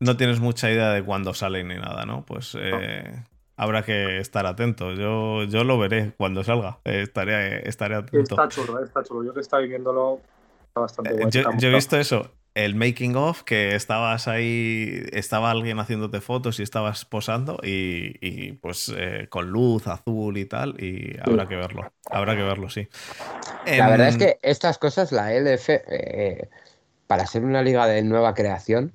no 0.00 0.16
tienes 0.16 0.40
mucha 0.40 0.70
idea 0.70 0.90
de 0.90 1.04
cuándo 1.04 1.34
sale 1.34 1.62
ni 1.64 1.76
nada, 1.76 2.04
¿no? 2.06 2.24
Pues 2.26 2.56
eh, 2.58 3.24
habrá 3.56 3.82
que 3.84 4.18
estar 4.18 4.46
atento. 4.46 4.92
Yo, 4.92 5.44
yo 5.44 5.64
lo 5.64 5.78
veré 5.78 6.12
cuando 6.16 6.42
salga. 6.42 6.78
Eh, 6.84 7.02
estaré, 7.02 7.68
estaré 7.68 7.96
atento. 7.96 8.34
Está 8.34 8.48
chulo, 8.48 8.82
está 8.82 9.02
chulo. 9.02 9.24
Yo 9.24 9.34
que 9.34 9.40
estaba 9.40 9.62
viéndolo, 9.62 10.20
está 10.68 10.80
bastante 10.80 11.12
bueno. 11.12 11.30
yo, 11.30 11.42
yo 11.58 11.68
he 11.68 11.74
visto 11.74 11.96
eso 11.96 12.30
el 12.54 12.74
making 12.74 13.16
of, 13.16 13.42
que 13.42 13.74
estabas 13.74 14.26
ahí, 14.26 15.04
estaba 15.12 15.50
alguien 15.50 15.78
haciéndote 15.78 16.20
fotos 16.20 16.58
y 16.58 16.62
estabas 16.62 17.04
posando 17.04 17.58
y, 17.62 18.52
pues 18.54 18.92
eh, 18.96 19.28
con 19.28 19.50
luz 19.50 19.86
azul 19.86 20.36
y 20.36 20.46
tal, 20.46 20.74
y 20.82 21.16
habrá 21.22 21.46
que 21.46 21.56
verlo, 21.56 21.92
habrá 22.10 22.36
que 22.36 22.42
verlo, 22.42 22.68
sí. 22.68 22.88
La 23.66 23.88
verdad 23.88 24.08
es 24.08 24.14
em, 24.14 24.20
que 24.20 24.38
estas 24.42 24.78
cosas, 24.78 25.12
la 25.12 25.32
LF, 25.32 25.68
eh, 25.68 26.48
para 27.06 27.26
ser 27.26 27.44
una 27.44 27.62
liga 27.62 27.86
de 27.86 28.02
nueva 28.02 28.34
creación, 28.34 28.92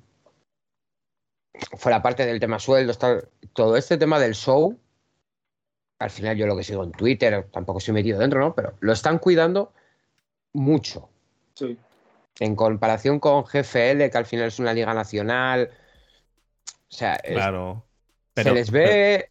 fuera 1.76 2.02
parte 2.02 2.26
del 2.26 2.40
tema 2.40 2.58
sueldos, 2.58 2.98
todo 3.52 3.76
este 3.76 3.96
tema 3.96 4.18
del 4.18 4.34
show, 4.34 4.78
al 5.98 6.10
final 6.10 6.36
yo 6.36 6.46
lo 6.46 6.56
que 6.56 6.64
sigo 6.64 6.84
en 6.84 6.92
Twitter, 6.92 7.48
tampoco 7.52 7.78
estoy 7.78 7.94
metido 7.94 8.18
dentro, 8.18 8.40
¿no? 8.40 8.54
Pero 8.54 8.74
lo 8.80 8.92
están 8.92 9.18
cuidando 9.18 9.72
mucho. 10.52 11.08
Sí 11.54 11.78
en 12.40 12.54
comparación 12.54 13.18
con 13.18 13.44
GFL, 13.44 14.10
que 14.10 14.18
al 14.18 14.26
final 14.26 14.48
es 14.48 14.58
una 14.58 14.74
liga 14.74 14.92
nacional. 14.94 15.70
O 16.88 16.94
sea, 16.94 17.18
claro. 17.18 17.84
se 18.34 18.52
les 18.52 18.70
ve. 18.70 19.28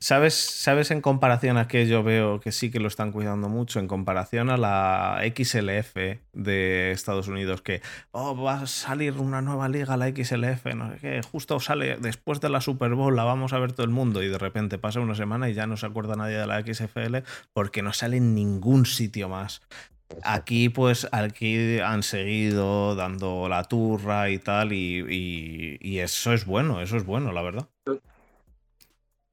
¿Sabes, 0.00 0.34
¿Sabes 0.34 0.90
en 0.90 1.00
comparación 1.00 1.56
a 1.56 1.68
que 1.68 1.86
yo 1.86 2.02
veo 2.02 2.40
que 2.40 2.50
sí 2.50 2.72
que 2.72 2.80
lo 2.80 2.88
están 2.88 3.12
cuidando 3.12 3.48
mucho? 3.48 3.78
En 3.78 3.86
comparación 3.86 4.50
a 4.50 4.56
la 4.56 5.22
XLF 5.22 5.94
de 6.32 6.90
Estados 6.90 7.28
Unidos, 7.28 7.62
que 7.62 7.80
oh, 8.10 8.34
va 8.34 8.62
a 8.62 8.66
salir 8.66 9.18
una 9.18 9.40
nueva 9.40 9.68
liga, 9.68 9.96
la 9.96 10.08
XLF, 10.08 10.74
no 10.74 10.90
sé 10.90 10.98
qué, 11.00 11.20
justo 11.30 11.60
sale 11.60 11.96
después 11.98 12.40
de 12.40 12.48
la 12.48 12.60
Super 12.60 12.94
Bowl, 12.94 13.14
la 13.14 13.22
vamos 13.22 13.52
a 13.52 13.60
ver 13.60 13.72
todo 13.72 13.84
el 13.84 13.92
mundo, 13.92 14.20
y 14.24 14.28
de 14.28 14.38
repente 14.38 14.78
pasa 14.78 14.98
una 14.98 15.14
semana 15.14 15.48
y 15.48 15.54
ya 15.54 15.68
no 15.68 15.76
se 15.76 15.86
acuerda 15.86 16.16
nadie 16.16 16.38
de 16.38 16.46
la 16.48 16.60
XFL 16.60 17.18
porque 17.52 17.82
no 17.82 17.92
sale 17.92 18.16
en 18.16 18.34
ningún 18.34 18.84
sitio 18.84 19.28
más. 19.28 19.62
Aquí, 20.24 20.70
pues, 20.70 21.06
aquí 21.12 21.78
han 21.78 22.02
seguido 22.02 22.96
dando 22.96 23.48
la 23.48 23.62
turra 23.64 24.28
y 24.28 24.38
tal, 24.38 24.72
y, 24.72 26.00
eso 26.00 26.32
es 26.32 26.46
bueno, 26.46 26.80
eso 26.80 26.96
es 26.96 27.06
bueno, 27.06 27.30
la 27.30 27.42
verdad. 27.42 27.68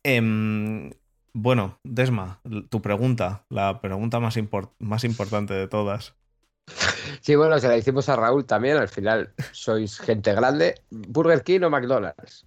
Em, 0.04 0.92
bueno, 1.34 1.80
Desma, 1.84 2.42
tu 2.70 2.82
pregunta, 2.82 3.46
la 3.50 3.82
pregunta 3.82 4.20
más, 4.20 4.38
más 4.80 5.04
importante 5.04 5.54
de 5.54 5.68
todas. 5.68 6.16
Sí, 7.22 7.36
bueno, 7.36 7.60
se 7.60 7.68
la 7.68 7.78
hicimos 7.78 8.08
a 8.10 8.16
Raúl 8.16 8.46
también, 8.46 8.78
al 8.78 8.88
final 8.88 9.34
sois 9.52 10.00
gente 10.00 10.34
grande. 10.34 10.76
¿Burger 10.90 11.44
King 11.44 11.62
o 11.62 11.70
McDonald's? 11.70 12.46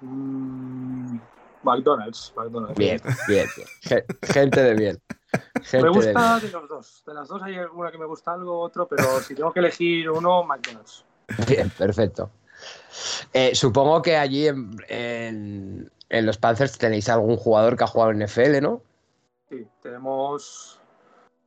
Mm, 0.00 1.18
McDonald's, 1.62 2.32
McDonald's. 2.36 2.78
Bien, 2.78 3.00
bien, 3.28 3.46
bien. 3.56 4.04
Gente 4.22 4.62
de 4.62 4.74
bien 4.74 5.02
me 5.72 5.88
gusta 5.88 6.40
de... 6.40 6.50
los 6.50 6.68
dos. 6.68 7.02
De 7.06 7.14
las 7.14 7.28
dos 7.28 7.42
hay 7.42 7.56
alguna 7.56 7.90
que 7.90 7.98
me 7.98 8.06
gusta 8.06 8.32
algo, 8.32 8.60
otro, 8.60 8.86
pero 8.86 9.20
si 9.20 9.34
tengo 9.34 9.52
que 9.52 9.60
elegir 9.60 10.10
uno, 10.10 10.44
McDonald's. 10.44 11.04
Bien, 11.48 11.70
perfecto. 11.70 12.30
Eh, 13.32 13.54
supongo 13.54 14.02
que 14.02 14.16
allí 14.16 14.48
en, 14.48 15.90
los 16.20 16.38
Panthers 16.38 16.76
tenéis 16.76 17.08
algún 17.08 17.36
jugador 17.36 17.76
que 17.76 17.84
ha 17.84 17.86
jugado 17.86 18.10
en 18.10 18.22
NFL, 18.22 18.60
¿no? 18.60 18.82
Sí, 19.48 19.66
tenemos 19.82 20.80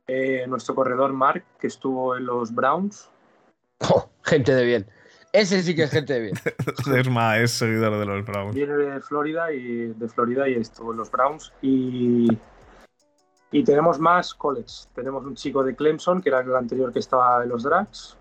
eh, 0.06 0.44
nuestro 0.48 0.74
corredor 0.74 1.12
Mark, 1.12 1.44
que 1.58 1.68
estuvo 1.68 2.16
en 2.16 2.26
los 2.26 2.54
Browns. 2.54 3.10
Oh, 3.90 4.08
gente 4.22 4.54
de 4.54 4.64
bien. 4.64 4.86
Ese 5.34 5.62
sí 5.62 5.76
que 5.76 5.82
es 5.82 5.90
gente 5.90 6.14
de 6.14 6.20
bien. 6.20 6.34
Desma 6.90 7.38
es 7.38 7.50
seguidor 7.50 7.98
de 7.98 8.06
los 8.06 8.24
Browns. 8.24 8.54
Viene 8.54 8.72
de 8.72 9.00
Florida 9.02 9.52
y 9.52 9.88
de 9.88 10.08
Florida 10.08 10.48
y 10.48 10.54
estuvo 10.54 10.92
en 10.92 10.96
los 10.96 11.10
Browns. 11.10 11.52
Y 11.60 12.28
y 13.56 13.64
tenemos 13.64 13.98
más 13.98 14.34
college. 14.34 14.86
Tenemos 14.94 15.24
un 15.24 15.34
chico 15.34 15.62
de 15.62 15.74
Clemson, 15.76 16.20
que 16.20 16.28
era 16.28 16.40
el 16.40 16.54
anterior 16.54 16.92
que 16.92 16.98
estaba 16.98 17.42
en 17.42 17.48
los 17.48 17.62
Drags. 17.62 18.16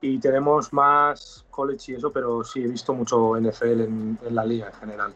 Y 0.00 0.18
tenemos 0.18 0.72
más 0.72 1.44
college 1.50 1.92
y 1.92 1.94
eso, 1.96 2.12
pero 2.12 2.44
sí 2.44 2.62
he 2.62 2.68
visto 2.68 2.94
mucho 2.94 3.38
NFL 3.38 3.80
en, 3.80 4.18
la 4.30 4.44
liga 4.44 4.68
en 4.68 4.72
general. 4.74 5.14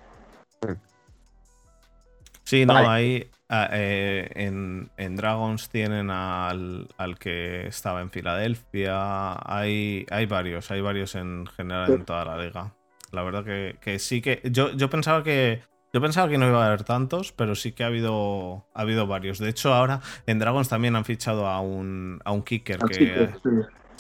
Sí, 2.45 2.65
no, 2.65 2.77
hay. 2.77 3.31
Ah, 3.51 3.69
eh, 3.73 4.31
en, 4.35 5.17
Dragons 5.17 5.69
tienen 5.69 6.11
al, 6.11 6.89
que 7.19 7.67
estaba 7.67 8.01
en 8.01 8.11
Filadelfia. 8.11 9.37
Hay, 9.45 10.07
hay 10.11 10.27
varios, 10.27 10.71
hay 10.71 10.81
varios 10.81 11.15
en 11.15 11.47
general 11.47 11.93
en 11.93 12.05
toda 12.05 12.25
la 12.25 12.43
liga. 12.43 12.75
La 13.13 13.23
verdad 13.23 13.45
que, 13.45 13.77
que 13.81 13.99
sí 13.99 14.23
que. 14.23 14.41
Yo, 14.45 14.71
yo 14.73 14.89
pensaba 14.89 15.23
que 15.23 15.63
Yo 15.93 16.01
pensaba 16.01 16.29
que 16.29 16.39
no 16.39 16.47
iba 16.47 16.63
a 16.63 16.69
haber 16.69 16.85
tantos, 16.85 17.33
pero 17.33 17.55
sí 17.55 17.73
que 17.73 17.85
ha 17.85 17.87
habido, 17.89 18.67
ha 18.75 18.81
habido 18.83 19.07
varios. 19.07 19.39
De 19.39 19.49
hecho, 19.49 19.73
ahora 19.75 20.01
en 20.27 20.39
Dragons 20.39 20.69
también 20.69 20.97
han 20.97 21.05
fichado 21.05 21.47
a 21.47 21.61
un, 21.61 22.21
a 22.25 22.33
un 22.33 22.43
kicker 22.43 22.79
que, 22.81 23.29
sí. 23.43 23.51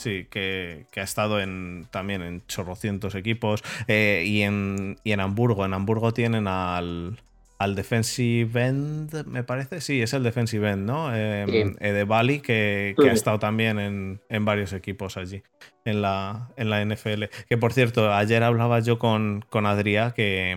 Que, 0.02 0.86
ha 0.96 1.02
estado 1.02 1.40
en, 1.40 1.86
también 1.90 2.22
en 2.22 2.46
chorrocientos 2.46 3.14
equipos. 3.14 3.62
Eh, 3.86 4.24
y, 4.26 4.42
en, 4.42 4.96
y 5.04 5.12
en 5.12 5.20
Hamburgo. 5.20 5.64
En 5.64 5.74
Hamburgo 5.74 6.12
tienen 6.12 6.46
al, 6.48 7.18
al 7.58 7.74
defensive 7.74 8.66
end, 8.66 9.26
me 9.26 9.42
parece. 9.42 9.80
Sí, 9.80 10.00
es 10.00 10.12
el 10.12 10.22
defensive 10.22 10.70
end, 10.70 10.86
¿no? 10.86 11.14
Eh, 11.14 11.74
de 11.80 12.04
Bali, 12.04 12.40
que, 12.40 12.94
ha 12.96 13.12
estado 13.12 13.40
también 13.40 13.80
en, 13.80 14.20
en, 14.28 14.44
varios 14.44 14.72
equipos 14.72 15.16
allí, 15.16 15.42
en 15.84 16.00
la, 16.00 16.50
en 16.56 16.70
la 16.70 16.84
NFL. 16.84 17.24
Que 17.48 17.58
por 17.58 17.72
cierto, 17.72 18.14
ayer 18.14 18.44
hablaba 18.44 18.78
yo 18.78 19.00
con, 19.00 19.44
con 19.50 19.66
Adrià 19.66 20.14
que 20.14 20.52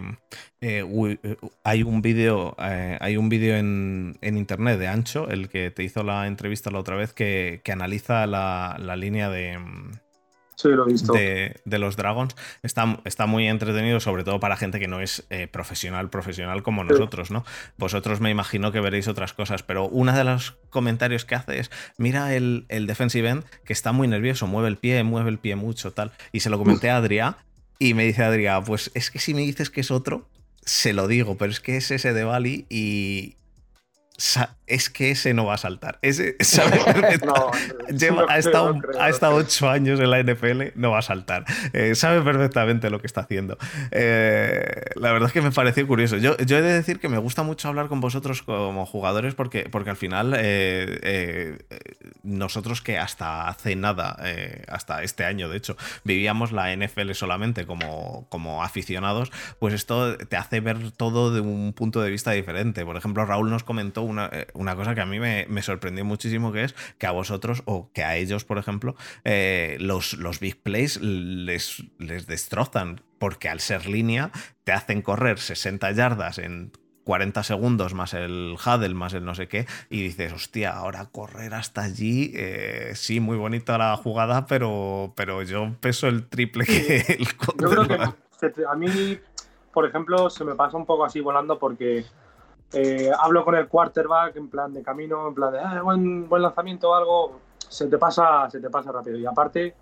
eh, 0.61 0.85
eh, 0.85 1.35
hay 1.63 1.81
un 1.81 2.03
vídeo 2.03 2.55
hay 2.57 3.17
un 3.17 3.29
vídeo 3.29 3.55
en, 3.55 4.17
en, 4.21 4.37
internet 4.37 4.77
de 4.77 4.87
Ancho, 4.87 5.27
el 5.27 5.49
que 5.49 5.71
te 5.71 5.83
hizo 5.83 6.03
la 6.03 6.27
entrevista 6.27 6.69
la 6.69 6.79
otra 6.79 6.95
vez, 6.95 7.13
que, 7.13 7.61
que 7.63 7.71
analiza 7.71 8.27
la, 8.27 8.77
la 8.79 8.95
línea 8.95 9.29
de 9.29 9.57
de, 10.63 11.79
los 11.79 11.95
Dragons. 11.95 12.35
Está, 12.63 12.99
está, 13.05 13.25
muy 13.25 13.47
entretenido, 13.47 13.99
sobre 13.99 14.23
todo 14.23 14.39
para 14.39 14.57
gente 14.57 14.79
que 14.79 14.87
no 14.87 15.01
es 15.01 15.25
eh, 15.29 15.47
profesional, 15.47 16.09
profesional 16.09 16.63
como 16.63 16.83
nosotros, 16.83 17.31
¿no? 17.31 17.43
Vosotros 17.77 18.19
me 18.19 18.29
imagino 18.29 18.71
que 18.71 18.79
veréis 18.79 19.07
otras 19.07 19.33
cosas, 19.33 19.63
pero 19.63 19.87
uno 19.87 20.13
de 20.13 20.23
los 20.23 20.57
comentarios 20.69 21.25
que 21.25 21.35
hace 21.35 21.59
es, 21.59 21.71
mira 21.97 22.35
el, 22.35 22.65
el 22.69 22.87
defensive 22.87 23.29
end 23.29 23.43
que 23.65 23.73
está 23.73 23.91
muy 23.91 24.07
nervioso, 24.07 24.47
mueve 24.47 24.69
el 24.69 24.77
pie, 24.77 25.03
mueve 25.03 25.29
el 25.29 25.39
pie 25.39 25.55
mucho, 25.55 25.91
tal. 25.91 26.11
Y 26.31 26.41
se 26.41 26.49
lo 26.49 26.57
comenté 26.57 26.89
a 26.89 27.01
Adrià 27.01 27.37
y 27.79 27.93
me 27.93 28.05
dice 28.05 28.23
Adrià, 28.23 28.63
pues 28.63 28.91
es 28.93 29.09
que 29.09 29.19
si 29.19 29.33
me 29.33 29.41
dices 29.41 29.69
que 29.69 29.81
es 29.81 29.91
otro, 29.91 30.27
se 30.63 30.93
lo 30.93 31.07
digo, 31.07 31.37
pero 31.37 31.51
es 31.51 31.59
que 31.59 31.77
es 31.77 31.89
ese 31.91 32.13
de 32.13 32.23
Bali 32.23 32.65
y, 32.69 33.35
es 34.71 34.89
que 34.89 35.11
ese 35.11 35.33
no 35.33 35.45
va 35.45 35.55
a 35.55 35.57
saltar. 35.57 35.99
Ese, 36.01 36.35
ha, 38.27 38.37
estado, 38.37 38.79
ha 38.99 39.09
estado 39.09 39.35
ocho 39.35 39.69
años 39.69 39.99
en 39.99 40.09
la 40.09 40.23
NFL, 40.23 40.61
no 40.75 40.91
va 40.91 40.99
a 40.99 41.01
saltar. 41.01 41.45
Eh, 41.73 41.95
sabe 41.95 42.21
perfectamente 42.21 42.89
lo 42.89 42.99
que 42.99 43.07
está 43.07 43.21
haciendo. 43.21 43.57
Eh, 43.91 44.83
la 44.95 45.11
verdad 45.11 45.27
es 45.27 45.33
que 45.33 45.41
me 45.41 45.51
pareció 45.51 45.85
curioso. 45.87 46.17
Yo, 46.17 46.37
yo, 46.37 46.57
he 46.57 46.61
de 46.61 46.73
decir 46.73 46.99
que 46.99 47.09
me 47.09 47.17
gusta 47.17 47.43
mucho 47.43 47.67
hablar 47.67 47.87
con 47.87 47.99
vosotros 47.99 48.41
como 48.41 48.85
jugadores 48.85 49.35
porque, 49.35 49.67
porque 49.69 49.89
al 49.89 49.97
final 49.97 50.33
eh, 50.37 51.57
nosotros 52.23 52.81
que 52.81 52.97
hasta 52.97 53.47
hace 53.47 53.75
nada, 53.75 54.17
hasta 54.67 55.03
este 55.03 55.25
año 55.25 55.49
de 55.49 55.57
hecho, 55.57 55.77
vivíamos 56.03 56.51
la 56.51 56.75
NFL 56.75 57.11
solamente 57.11 57.65
como, 57.65 58.25
como 58.29 58.63
aficionados, 58.63 59.31
pues 59.59 59.73
esto 59.73 60.17
te 60.17 60.37
hace 60.37 60.59
ver 60.59 60.91
todo 60.91 61.33
de 61.33 61.41
un 61.41 61.73
punto 61.73 62.01
de 62.01 62.09
vista 62.09 62.31
diferente. 62.31 62.85
Por 62.85 62.97
ejemplo, 62.97 63.25
Raúl 63.25 63.49
nos 63.49 63.63
comentó 63.63 64.07
eh, 64.31 64.47
una, 64.61 64.75
cosa 64.75 64.95
que 64.95 65.01
a 65.01 65.05
mí 65.05 65.19
me, 65.19 65.61
sorprendió 65.61 66.05
muchísimo, 66.05 66.51
que 66.51 66.63
es 66.63 66.75
que 66.97 67.07
a 67.07 67.11
vosotros 67.11 67.63
o 67.65 67.91
que 67.93 68.03
a 68.03 68.15
ellos, 68.15 68.45
por 68.45 68.57
ejemplo, 68.57 68.95
eh, 69.23 69.77
los, 69.79 70.13
los 70.13 70.39
big 70.39 70.61
plays 70.61 71.01
les, 71.01 71.83
les 71.97 72.27
destrozan, 72.27 73.01
porque 73.19 73.49
al 73.49 73.59
ser 73.59 73.87
línea 73.87 74.31
te 74.63 74.71
hacen 74.71 75.01
correr 75.01 75.39
60 75.39 75.91
yardas 75.91 76.37
en 76.37 76.71
40 77.03 77.43
segundos 77.43 77.93
más 77.93 78.13
el 78.13 78.55
huddle, 78.63 78.93
más 78.93 79.13
el 79.13 79.25
no 79.25 79.35
sé 79.35 79.47
qué, 79.47 79.65
y 79.89 80.01
dices, 80.03 80.33
hostia, 80.33 80.71
ahora 80.71 81.07
correr 81.11 81.53
hasta 81.53 81.81
allí, 81.81 82.31
eh, 82.35 82.91
sí, 82.95 83.19
muy 83.19 83.37
bonita 83.37 83.77
la 83.77 83.97
jugada, 83.97 84.45
pero, 84.45 85.13
pero 85.15 85.41
yo 85.43 85.75
peso 85.79 86.07
el 86.07 86.27
triple 86.27 86.65
que 86.65 86.97
el 87.19 87.27
Yo 87.59 87.69
creo 87.69 87.87
que 87.87 87.95
a 88.65 88.75
mí, 88.75 89.19
por 89.73 89.85
ejemplo, 89.85 90.29
se 90.29 90.43
me 90.43 90.55
pasa 90.55 90.77
un 90.77 90.85
poco 90.85 91.05
así 91.05 91.19
volando 91.19 91.59
porque 91.59 92.05
eh, 92.73 93.11
hablo 93.17 93.43
con 93.43 93.55
el 93.55 93.67
quarterback 93.67 94.35
en 94.37 94.49
plan 94.49 94.73
de 94.73 94.81
camino, 94.81 95.27
en 95.27 95.33
plan 95.33 95.51
de 95.51 95.59
ah, 95.59 95.81
buen, 95.81 96.27
buen 96.29 96.41
lanzamiento 96.41 96.89
o 96.89 96.95
algo, 96.95 97.39
se 97.67 97.87
te 97.87 97.97
pasa, 97.97 98.49
se 98.49 98.59
te 98.59 98.69
pasa 98.69 98.91
rápido. 98.91 99.17
Y 99.17 99.25
aparte, 99.25 99.75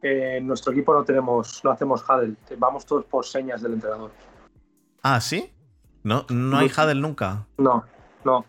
eh, 0.00 0.36
en 0.38 0.46
nuestro 0.46 0.72
equipo 0.72 0.94
no 0.94 1.04
tenemos, 1.04 1.60
no 1.64 1.70
hacemos 1.70 2.04
huddle, 2.08 2.36
vamos 2.58 2.86
todos 2.86 3.04
por 3.04 3.24
señas 3.24 3.62
del 3.62 3.74
entrenador. 3.74 4.12
Ah, 5.02 5.20
¿sí? 5.20 5.52
¿No, 6.04 6.24
no 6.30 6.58
hay 6.58 6.68
huddle 6.68 7.00
nunca? 7.00 7.46
No, 7.58 7.84
no. 8.24 8.44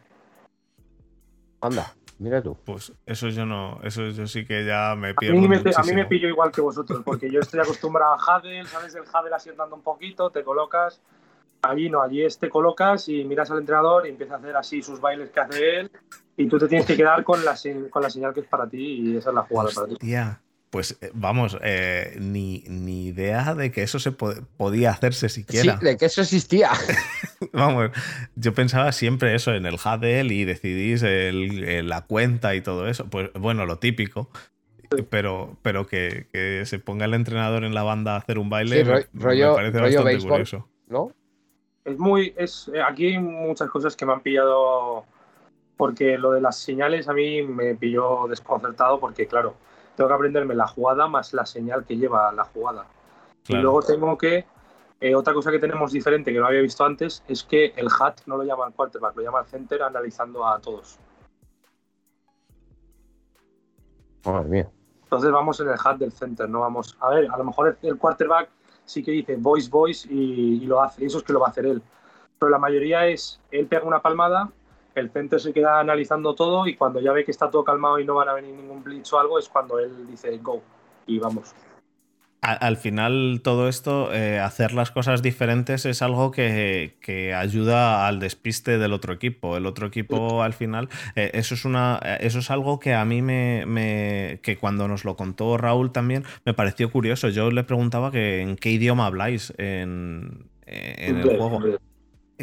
Anda, 1.60 1.96
mira 2.20 2.42
tú. 2.44 2.56
Pues 2.64 2.94
eso 3.06 3.30
yo 3.30 3.48
no, 3.48 3.80
eso 3.84 4.10
yo 4.10 4.28
sí 4.28 4.46
que 4.46 4.64
ya 4.64 4.94
me 4.96 5.16
pierdo. 5.16 5.40
A 5.40 5.42
mí 5.42 5.48
me, 5.48 5.58
a 5.58 5.84
mí 5.84 5.94
me 5.94 6.06
pillo 6.06 6.28
igual 6.28 6.52
que 6.52 6.62
vosotros, 6.62 7.02
porque 7.04 7.32
yo 7.32 7.40
estoy 7.40 7.62
acostumbrado 7.62 8.14
a 8.14 8.40
huddle, 8.40 8.64
¿sabes? 8.66 8.94
El 8.94 9.02
huddle 9.02 9.36
así 9.36 9.50
andando 9.50 9.76
un 9.76 9.82
poquito, 9.82 10.30
te 10.30 10.44
colocas 10.44 11.02
Allí 11.62 11.90
no, 11.90 12.02
allí 12.02 12.26
te 12.40 12.50
colocas 12.50 13.10
y 13.10 13.24
miras 13.24 13.50
al 13.52 13.60
entrenador 13.60 14.06
y 14.06 14.10
empieza 14.10 14.36
a 14.36 14.38
hacer 14.38 14.56
así 14.56 14.82
sus 14.82 15.02
bailes 15.02 15.30
que 15.30 15.40
hace 15.40 15.80
él 15.80 15.92
y 16.38 16.48
tú 16.48 16.60
te 16.60 16.68
tienes 16.68 16.86
que 16.86 16.96
quedar 16.96 17.24
con 17.24 17.44
la, 17.44 17.58
con 17.90 18.02
la 18.02 18.10
señal 18.10 18.34
que 18.34 18.42
es 18.42 18.48
para 18.48 18.68
ti 18.70 19.02
y 19.02 19.18
esa 19.18 19.30
es 19.30 19.36
la 19.36 19.42
jugada 19.42 19.72
para 19.74 19.88
ti. 19.88 19.98
Pues 20.70 20.98
eh, 21.02 21.12
vamos, 21.14 21.58
eh, 21.64 22.18
ni, 22.20 22.64
idea 23.08 23.56
de 23.56 23.72
que 23.72 23.84
eso 23.84 24.00
se 24.00 24.12
podía 24.12 24.92
hacerse 24.92 25.30
siquiera. 25.30 25.78
Sí, 25.80 25.86
de 25.86 25.98
que 25.98 26.06
eso 26.06 26.22
existía. 26.22 26.72
vamos, 27.54 27.92
yo 28.36 28.54
pensaba 28.54 28.92
siempre 28.92 29.34
eso 29.34 29.54
en 29.54 29.66
el 29.66 29.78
Hadel 29.82 30.32
y 30.32 30.44
decidís 30.44 31.04
la 31.04 32.02
cuenta 32.06 32.54
y 32.54 32.62
todo 32.62 32.88
eso. 32.88 33.10
Pues 33.10 33.32
bueno, 33.34 33.66
lo 33.66 33.80
típico. 33.80 34.30
Pero, 35.10 35.58
pero 35.64 35.86
que, 35.86 36.28
se 36.66 36.80
ponga 36.80 37.06
el 37.06 37.14
entrenador 37.14 37.64
en 37.64 37.74
la 37.74 37.84
banda 37.84 38.14
a 38.14 38.18
hacer 38.18 38.38
un 38.40 38.50
baile 38.50 38.86
me, 38.86 39.06
parece 39.22 39.80
bastante 39.80 40.20
curioso. 40.20 40.70
¿No? 40.88 41.12
Es 41.88 41.98
muy. 41.98 42.34
Es, 42.36 42.70
eh, 42.74 42.82
aquí 42.82 43.08
hay 43.08 43.20
muchas 43.20 43.70
cosas 43.70 43.96
que 43.96 44.06
me 44.06 44.14
han 44.14 44.22
pillado. 44.22 45.06
Porque 45.78 46.18
lo 46.18 46.32
de 46.32 46.42
las 46.42 46.58
señales 46.58 47.08
a 47.08 47.14
mí 47.14 47.44
me 47.44 47.76
pilló 47.76 48.28
desconcertado 48.28 49.00
porque, 49.00 49.28
claro, 49.28 49.54
tengo 49.96 50.08
que 50.08 50.16
aprenderme 50.16 50.56
la 50.56 50.68
jugada 50.68 51.08
más 51.08 51.34
la 51.34 51.46
señal 51.46 51.86
que 51.86 51.96
lleva 51.96 52.32
la 52.32 52.46
jugada. 52.46 52.88
Y 53.48 53.56
luego 53.56 53.82
tengo 53.82 54.18
que. 54.18 54.46
Eh, 55.00 55.16
otra 55.16 55.34
cosa 55.34 55.52
que 55.52 55.60
tenemos 55.60 55.92
diferente 55.92 56.34
que 56.34 56.40
no 56.40 56.48
había 56.48 56.62
visto 56.62 56.84
antes 56.84 57.24
es 57.28 57.44
que 57.44 57.72
el 57.76 57.88
hat 58.00 58.22
no 58.26 58.38
lo 58.38 58.44
llama 58.44 58.66
el 58.68 58.74
quarterback, 58.74 59.16
lo 59.16 59.22
llama 59.22 59.42
el 59.42 59.46
center 59.46 59.84
analizando 59.84 60.46
a 60.46 60.60
todos. 60.60 61.00
Madre 64.26 64.50
mía. 64.50 64.70
Entonces 65.04 65.32
vamos 65.32 65.60
en 65.60 65.70
el 65.70 65.76
hat 65.82 65.98
del 65.98 66.12
center, 66.12 66.50
no 66.50 66.62
vamos. 66.62 66.98
A 67.00 67.12
ver, 67.12 67.30
a 67.32 67.38
lo 67.38 67.44
mejor 67.44 67.78
el 67.84 67.98
quarterback 67.98 68.50
sí 68.88 69.04
que 69.04 69.12
dice 69.12 69.36
voice, 69.36 69.70
voice 69.70 70.08
y, 70.12 70.62
lo 70.62 70.82
hace. 70.82 71.04
Y 71.04 71.08
eso 71.08 71.20
es 71.20 71.24
que 71.24 71.34
lo 71.34 71.40
va 71.40 71.48
a 71.48 71.50
hacer 71.52 71.68
él. 71.68 71.82
Pero 72.40 72.50
la 72.50 72.58
mayoría 72.58 73.08
es, 73.08 73.40
él 73.52 73.68
pega 73.68 73.84
una 73.84 74.02
palmada, 74.02 74.50
el 74.96 75.12
center 75.12 75.40
se 75.40 75.54
queda 75.54 75.80
analizando 75.80 76.34
todo 76.34 76.66
y 76.66 76.76
cuando 76.76 77.00
ya 77.00 77.12
ve 77.12 77.24
que 77.24 77.32
está 77.32 77.52
todo 77.52 77.64
calmado 77.64 78.00
y 78.00 78.06
no 78.06 78.16
van 78.16 78.30
a 78.30 78.34
venir 78.34 78.56
ningún 78.56 78.84
blitz 78.84 79.14
o 79.14 79.20
algo, 79.20 79.38
es 79.38 79.48
cuando 79.50 79.78
él 79.78 80.08
dice 80.08 80.36
go 80.40 80.62
y 81.06 81.20
vamos 81.20 81.54
al 82.48 82.78
final 82.78 83.42
todo 83.44 83.68
esto, 83.68 84.14
eh, 84.14 84.40
hacer 84.40 84.72
las 84.72 84.92
cosas 84.92 85.22
diferentes 85.22 85.86
es 85.86 86.02
algo 86.02 86.32
que, 86.32 86.96
ayuda 87.36 88.08
al 88.08 88.20
despiste 88.20 88.78
del 88.78 88.94
otro 88.94 89.14
equipo. 89.14 89.58
El 89.58 89.66
otro 89.66 89.88
equipo 89.88 90.42
al 90.44 90.54
final, 90.54 90.88
eh, 91.16 91.32
eso, 91.34 91.56
es 91.56 91.66
una, 91.66 92.00
eso 92.22 92.40
es 92.40 92.50
algo 92.50 92.80
que 92.80 92.94
a 92.94 93.04
mí 93.04 93.22
me, 93.22 94.40
que 94.42 94.58
cuando 94.58 94.88
nos 94.88 95.04
lo 95.04 95.18
contó 95.18 95.58
Raúl 95.58 95.92
también 95.92 96.24
me 96.46 96.54
pareció 96.54 96.90
curioso. 96.90 97.28
Yo 97.28 97.52
le 97.52 97.66
preguntaba 97.66 98.12
que 98.12 98.40
en 98.42 98.56
qué 98.56 98.72
idioma 98.72 99.08
habláis 99.08 99.54
en, 99.58 100.50
el 100.66 101.24
juego. 101.24 101.60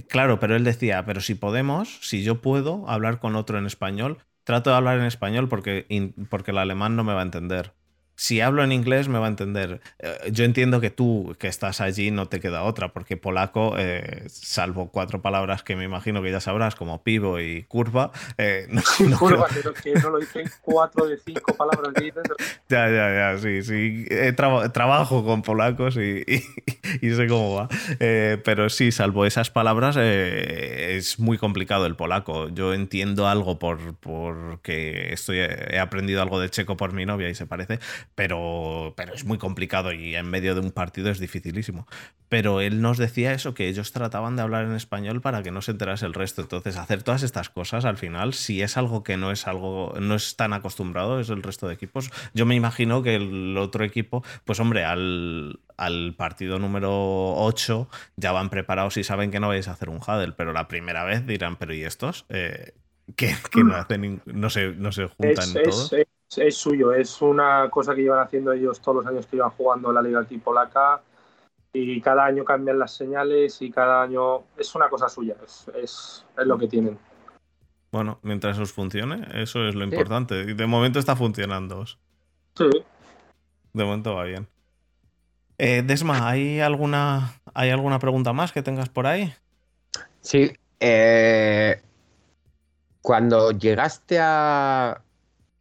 Claro, 0.09 0.39
pero 0.39 0.55
él 0.55 0.65
decía, 0.65 1.07
pero 1.07 1.23
si 1.23 1.35
podemos, 1.35 2.01
si 2.03 2.23
yo 2.23 2.43
puedo 2.43 2.89
hablar 2.91 3.21
con 3.21 3.37
otro 3.37 3.59
en 3.59 3.65
español, 3.65 4.19
trato 4.43 4.69
de 4.69 4.77
hablar 4.77 4.99
en 4.99 5.07
español 5.07 5.49
porque, 5.49 5.87
porque 6.29 6.51
el 6.51 6.59
alemán 6.59 6.95
no 6.95 7.05
me 7.05 7.15
va 7.15 7.21
a 7.21 7.25
entender 7.25 7.73
si 8.17 8.41
hablo 8.41 8.63
en 8.63 8.73
inglés 8.73 9.09
me 9.09 9.19
va 9.19 9.27
a 9.27 9.29
entender. 9.29 9.81
Eh, 9.99 10.31
yo 10.31 10.45
entiendo 10.45 10.81
que 10.81 10.91
tú 10.91 11.35
que 11.39 11.49
estás 11.49 11.81
allí 11.81 12.11
no 12.11 12.27
te 12.27 12.41
queda 12.41 12.63
otra, 12.63 12.93
porque 12.93 13.17
polaco, 13.17 13.75
eh, 13.77 14.25
salvo 14.29 14.91
cuatro 14.91 15.21
palabras 15.21 15.63
que 15.63 15.77
me 15.77 15.85
imagino 15.85 16.23
que 16.23 16.31
ya 16.31 16.41
sabrás, 16.41 16.75
como 16.75 17.03
pivo 17.03 17.41
y 17.41 17.65
curva. 17.65 18.13
Eh, 18.39 18.67
no, 19.01 19.19
curva, 19.19 19.47
pero 19.53 19.75
que 19.75 19.95
no 19.95 20.11
lo 20.11 20.19
dicen 20.19 20.49
cuatro 20.63 21.07
de 21.07 21.19
cinco 21.19 21.55
palabras 21.55 21.93
Ya, 22.69 22.89
ya, 22.89 23.15
ya, 23.15 23.39
sí, 23.39 23.63
sí. 23.63 24.07
trabajo 24.73 25.25
con 25.25 25.43
polacos 25.43 25.97
y, 25.97 26.25
sé 27.01 27.27
cómo 27.29 27.55
va. 27.55 27.69
pero 27.99 28.69
sí, 28.69 28.93
salvo 28.93 29.27
esas 29.27 29.51
palabras, 29.51 29.97
es 29.97 31.19
muy 31.19 31.39
complicado 31.39 31.87
el 31.87 31.97
polaco. 31.97 32.49
Yo 32.49 32.75
entiendo 32.75 33.29
algo 33.29 33.59
por 33.59 33.95
porque 33.97 35.13
estoy, 35.13 35.39
he 35.39 35.79
aprendido 35.79 36.23
algo 36.23 36.41
de 36.41 36.49
checo 36.49 36.77
por 36.77 36.93
mi 36.93 37.07
novia 37.07 37.29
y 37.29 37.35
se 37.35 37.47
parece 37.47 37.79
pero, 38.15 38.95
pero 38.97 39.15
es 39.15 39.25
muy 39.25 39.39
complicado 39.39 39.93
y 39.93 40.15
en 40.15 40.29
medio 40.29 40.55
de 40.55 40.61
un 40.61 40.71
partido 40.71 41.11
es 41.11 41.19
dificilísimo. 41.19 41.87
Pero 42.29 42.61
él 42.61 42.81
nos 42.81 42.99
decía 42.99 43.33
eso, 43.33 43.55
que 43.55 43.69
ellos 43.69 43.93
trataban 43.93 44.35
de 44.35 44.43
hablar 44.43 44.65
en 44.65 44.75
español 44.75 45.21
para 45.21 45.43
que 45.43 45.51
no 45.51 45.63
se 45.63 45.73
enterase 45.73 46.07
el 46.07 46.15
resto. 46.15 46.43
Entonces, 46.43 46.77
hacer 46.77 47.03
todas 47.03 47.23
estas 47.23 47.51
cosas 47.51 47.85
al 47.85 47.97
final, 47.97 48.35
si 48.35 48.63
es 48.63 48.77
algo 48.77 49.03
que 49.03 49.17
no 49.17 49.31
es 49.31 49.47
algo, 49.47 49.95
no 50.01 50.15
es 50.15 50.37
tan 50.37 50.53
acostumbrado, 50.53 51.21
es 51.21 51.29
el 51.29 51.43
resto 51.43 51.69
de 51.69 51.75
equipos. 51.75 52.11
Yo 52.33 52.47
me 52.47 52.55
imagino 52.55 53.03
que 53.03 53.17
el 53.17 53.57
otro 53.57 53.85
equipo, 53.85 54.25
pues 54.45 54.59
hombre, 54.59 54.85
al, 54.85 55.61
al 55.77 56.15
partido 56.17 56.59
número 56.59 57.35
8 57.37 57.89
ya 58.17 58.33
van 58.33 58.51
preparados 58.51 58.97
y 58.97 59.05
saben 59.05 59.31
que 59.31 59.41
no 59.41 59.49
vais 59.49 59.69
a 59.69 59.73
hacer 59.73 59.89
un 59.89 59.99
huddle, 59.99 60.33
pero 60.33 60.53
la 60.53 60.69
primera 60.69 61.05
vez 61.05 61.27
dirán, 61.27 61.57
pero 61.57 61.75
¿y 61.75 61.85
estos? 61.85 62.27
Eh, 62.29 62.73
que, 63.17 63.35
no 63.63 63.77
hacen, 63.77 64.23
no 64.25 64.51
se, 64.51 64.69
no 64.73 64.93
se 64.93 65.07
juntan 65.07 65.49
es, 65.57 65.93
Es, 65.93 66.07
suyo, 66.51 66.93
es 66.93 67.21
una 67.23 67.69
cosa 67.71 67.95
que 67.95 68.03
llevan 68.03 68.21
haciendo 68.21 68.53
ellos 68.53 68.81
todos 68.81 68.99
los 68.99 69.07
años 69.07 69.27
que 69.27 69.37
iban 69.37 69.51
jugando 69.51 69.89
en 69.89 69.95
la 69.95 70.03
liga 70.03 70.21
aquí 70.21 70.39
polaca 70.39 71.03
y 71.73 72.01
cada 72.01 72.25
año 72.25 72.45
cambian 72.45 72.79
las 72.79 72.95
señales 72.95 73.61
y 73.61 73.71
cada 73.71 74.03
año 74.03 74.45
es 74.57 74.75
una 74.75 74.89
cosa 74.89 75.09
suya, 75.09 75.35
es, 75.45 75.67
es, 75.75 76.25
lo 76.37 76.57
que 76.57 76.69
tienen. 76.69 76.99
Bueno, 77.91 78.19
mientras 78.23 78.59
os 78.59 78.73
funcione, 78.73 79.27
eso 79.35 79.67
es 79.67 79.75
lo 79.75 79.85
importante. 79.85 80.55
De 80.55 80.67
momento 80.67 80.99
está 80.99 81.17
funcionando. 81.17 81.85
Sí. 82.55 82.71
De 83.73 83.85
momento 83.85 84.15
va 84.15 84.25
bien. 84.25 84.49
Eh, 85.59 85.83
Desma, 85.85 86.29
¿hay 86.29 86.61
alguna, 86.61 87.41
¿hay 87.55 87.71
alguna 87.71 87.99
pregunta 87.99 88.33
más 88.33 88.53
que 88.53 88.63
tengas 88.63 88.89
por 88.89 89.07
ahí? 89.07 89.33
Sí. 90.21 90.53
Eh, 90.81 91.81
cuando 93.01 93.53
llegaste 93.53 94.19
a, 94.21 95.03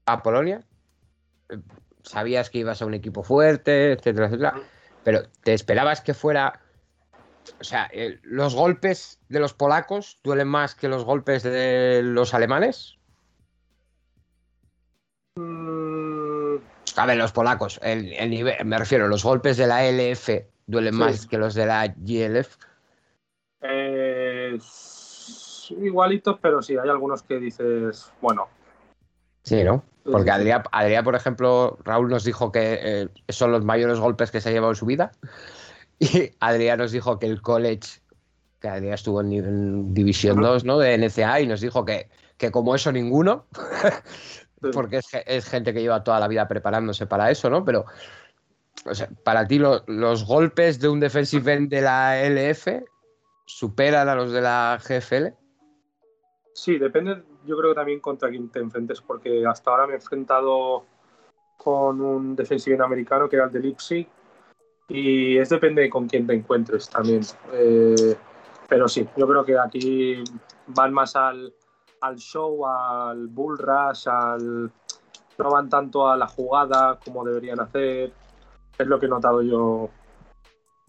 a 0.06 0.24
Polonia, 0.24 0.64
eh, 1.50 1.60
sabías 2.04 2.50
que 2.50 2.60
ibas 2.60 2.82
a 2.82 2.86
un 2.86 2.94
equipo 2.94 3.24
fuerte, 3.24 3.94
etcétera, 3.94 4.28
etcétera, 4.28 4.54
pero 5.04 5.24
¿te 5.44 5.54
esperabas 5.54 6.02
que 6.02 6.14
fuera... 6.14 6.60
O 7.60 7.64
sea, 7.64 7.90
¿los 8.24 8.56
golpes 8.56 9.20
de 9.28 9.40
los 9.40 9.54
polacos 9.54 10.20
duelen 10.24 10.48
más 10.48 10.76
que 10.76 10.88
los 10.88 11.04
golpes 11.04 11.44
de 11.44 12.02
los 12.02 12.34
alemanes? 12.34 12.98
Mm. 15.36 16.56
A 16.96 17.06
ver, 17.06 17.18
los 17.18 17.32
polacos, 17.32 17.80
el, 17.84 18.30
nivel, 18.30 18.64
me 18.66 18.78
refiero, 18.78 19.08
los 19.08 19.24
golpes 19.24 19.58
de 19.58 19.68
la 19.68 19.84
LF 19.84 20.30
duelen 20.68 20.96
más 20.96 21.26
que 21.26 21.38
los 21.38 21.54
de 21.56 21.66
la 21.66 21.88
GLF. 21.88 22.58
Eh, 23.62 24.60
igualitos, 25.80 26.38
pero 26.42 26.62
sí, 26.62 26.78
hay 26.78 26.90
algunos 26.90 27.24
que 27.24 27.40
dices, 27.40 28.12
bueno. 28.22 28.48
Sí, 29.44 29.64
¿no? 29.64 29.84
Porque 30.04 30.32
Adrián, 30.32 30.64
por 31.04 31.16
ejemplo, 31.16 31.78
Raúl 31.84 32.10
nos 32.10 32.26
dijo 32.26 32.52
que 32.52 32.80
eh, 32.82 33.08
son 33.30 33.52
los 33.52 33.64
mayores 33.64 34.00
golpes 34.00 34.32
que 34.32 34.42
se 34.42 34.50
ha 34.50 34.52
llevado 34.52 34.72
en 34.72 34.78
su 34.78 34.86
vida. 34.86 35.12
Y 36.00 36.32
Adrián 36.40 36.80
nos 36.80 36.92
dijo 36.92 37.20
que 37.20 37.26
el 37.26 37.42
college, 37.42 38.02
que 38.60 38.68
Adrián 38.68 38.94
estuvo 38.94 39.22
en, 39.22 39.94
División 39.94 40.42
2, 40.42 40.66
¿no? 40.66 40.78
De 40.78 40.98
NCA, 40.98 41.42
y 41.42 41.48
nos 41.48 41.62
dijo 41.62 41.86
que, 41.86 42.10
que 42.38 42.52
como 42.52 42.76
eso 42.76 42.92
ninguno, 42.92 43.46
porque 44.74 45.00
es, 45.26 45.46
gente 45.46 45.74
que 45.74 45.82
lleva 45.82 46.04
toda 46.04 46.20
la 46.20 46.28
vida 46.28 46.48
preparándose 46.48 47.06
para 47.06 47.32
eso, 47.32 47.50
¿no? 47.50 47.64
Pero 47.64 47.86
para 49.24 49.48
ti 49.48 49.60
los 49.60 50.26
golpes 50.26 50.80
de 50.80 50.90
un 50.90 51.00
defensive 51.00 51.54
end 51.54 51.70
de 51.70 51.82
la 51.82 52.22
LF 52.22 52.84
superan 53.46 54.10
a 54.10 54.16
los 54.16 54.34
de 54.34 54.42
la 54.42 54.78
GFL. 54.82 55.28
Sí, 56.54 56.78
depende, 56.78 57.24
yo 57.46 57.58
creo 57.58 57.72
que 57.72 57.76
también 57.76 58.00
contra 58.00 58.30
quién 58.30 58.50
te 58.50 58.60
enfrentes, 58.60 59.02
porque 59.02 59.46
hasta 59.46 59.72
ahora 59.72 59.88
me 59.88 59.94
he 59.94 59.96
enfrentado 59.98 60.86
con 61.58 62.02
un 62.02 62.36
defensive 62.36 62.82
americano 62.84 63.30
que 63.30 63.36
era 63.36 63.46
el 63.46 63.52
de 63.52 63.60
Leipzig, 63.60 64.08
y 64.88 65.38
es 65.38 65.50
depende 65.50 65.90
con 65.90 66.08
quién 66.08 66.28
te 66.28 66.34
encuentres 66.34 66.90
también. 66.90 67.22
Eh, 67.54 68.16
pero 68.68 68.88
sí, 68.88 69.08
yo 69.16 69.28
creo 69.28 69.46
que 69.46 69.58
aquí 69.58 70.24
van 70.68 70.94
más 70.94 71.16
al, 71.16 71.54
al 72.02 72.18
show, 72.18 72.66
al 72.66 73.28
bull 73.28 73.58
rush, 73.58 74.08
al... 74.08 74.72
no 75.38 75.50
van 75.50 75.70
tanto 75.70 76.08
a 76.08 76.18
la 76.18 76.28
jugada 76.28 77.00
como 77.04 77.24
deberían 77.24 77.60
hacer. 77.60 78.12
Es 78.78 78.88
lo 78.88 79.00
que 79.00 79.06
he 79.06 79.10
notado 79.10 79.42
yo 79.42 79.90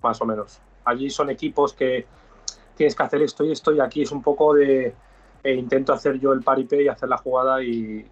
más 0.02 0.20
o 0.20 0.24
menos. 0.24 0.60
Allí 0.84 1.10
son 1.10 1.30
equipos 1.30 1.72
que 1.72 2.06
tienes 2.76 2.94
que 2.94 3.02
hacer 3.02 3.22
esto 3.22 3.44
y 3.44 3.52
esto 3.52 3.72
y 3.72 3.80
aquí 3.80 4.02
es 4.02 4.12
un 4.12 4.22
poco 4.22 4.54
de 4.54 4.94
e 5.44 5.54
intento 5.54 5.92
hacer 5.92 6.18
yo 6.18 6.32
el 6.32 6.40
paripé 6.40 6.82
y 6.82 6.88
hacer 6.88 7.08
la 7.08 7.18
jugada 7.18 7.62
y 7.62 8.04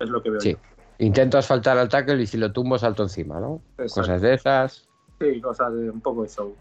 es 0.00 0.08
lo 0.08 0.20
que 0.20 0.30
veo. 0.30 0.40
Sí, 0.40 0.56
intento 0.98 1.38
asfaltar 1.38 1.78
al 1.78 1.88
tackle 1.88 2.20
y 2.20 2.26
si 2.26 2.36
lo 2.36 2.52
tumbo 2.52 2.76
salto 2.76 3.04
encima, 3.04 3.40
¿no? 3.40 3.62
Cosas 3.76 4.20
de 4.20 4.34
esas. 4.34 4.88
Sí, 5.20 5.40
cosas 5.40 5.72
de 5.72 5.88
un 5.88 6.00
poco 6.00 6.24
de 6.24 6.28
show. 6.28 6.56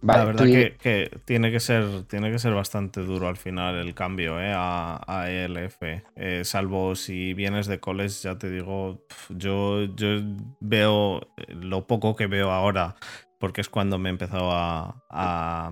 la 0.00 0.24
verdad 0.24 0.44
que, 0.44 1.10
tiene 1.24 1.50
que 1.50 1.58
ser 1.58 2.04
tiene 2.04 2.30
que 2.30 2.38
ser 2.38 2.54
bastante 2.54 3.00
duro 3.00 3.26
al 3.26 3.36
final 3.36 3.74
el 3.74 3.94
cambio 3.94 4.40
¿eh? 4.40 4.52
a, 4.54 5.26
ELF. 5.28 5.82
Eh, 6.14 6.42
salvo 6.44 6.94
si 6.94 7.34
vienes 7.34 7.66
de 7.66 7.80
college, 7.80 8.22
ya 8.22 8.38
te 8.38 8.48
digo, 8.48 9.04
yo, 9.28 9.82
yo 9.96 10.20
veo 10.60 11.20
lo 11.48 11.88
poco 11.88 12.14
que 12.14 12.28
veo 12.28 12.52
ahora, 12.52 12.94
porque 13.40 13.60
es 13.60 13.68
cuando 13.68 13.98
me 13.98 14.08
he 14.08 14.12
empezado 14.12 14.52
a, 14.52 15.02
a 15.10 15.70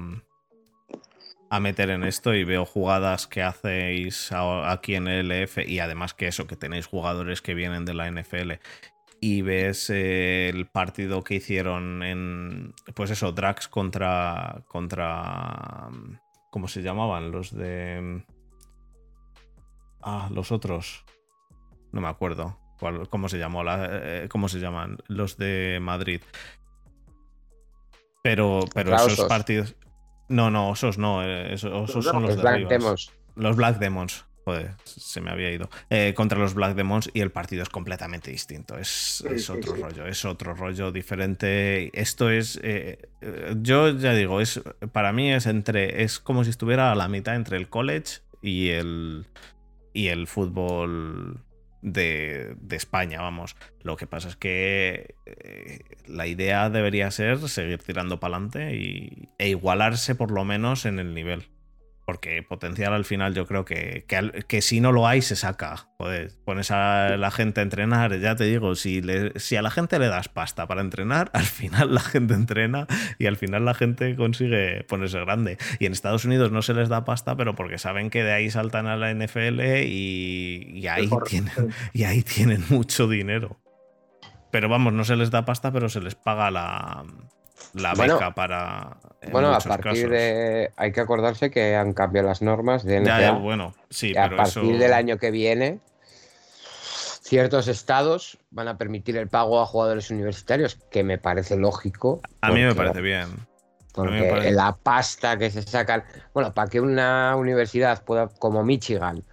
meter 1.59 1.91
en 1.91 2.05
esto 2.05 2.33
y 2.35 2.45
veo 2.45 2.65
jugadas 2.65 3.27
que 3.27 3.43
hacéis 3.43 4.31
aquí 4.33 4.95
en 4.95 5.09
el 5.09 5.29
LF 5.29 5.67
y 5.67 5.81
además 5.81 6.15
que 6.15 6.29
eso, 6.29 6.47
que 6.47 6.55
tenéis 6.55 6.87
jugadores 6.87 7.43
que 7.43 7.55
vienen 7.55 7.85
de 7.85 7.95
la 7.95 8.09
NFL 8.09 8.53
y 9.21 9.43
ves 9.43 9.91
eh, 9.91 10.49
el 10.49 10.67
partido 10.67 11.23
que 11.23 11.35
hicieron 11.35 12.03
en, 12.03 12.75
pues 12.95 13.11
eso, 13.11 13.33
Drax 13.33 13.69
contra, 13.69 14.63
contra, 14.67 15.89
¿cómo 16.51 16.69
se 16.69 16.83
llamaban? 16.83 17.31
Los 17.31 17.55
de... 17.55 18.25
Ah, 20.03 20.31
los 20.33 20.51
otros. 20.51 21.05
No 21.93 22.01
me 22.01 22.09
acuerdo. 22.09 22.59
¿Cómo 23.11 23.29
se 23.29 23.39
llamó? 23.39 23.63
La, 23.63 23.89
eh, 23.91 24.29
¿Cómo 24.31 24.49
se 24.49 24.59
llaman? 24.59 24.97
Los 25.07 25.37
de 25.37 25.79
Madrid. 25.83 26.23
Pero, 28.23 28.61
pero 28.73 28.97
esos 28.97 29.27
partidos. 29.27 29.77
No, 30.31 30.49
no, 30.49 30.71
osos 30.71 30.97
no. 30.97 31.25
Eh, 31.25 31.55
esos, 31.55 31.91
son 31.91 32.23
los, 32.23 32.41
Black 32.41 32.69
Demons. 32.69 33.13
Los 33.35 33.57
Black 33.57 33.79
Demons. 33.79 34.25
Joder, 34.45 34.71
se 34.85 35.21
me 35.21 35.31
había 35.31 35.51
ido. 35.51 35.69
Eh, 35.91 36.15
contra 36.15 36.39
los 36.39 36.55
Black 36.55 36.77
Demons 36.77 37.11
y 37.13 37.21
el 37.21 37.33
partido 37.33 37.65
es 37.65 37.69
completamente 37.69 38.31
distinto. 38.31 38.79
Es, 38.79 39.23
otro 39.51 39.75
rollo, 39.75 40.07
es 40.07 40.25
otro 40.25 40.55
rollo 40.55 40.93
diferente. 40.93 41.91
Esto 42.01 42.31
es. 42.31 42.61
Eh, 42.63 43.09
yo 43.61 43.91
ya 43.91 44.15
digo, 44.15 44.41
es 44.41 44.61
para 44.93 45.13
mí 45.13 45.33
es 45.33 45.47
entre. 45.47 46.05
Es 46.05 46.21
como 46.21 46.45
si 46.45 46.51
estuviera 46.51 46.93
a 46.93 46.95
la 46.95 47.09
mitad 47.09 47.35
entre 47.35 47.57
el 47.57 47.69
college 47.69 48.21
y 48.41 48.69
el. 48.69 49.27
y 49.93 50.09
el 50.09 50.29
fútbol 50.29 51.41
de, 51.83 52.57
España, 52.71 53.21
vamos. 53.21 53.57
Lo 53.83 53.97
que 53.97 54.07
pasa 54.07 54.29
es 54.29 54.37
que 54.37 55.17
eh, 55.27 55.81
la 56.07 56.27
idea 56.27 56.71
debería 56.71 57.11
ser 57.11 57.39
seguir 57.49 57.83
tirando 57.83 58.21
para 58.21 58.37
adelante 58.37 59.29
e 59.39 59.49
igualarse 59.49 60.15
por 60.15 60.31
lo 60.31 60.45
menos 60.45 60.87
en 60.87 60.99
el 60.99 61.15
nivel. 61.15 61.49
Porque 62.11 62.43
potencial 62.43 62.93
al 62.93 63.05
final 63.05 63.35
yo 63.35 63.47
creo 63.47 63.65
que, 63.65 64.05
que, 64.49 64.63
si 64.63 64.81
no 64.81 64.91
lo 64.91 65.07
hay 65.07 65.23
se 65.23 65.37
saca. 65.37 65.87
Joder, 65.97 66.33
pones 66.45 66.73
a 66.73 67.17
la 67.17 67.31
gente 67.31 67.61
a 67.61 67.63
entrenar, 67.63 68.19
ya 68.19 68.35
te 68.35 68.43
digo, 68.43 68.75
si, 68.75 69.01
si 69.37 69.55
a 69.55 69.63
la 69.63 69.71
gente 69.71 69.97
le 70.01 70.09
das 70.09 70.29
pasta 70.29 70.67
para 70.67 70.81
entrenar, 70.81 71.31
al 71.35 71.45
final 71.45 71.95
la 71.95 72.01
gente 72.01 72.35
entrena 72.35 72.89
y 73.21 73.27
al 73.27 73.37
final 73.37 73.65
la 73.65 73.75
gente 73.75 74.17
consigue 74.17 74.83
ponerse 74.89 75.21
grande. 75.21 75.57
Y 75.79 75.87
en 75.87 75.93
Estados 75.93 76.25
Unidos 76.25 76.51
no 76.51 76.63
se 76.63 76.75
les 76.75 76.89
da 76.89 77.05
pasta, 77.05 77.37
pero 77.37 77.55
porque 77.55 77.79
saben 77.79 78.11
que 78.11 78.25
de 78.25 78.33
ahí 78.33 78.51
saltan 78.51 78.89
a 78.89 78.97
la 78.97 79.15
NFL 79.15 79.61
y, 79.87 80.89
ahí, 80.89 81.09
tienen, 81.27 81.53
y 81.93 82.03
ahí 82.03 82.23
tienen 82.23 82.65
mucho 82.71 83.07
dinero. 83.07 83.61
Pero 84.51 84.69
vamos, 84.69 84.93
no 84.93 85.05
se 85.05 85.15
les 85.15 85.31
da 85.31 85.45
pasta, 85.45 85.71
pero 85.71 85.89
se 85.89 86.01
les 86.01 86.17
paga 86.17 86.51
la, 86.51 87.05
la 87.75 87.95
beca 87.95 88.35
para. 88.35 88.97
Bueno, 89.31 89.53
a 89.53 89.61
partir 89.61 90.09
de. 90.09 90.73
Hay 90.77 90.93
que 90.93 91.01
acordarse 91.01 91.51
que 91.51 91.77
han 91.77 91.93
cambiado 91.93 92.29
las 92.29 92.43
normas 92.43 92.85
de 92.85 93.01
NBA. 93.01 93.33
bueno, 93.39 93.75
sí, 93.91 94.17
a 94.17 94.29
partir 94.35 94.79
del 94.79 94.93
año 94.93 95.19
que 95.19 95.31
viene, 95.31 95.81
ciertos 97.23 97.69
estados 97.69 98.39
van 98.51 98.69
a 98.69 98.77
permitir 98.77 99.17
el 99.17 99.29
pago 99.29 99.61
a 99.61 99.67
jugadores 99.67 100.11
universitarios, 100.11 100.79
que 100.91 101.05
me 101.05 101.19
parece 101.19 101.57
lógico. 101.57 102.21
A 102.41 102.51
mí 102.51 102.63
me 102.63 102.75
parece 102.75 103.01
bien. 103.01 103.29
Porque 103.93 104.51
la 104.53 104.77
pasta 104.77 105.37
que 105.37 105.51
se 105.51 105.63
sacan. 105.63 106.05
Bueno, 106.33 106.55
para 106.55 106.71
que 106.71 106.81
una 106.81 107.35
universidad 107.37 108.05
pueda, 108.05 108.29
como 108.29 108.63
Michigan, 108.63 109.25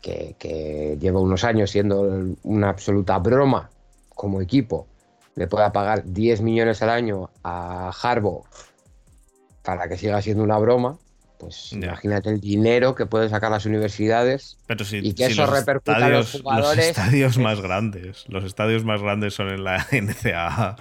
que, 0.00 0.36
que 0.38 0.96
lleva 1.00 1.20
unos 1.20 1.44
años 1.44 1.70
siendo 1.70 2.36
una 2.42 2.68
absoluta 2.68 3.18
broma 3.18 3.70
como 4.10 4.40
equipo, 4.40 4.86
le 5.36 5.46
pueda 5.46 5.72
pagar 5.72 6.04
10 6.04 6.40
millones 6.42 6.82
al 6.82 6.90
año 6.90 7.30
a 7.42 7.90
Harbo 8.02 8.44
para 9.62 9.88
que 9.88 9.96
siga 9.96 10.20
siendo 10.20 10.42
una 10.42 10.58
broma, 10.58 10.98
pues 11.38 11.72
imagínate 11.72 12.30
el 12.30 12.40
dinero 12.40 12.94
que 12.94 13.06
pueden 13.06 13.30
sacar 13.30 13.50
las 13.50 13.66
universidades 13.66 14.56
Pero 14.66 14.84
si, 14.84 14.98
y 14.98 15.14
que 15.14 15.26
eso 15.26 15.46
repercuta 15.46 16.08
los 16.08 16.32
jugadores. 16.32 16.76
Los 16.76 16.86
estadios 16.86 17.38
más 17.38 17.60
grandes, 17.60 18.24
los 18.28 18.44
estadios 18.44 18.84
más 18.84 19.02
grandes 19.02 19.34
son 19.34 19.48
en 19.48 19.64
la 19.64 19.86
NCAA, 19.92 20.76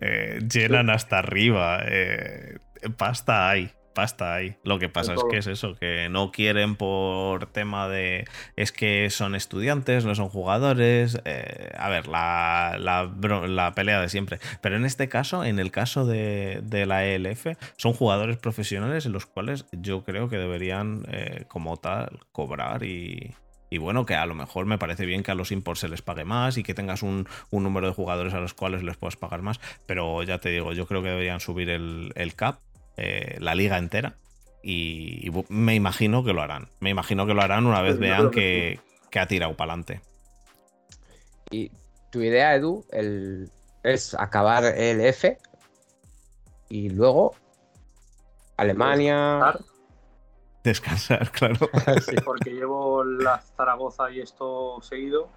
eh, 0.00 0.40
llenan 0.52 0.90
hasta 0.90 1.18
arriba, 1.18 1.80
eh, 1.86 2.58
pasta 2.96 3.48
hay. 3.48 3.72
Pasta 3.92 4.34
ahí. 4.34 4.56
Lo 4.64 4.78
que 4.78 4.88
pasa 4.88 5.14
es 5.14 5.20
que 5.30 5.38
es 5.38 5.46
eso, 5.46 5.74
que 5.74 6.08
no 6.08 6.30
quieren 6.32 6.76
por 6.76 7.46
tema 7.46 7.88
de. 7.88 8.24
Es 8.56 8.72
que 8.72 9.10
son 9.10 9.34
estudiantes, 9.34 10.04
no 10.04 10.14
son 10.14 10.28
jugadores. 10.28 11.20
Eh, 11.24 11.70
a 11.76 11.88
ver, 11.88 12.08
la, 12.08 12.76
la, 12.78 13.72
pelea 13.74 14.00
de 14.00 14.08
siempre. 14.08 14.38
Pero 14.60 14.76
en 14.76 14.84
este 14.84 15.08
caso, 15.08 15.44
en 15.44 15.58
el 15.58 15.70
caso 15.70 16.06
de, 16.06 16.60
de, 16.62 16.86
la 16.86 17.04
ELF, 17.04 17.46
son 17.76 17.92
jugadores 17.92 18.36
profesionales 18.36 19.06
en 19.06 19.12
los 19.12 19.26
cuales 19.26 19.66
yo 19.72 20.04
creo 20.04 20.28
que 20.28 20.38
deberían, 20.38 21.04
eh, 21.08 21.44
como 21.48 21.76
tal, 21.76 22.20
cobrar 22.32 22.84
y, 22.84 23.34
y 23.72 23.78
bueno, 23.78 24.04
que 24.04 24.14
a 24.14 24.26
lo 24.26 24.34
mejor 24.34 24.66
me 24.66 24.76
parece 24.76 25.06
bien 25.06 25.22
que 25.22 25.30
a 25.30 25.34
los 25.34 25.50
imports 25.50 25.80
se 25.80 25.88
les 25.88 26.02
pague 26.02 26.26
más 26.26 26.58
y 26.58 26.62
que 26.62 26.74
tengas 26.74 27.02
un, 27.02 27.26
número 27.50 27.86
de 27.86 27.94
jugadores 27.94 28.34
a 28.34 28.38
los 28.38 28.52
cuales 28.52 28.82
les 28.82 28.98
puedas 28.98 29.16
pagar 29.16 29.40
más. 29.40 29.60
Pero 29.86 30.22
ya 30.24 30.36
te 30.40 30.50
digo, 30.50 30.74
yo 30.74 30.86
creo 30.86 31.02
que 31.02 31.08
deberían 31.08 31.40
subir 31.40 31.70
el, 31.70 32.34
cap, 32.36 32.58
eh, 32.96 33.36
la 33.40 33.54
liga 33.54 33.78
entera. 33.78 34.14
Y, 34.62 35.30
me 35.48 35.74
imagino 35.74 36.24
que 36.24 36.32
lo 36.32 36.42
harán. 36.42 36.68
Me 36.80 36.90
imagino 36.90 37.26
que 37.26 37.34
lo 37.34 37.42
harán 37.42 37.66
una 37.66 37.82
vez 37.82 37.98
vean 37.98 38.30
que, 38.30 38.78
ha 39.14 39.26
tirado 39.26 39.56
para 39.56 39.72
adelante. 39.72 40.00
Y 41.50 41.70
tu 42.10 42.20
idea, 42.20 42.54
Edu, 42.54 42.84
es 43.82 44.14
acabar 44.14 44.64
el 44.64 45.00
F 45.00 45.36
y 46.68 46.90
luego 46.90 47.34
Alemania. 48.56 49.54
Descansar, 50.62 51.30
claro. 51.32 51.56
Sí, 52.06 52.16
porque 52.24 52.50
llevo 52.50 53.04
la 53.04 53.38
Zaragoza 53.56 54.10
y 54.10 54.20
esto 54.20 54.80
seguido. 54.80 55.28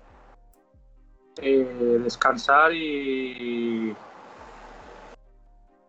Eh, 1.41 1.99
descansar 2.03 2.73
y. 2.73 3.95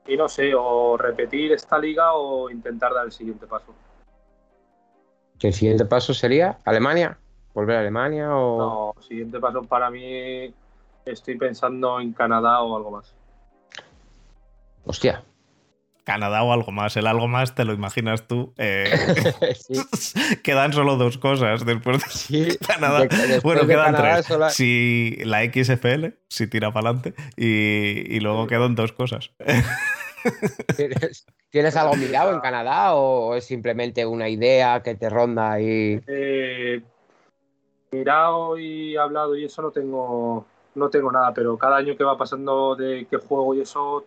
Y 0.09 0.17
no 0.17 0.29
sé, 0.29 0.55
o 0.55 0.97
repetir 0.97 1.53
esta 1.53 1.79
liga 1.79 2.13
o 2.15 2.49
intentar 2.51 2.95
dar 2.95 3.07
el 3.07 3.13
siguiente 3.13 3.47
paso. 3.47 3.75
¿Que 5.39 5.49
el 5.49 5.55
siguiente 5.55 5.85
paso 5.85 6.15
sería 6.15 6.59
Alemania? 6.65 7.19
¿Volver 7.53 7.77
a 7.77 7.81
Alemania 7.81 8.35
o.? 8.35 8.59
No, 8.59 8.95
el 9.01 9.09
siguiente 9.09 9.41
paso 9.41 9.63
para 9.63 9.91
mí 9.91 10.55
estoy 11.05 11.37
pensando 11.37 12.01
en 12.01 12.13
Canadá 12.13 12.61
o 12.63 12.77
algo 12.77 12.91
más. 12.93 13.15
Hostia, 14.85 15.23
Canadá 16.07 16.45
o 16.45 16.53
algo 16.53 16.71
más. 16.71 16.97
El 16.97 17.09
algo 17.09 17.27
más 17.27 17.57
te 17.57 17.65
lo 17.65 17.73
imaginas 17.73 18.29
tú. 18.29 18.55
Eh, 18.59 18.89
quedan 20.45 20.73
solo 20.73 20.97
dos 20.97 21.19
cosas 21.19 21.67
después 21.67 22.29
de 22.29 22.57
Canadá. 22.67 23.09
bueno, 23.43 23.67
quedan 23.67 23.95
tres. 23.97 24.55
Si 24.55 25.19
la 25.25 25.43
XFL, 25.45 26.15
si 26.29 26.47
tira 26.47 26.73
para 26.73 26.91
adelante, 26.91 27.15
y, 27.37 28.21
luego 28.21 28.47
quedan 28.47 28.77
dos 28.77 28.93
cosas. 28.93 29.33
¿Tienes, 31.51 31.77
algo 31.77 31.97
mirado 31.97 32.33
en 32.33 32.41
Canadá 32.41 32.95
o 32.95 33.35
es 33.35 33.45
simplemente 33.45 34.05
una 34.05 34.29
idea 34.29 34.83
que 34.83 34.95
te 34.95 35.09
ronda 35.09 35.53
ahí? 35.53 36.01
Eh, 36.07 36.83
mirado 37.93 38.59
y 38.59 38.97
hablado 38.97 39.37
y 39.37 39.45
eso 39.45 39.62
no 39.62 39.70
tengo, 39.70 40.47
no 40.74 40.91
tengo 40.91 41.11
nada, 41.11 41.33
pero 41.33 41.57
cada 41.57 41.77
año 41.77 41.97
que 41.97 42.05
va 42.05 42.16
pasando 42.16 42.77
de 42.77 43.07
qué 43.11 43.16
juego 43.16 43.55
y 43.55 43.61
eso 43.61 44.05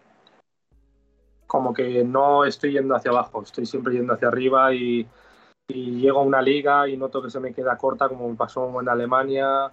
como 1.49 1.73
que 1.73 2.03
no 2.03 2.45
estoy 2.45 2.73
yendo 2.73 2.95
hacia 2.95 3.09
abajo, 3.09 3.41
estoy 3.41 3.65
siempre 3.65 3.93
yendo 3.93 4.13
hacia 4.13 4.27
arriba 4.27 4.71
y, 4.71 5.07
llego 5.67 6.19
a 6.19 6.23
una 6.23 6.41
liga 6.41 6.87
y 6.87 6.95
noto 6.95 7.21
que 7.21 7.29
se 7.29 7.39
me 7.39 7.53
queda 7.53 7.77
corta, 7.77 8.07
como 8.07 8.27
me 8.29 8.35
pasó 8.35 8.79
en 8.81 8.89
Alemania. 8.89 9.71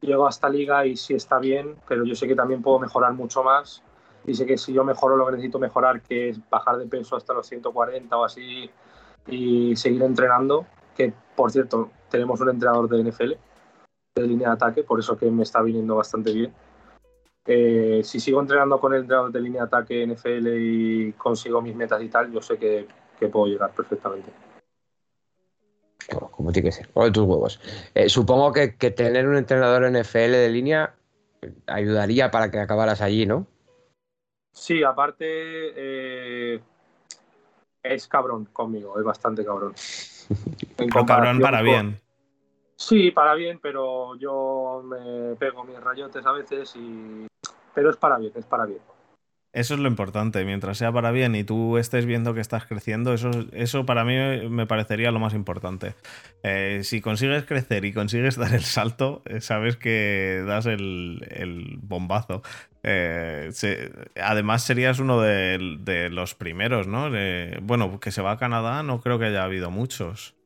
Llego 0.00 0.26
a 0.26 0.30
esta 0.30 0.48
liga 0.48 0.86
y 0.86 0.96
sí 0.96 1.14
está 1.14 1.38
bien, 1.38 1.76
pero 1.88 2.04
yo 2.04 2.14
sé 2.14 2.26
que 2.26 2.34
también 2.34 2.62
puedo 2.62 2.80
mejorar 2.80 3.12
mucho 3.12 3.44
más. 3.44 3.82
Y 4.26 4.34
sé 4.34 4.44
que 4.44 4.58
si 4.58 4.72
yo 4.72 4.84
mejoro 4.84 5.16
lo 5.16 5.26
que 5.26 5.32
necesito 5.32 5.58
mejorar, 5.58 6.02
que 6.02 6.30
es 6.30 6.40
bajar 6.50 6.78
de 6.78 6.86
peso 6.86 7.16
hasta 7.16 7.32
los 7.32 7.46
140 7.46 8.16
o 8.16 8.24
así, 8.24 8.70
y 9.26 9.76
seguir 9.76 10.02
entrenando, 10.02 10.66
que 10.96 11.12
por 11.34 11.50
cierto, 11.50 11.90
tenemos 12.10 12.40
un 12.40 12.50
entrenador 12.50 12.88
de 12.88 13.02
NFL, 13.02 13.32
de 14.16 14.26
línea 14.26 14.48
de 14.48 14.54
ataque, 14.54 14.82
por 14.82 14.98
eso 14.98 15.16
que 15.16 15.30
me 15.30 15.42
está 15.42 15.62
viniendo 15.62 15.96
bastante 15.96 16.32
bien 16.32 16.52
eh, 17.46 18.00
si 18.02 18.18
sigo 18.18 18.40
entrenando 18.40 18.80
con 18.80 18.92
el 18.92 19.02
entrenador 19.02 19.30
de 19.30 19.40
línea 19.40 19.62
de 19.62 19.66
ataque 19.66 20.06
NFL 20.06 20.48
y 20.48 21.12
consigo 21.12 21.62
mis 21.62 21.76
metas 21.76 22.02
y 22.02 22.08
tal, 22.08 22.32
yo 22.32 22.42
sé 22.42 22.58
que, 22.58 22.86
puedo 23.28 23.46
llegar 23.46 23.72
perfectamente. 23.72 24.30
como 26.30 26.52
tiene 26.52 26.68
que 26.68 26.72
ser, 26.72 26.88
de 26.92 27.10
tus 27.10 27.24
huevos. 27.24 27.60
Eh, 27.94 28.08
supongo 28.08 28.52
que, 28.52 28.68
tener 28.90 29.28
un 29.28 29.36
entrenador 29.36 29.88
NFL 29.90 30.32
de 30.32 30.48
línea 30.50 30.94
ayudaría 31.66 32.30
para 32.30 32.50
que 32.50 32.58
acabaras 32.58 33.00
allí, 33.00 33.26
¿no? 33.26 33.46
Sí, 34.56 34.82
aparte 34.82 35.26
eh, 35.28 36.60
es 37.82 38.08
cabrón 38.08 38.46
conmigo, 38.46 38.98
es 38.98 39.04
bastante 39.04 39.44
cabrón. 39.44 39.74
Pero 40.76 41.04
cabrón 41.04 41.40
para 41.40 41.60
bien. 41.60 42.00
Sí, 42.74 43.10
para 43.10 43.34
bien, 43.34 43.58
pero 43.62 44.16
yo 44.16 44.82
me 44.84 45.34
pego 45.36 45.64
mis 45.64 45.80
rayotes 45.80 46.24
a 46.26 46.32
veces 46.32 46.76
y 46.76 47.26
pero 47.74 47.88
es 47.88 47.96
para 47.96 48.18
bien, 48.18 48.32
es 48.34 48.44
para 48.44 48.66
bien. 48.66 48.80
Eso 49.56 49.72
es 49.72 49.80
lo 49.80 49.88
importante, 49.88 50.44
mientras 50.44 50.76
sea 50.76 50.92
para 50.92 51.12
bien 51.12 51.34
y 51.34 51.42
tú 51.42 51.78
estés 51.78 52.04
viendo 52.04 52.34
que 52.34 52.42
estás 52.42 52.66
creciendo, 52.66 53.14
eso, 53.14 53.30
eso 53.52 53.86
para 53.86 54.04
mí 54.04 54.14
me 54.50 54.66
parecería 54.66 55.10
lo 55.10 55.18
más 55.18 55.32
importante. 55.32 55.94
Eh, 56.42 56.80
si 56.84 57.00
consigues 57.00 57.46
crecer 57.46 57.86
y 57.86 57.94
consigues 57.94 58.36
dar 58.36 58.52
el 58.52 58.64
salto, 58.64 59.22
eh, 59.24 59.40
sabes 59.40 59.78
que 59.78 60.44
das 60.46 60.66
el, 60.66 61.78
bombazo. 61.80 62.42
Eh, 62.88 63.50
además 64.22 64.62
serías 64.62 65.00
uno 65.00 65.20
de, 65.20 66.08
los 66.10 66.34
primeros, 66.36 66.86
¿no? 66.86 67.10
bueno, 67.62 67.98
que 67.98 68.12
se 68.12 68.22
va 68.22 68.30
a 68.30 68.38
Canadá, 68.38 68.84
no 68.84 69.00
creo 69.00 69.18
que 69.18 69.24
haya 69.24 69.42
habido 69.42 69.72
muchos. 69.72 70.36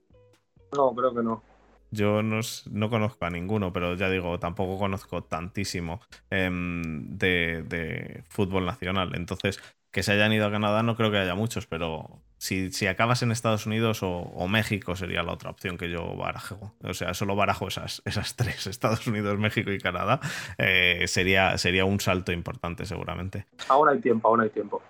No, 0.72 0.95
creo 0.95 1.14
que 1.14 1.22
no. 1.22 1.43
Yo 1.91 2.22
no, 2.22 2.91
conozco 2.91 3.26
a 3.26 3.30
ninguno, 3.30 3.72
pero 3.74 3.95
ya 3.95 4.09
digo, 4.09 4.38
tampoco 4.38 4.78
conozco 4.78 5.22
tantísimo 5.24 6.01
em, 6.30 7.18
de, 7.18 8.24
fútbol 8.28 8.64
nacional. 8.64 9.12
Entonces, 9.16 9.61
que 9.91 10.03
se 10.03 10.12
hayan 10.12 10.32
ido 10.32 10.47
a 10.47 10.51
Canadá 10.51 10.82
no 10.82 10.97
creo 10.97 11.11
que 11.11 11.18
haya 11.18 11.34
muchos, 11.34 11.66
pero 11.66 12.22
si, 12.41 12.86
acabas 12.86 13.22
en 13.22 13.32
Estados 13.32 13.66
Unidos 13.66 14.01
o, 14.03 14.49
México 14.49 14.97
sería 14.97 15.22
la 15.22 15.32
otra 15.32 15.51
opción 15.51 15.76
que 15.76 15.91
yo 15.91 16.16
barajo. 16.16 16.72
O 16.82 16.95
sea, 16.95 17.12
solo 17.12 17.36
barajo 17.36 17.68
esas, 17.68 18.01
esas 18.07 18.34
tres, 18.34 18.66
Estados 18.66 19.07
Unidos, 19.07 19.38
México 19.38 19.70
y 19.70 19.78
Canadá, 19.78 20.20
eh, 20.57 21.05
sería, 21.07 21.59
sería 21.59 21.84
un 21.84 22.01
salto 22.01 22.32
importante 22.32 22.86
seguramente. 22.86 23.45
Aún 23.68 23.91
hay 23.91 24.01
tiempo, 24.01 24.28
aún 24.28 24.41
hay 24.41 24.49
tiempo. 24.49 24.80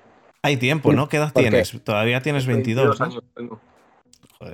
Hay 0.42 0.56
tiempo, 0.58 0.92
¿no? 0.92 1.08
¿Qué 1.08 1.16
edad 1.16 1.32
tienes? 1.32 1.82
Todavía 1.82 2.22
tienes 2.22 2.46
22. 2.46 3.00
años 3.00 3.24
tengo. 3.34 3.60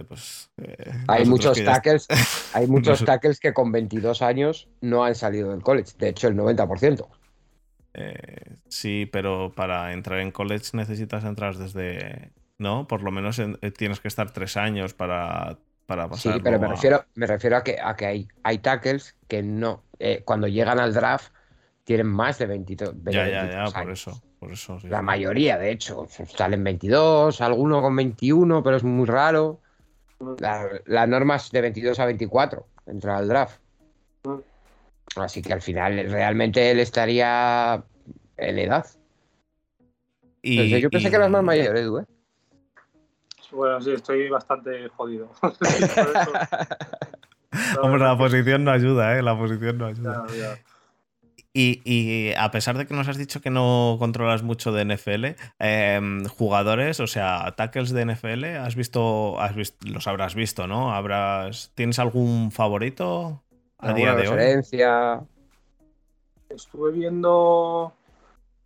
Pues, 0.08 0.50
eh, 0.56 0.94
hay 1.06 1.26
muchos 1.26 1.62
tackles, 1.62 2.08
hay 2.54 2.66
muchos 2.66 3.04
tackles 3.04 3.38
que 3.38 3.52
con 3.52 3.70
22 3.70 4.22
años 4.22 4.68
no 4.80 5.04
han 5.04 5.14
salido 5.14 5.50
del 5.50 5.62
college. 5.62 5.92
De 5.98 6.08
hecho, 6.08 6.28
el 6.28 6.34
90%. 6.34 7.06
Eh, 7.94 8.56
sí, 8.68 9.06
pero 9.12 9.52
para 9.54 9.92
entrar 9.92 10.20
en 10.20 10.30
college 10.30 10.70
necesitas 10.72 11.24
entrar 11.24 11.56
desde. 11.56 12.32
¿No? 12.58 12.86
Por 12.86 13.02
lo 13.02 13.10
menos 13.10 13.38
eh, 13.38 13.70
tienes 13.76 14.00
que 14.00 14.08
estar 14.08 14.30
tres 14.32 14.56
años 14.56 14.94
para, 14.94 15.58
para 15.86 16.08
pasar. 16.08 16.34
Sí, 16.34 16.40
pero 16.42 16.58
me 16.58 16.68
refiero, 16.68 17.04
me 17.14 17.26
refiero 17.26 17.56
a 17.56 17.64
que, 17.64 17.78
a 17.82 17.94
que 17.96 18.06
hay, 18.06 18.28
hay 18.42 18.58
tackles 18.58 19.14
que 19.28 19.42
no. 19.42 19.82
cuando 20.24 20.48
llegan 20.48 20.80
al 20.80 20.94
draft 20.94 21.32
tienen 21.84 22.08
más 22.08 22.38
de 22.38 22.46
22. 22.46 22.94
ya, 23.04 23.28
ya, 23.28 23.50
ya, 23.50 23.82
por 23.82 23.90
eso. 23.90 24.22
Por 24.38 24.52
eso 24.52 24.78
La 24.82 25.00
mayoría, 25.00 25.56
de 25.56 25.70
hecho, 25.70 26.06
salen 26.08 26.62
22, 26.62 27.40
alguno 27.40 27.80
con 27.80 27.96
21, 27.96 28.62
pero 28.62 28.76
es 28.76 28.84
muy 28.84 29.06
raro. 29.06 29.60
La, 30.38 31.06
norma 31.06 31.36
es 31.36 31.50
de 31.50 31.60
22 31.60 31.98
a 32.00 32.06
24, 32.06 32.66
entrar 32.86 33.16
al 33.16 33.28
draft. 33.28 33.60
Así 35.16 35.40
que 35.40 35.52
al 35.52 35.62
final 35.62 36.10
realmente 36.10 36.70
él 36.70 36.80
estaría 36.80 37.82
en 38.36 38.58
edad. 38.58 38.86
Y, 40.42 40.80
yo 40.80 40.90
pensé 40.90 41.08
que 41.08 41.16
eras 41.16 41.30
más 41.30 41.42
mayor, 41.42 41.76
Edu, 41.76 41.98
¿eh? 42.00 42.04
Bueno, 43.52 43.80
sí, 43.80 43.92
estoy 43.92 44.28
bastante 44.28 44.88
jodido. 44.88 45.30
Hombre, 47.82 48.00
la 48.00 48.18
posición 48.18 48.64
no 48.64 48.70
ayuda, 48.70 49.18
¿eh? 49.18 49.22
La 49.22 49.36
posición 49.36 49.78
no 49.78 49.86
ayuda. 49.86 50.26
Y, 51.58 52.34
a 52.36 52.50
pesar 52.50 52.76
de 52.76 52.86
que 52.86 52.92
nos 52.92 53.08
has 53.08 53.16
dicho 53.16 53.40
que 53.40 53.48
no 53.48 53.96
controlas 53.98 54.42
mucho 54.42 54.72
de 54.72 54.84
NFL, 54.84 55.36
em, 55.58 56.26
jugadores, 56.26 57.00
o 57.00 57.06
sea, 57.06 57.54
tackles 57.56 57.92
de 57.92 58.04
NFL, 58.04 58.44
has 58.44 58.76
visto, 58.76 59.40
has 59.40 59.56
visto, 59.56 59.88
los 59.88 60.06
habrás 60.06 60.34
visto, 60.34 60.66
¿no? 60.66 60.92
Habrás, 60.92 61.72
¿Tienes 61.74 61.98
algún 61.98 62.50
favorito 62.52 63.42
a 63.78 63.94
día 63.94 64.14
de 64.14 64.22
referencia? 64.24 65.22
Estuve 66.50 66.92
viendo, 66.92 67.90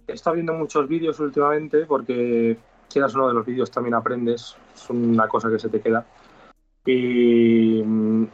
he 0.09 0.15
estado 0.15 0.35
viendo 0.35 0.55
muchos 0.55 0.89
vídeos 0.89 1.21
últimamente 1.21 1.87
porque 1.87 2.59
quieras 2.93 3.15
uno 3.15 3.29
de 3.29 3.35
los 3.35 3.47
vídeos 3.47 3.71
también 3.71 3.95
aprendes, 3.95 4.57
es 4.83 4.91
una 4.91 5.29
cosa 5.29 5.51
que 5.51 5.59
se 5.59 5.69
te 5.69 5.81
queda. 5.81 6.07
Y 6.87 7.83
mm, 7.85 8.27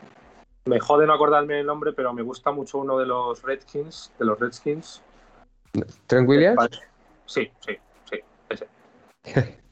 me 0.67 0.81
jode 0.81 1.07
no 1.07 1.15
acordarme 1.15 1.61
el 1.61 1.67
nombre, 1.67 1.93
pero 1.93 2.13
me 2.13 2.23
gusta 2.23 2.53
mucho 2.53 2.79
uno 2.79 2.99
de 2.99 3.07
los 3.07 3.43
Redskins, 3.43 4.13
de 4.19 4.25
los 4.25 4.39
Redskins. 4.39 5.03
¿Trent 6.07 6.29
Williams? 6.29 6.69
Sí, 7.27 7.51
sí, 7.61 7.77
sí, 8.05 8.21
ese. 8.49 8.69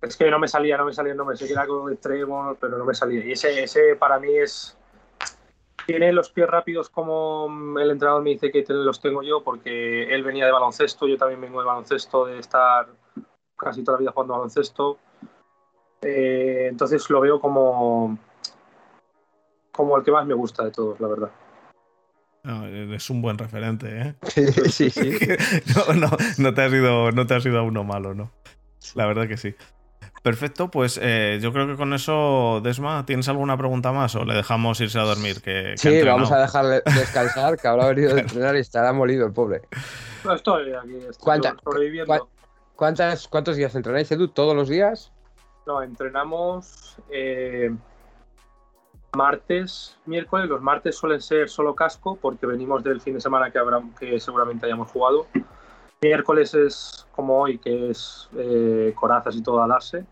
Es 0.00 0.16
que 0.16 0.30
no 0.30 0.38
me 0.38 0.48
salía, 0.48 0.78
no 0.78 0.86
me 0.86 0.94
salía 0.94 1.12
el 1.12 1.18
nombre. 1.18 1.36
Sé 1.36 1.46
que 1.46 1.52
era 1.52 1.66
con 1.66 1.92
extremo, 1.92 2.56
pero 2.58 2.78
no 2.78 2.86
me 2.86 2.94
salía. 2.94 3.22
Y 3.22 3.32
ese, 3.32 3.62
ese 3.62 3.96
para 3.96 4.18
mí 4.18 4.34
es. 4.34 4.76
Tiene 5.86 6.12
los 6.12 6.30
pies 6.30 6.48
rápidos 6.48 6.88
como 6.88 7.48
el 7.78 7.90
entrenador 7.90 8.22
me 8.22 8.30
dice 8.30 8.50
que 8.50 8.64
los 8.68 9.00
tengo 9.00 9.22
yo, 9.22 9.42
porque 9.42 10.04
él 10.14 10.22
venía 10.22 10.46
de 10.46 10.52
baloncesto, 10.52 11.06
yo 11.06 11.18
también 11.18 11.40
vengo 11.40 11.60
de 11.60 11.66
baloncesto, 11.66 12.26
de 12.26 12.38
estar 12.38 12.86
casi 13.56 13.82
toda 13.82 13.96
la 13.96 14.00
vida 14.00 14.12
jugando 14.12 14.34
baloncesto. 14.34 14.98
Eh, 16.02 16.68
entonces 16.70 17.08
lo 17.10 17.20
veo 17.20 17.40
como, 17.40 18.18
como 19.72 19.96
el 19.96 20.04
que 20.04 20.10
más 20.10 20.26
me 20.26 20.34
gusta 20.34 20.64
de 20.64 20.70
todos, 20.70 20.98
la 21.00 21.08
verdad. 21.08 21.30
es 22.94 23.10
un 23.10 23.20
buen 23.20 23.36
referente, 23.36 24.00
¿eh? 24.00 24.14
Sí, 24.70 24.90
sí. 24.90 25.10
no, 25.76 25.94
no, 25.94 26.10
no, 26.38 26.54
te 26.54 26.62
has 26.62 26.72
ido, 26.72 27.12
no 27.12 27.26
te 27.26 27.34
has 27.34 27.44
ido 27.44 27.62
uno 27.64 27.84
malo, 27.84 28.14
¿no? 28.14 28.30
La 28.94 29.06
verdad 29.06 29.28
que 29.28 29.36
sí. 29.36 29.54
Perfecto, 30.22 30.70
pues 30.70 31.00
eh, 31.02 31.38
yo 31.40 31.50
creo 31.50 31.66
que 31.66 31.76
con 31.76 31.94
eso, 31.94 32.60
Desma, 32.62 33.06
¿tienes 33.06 33.28
alguna 33.28 33.56
pregunta 33.56 33.90
más 33.90 34.14
o 34.16 34.24
le 34.24 34.34
dejamos 34.34 34.78
irse 34.80 34.98
a 34.98 35.02
dormir? 35.02 35.40
Que, 35.40 35.74
sí, 35.76 36.02
vamos 36.02 36.30
a 36.30 36.40
dejarle 36.40 36.82
descansar, 36.84 37.58
que 37.58 37.66
habrá 37.66 37.86
venido 37.88 38.14
de 38.14 38.20
entrenar 38.22 38.54
y 38.56 38.58
estará 38.58 38.92
molido 38.92 39.26
el 39.26 39.32
pobre. 39.32 39.62
No 40.24 40.34
estoy 40.34 40.74
aquí, 40.74 40.96
estoy 41.08 41.40
sobreviviendo. 41.64 42.28
¿cuántas, 42.76 43.28
¿Cuántos 43.28 43.56
días 43.56 43.74
entrenáis, 43.74 44.12
Edu? 44.12 44.28
¿Todos 44.28 44.54
los 44.54 44.68
días? 44.68 45.10
Entrenamos 45.82 46.96
eh, 47.10 47.70
martes, 49.16 49.96
miércoles. 50.06 50.48
Los 50.48 50.60
martes 50.60 50.96
suelen 50.96 51.20
ser 51.20 51.48
solo 51.48 51.74
casco 51.74 52.18
porque 52.20 52.46
venimos 52.46 52.82
del 52.82 53.00
fin 53.00 53.14
de 53.14 53.20
semana 53.20 53.50
que, 53.50 53.58
habrá, 53.58 53.80
que 53.98 54.18
seguramente 54.18 54.66
hayamos 54.66 54.90
jugado. 54.90 55.26
Miércoles 56.02 56.54
es 56.54 57.06
como 57.12 57.40
hoy, 57.40 57.58
que 57.58 57.90
es 57.90 58.28
eh, 58.36 58.92
corazas 58.96 59.36
y 59.36 59.42
todo 59.42 59.62
a 59.62 59.68
darse. 59.68 60.04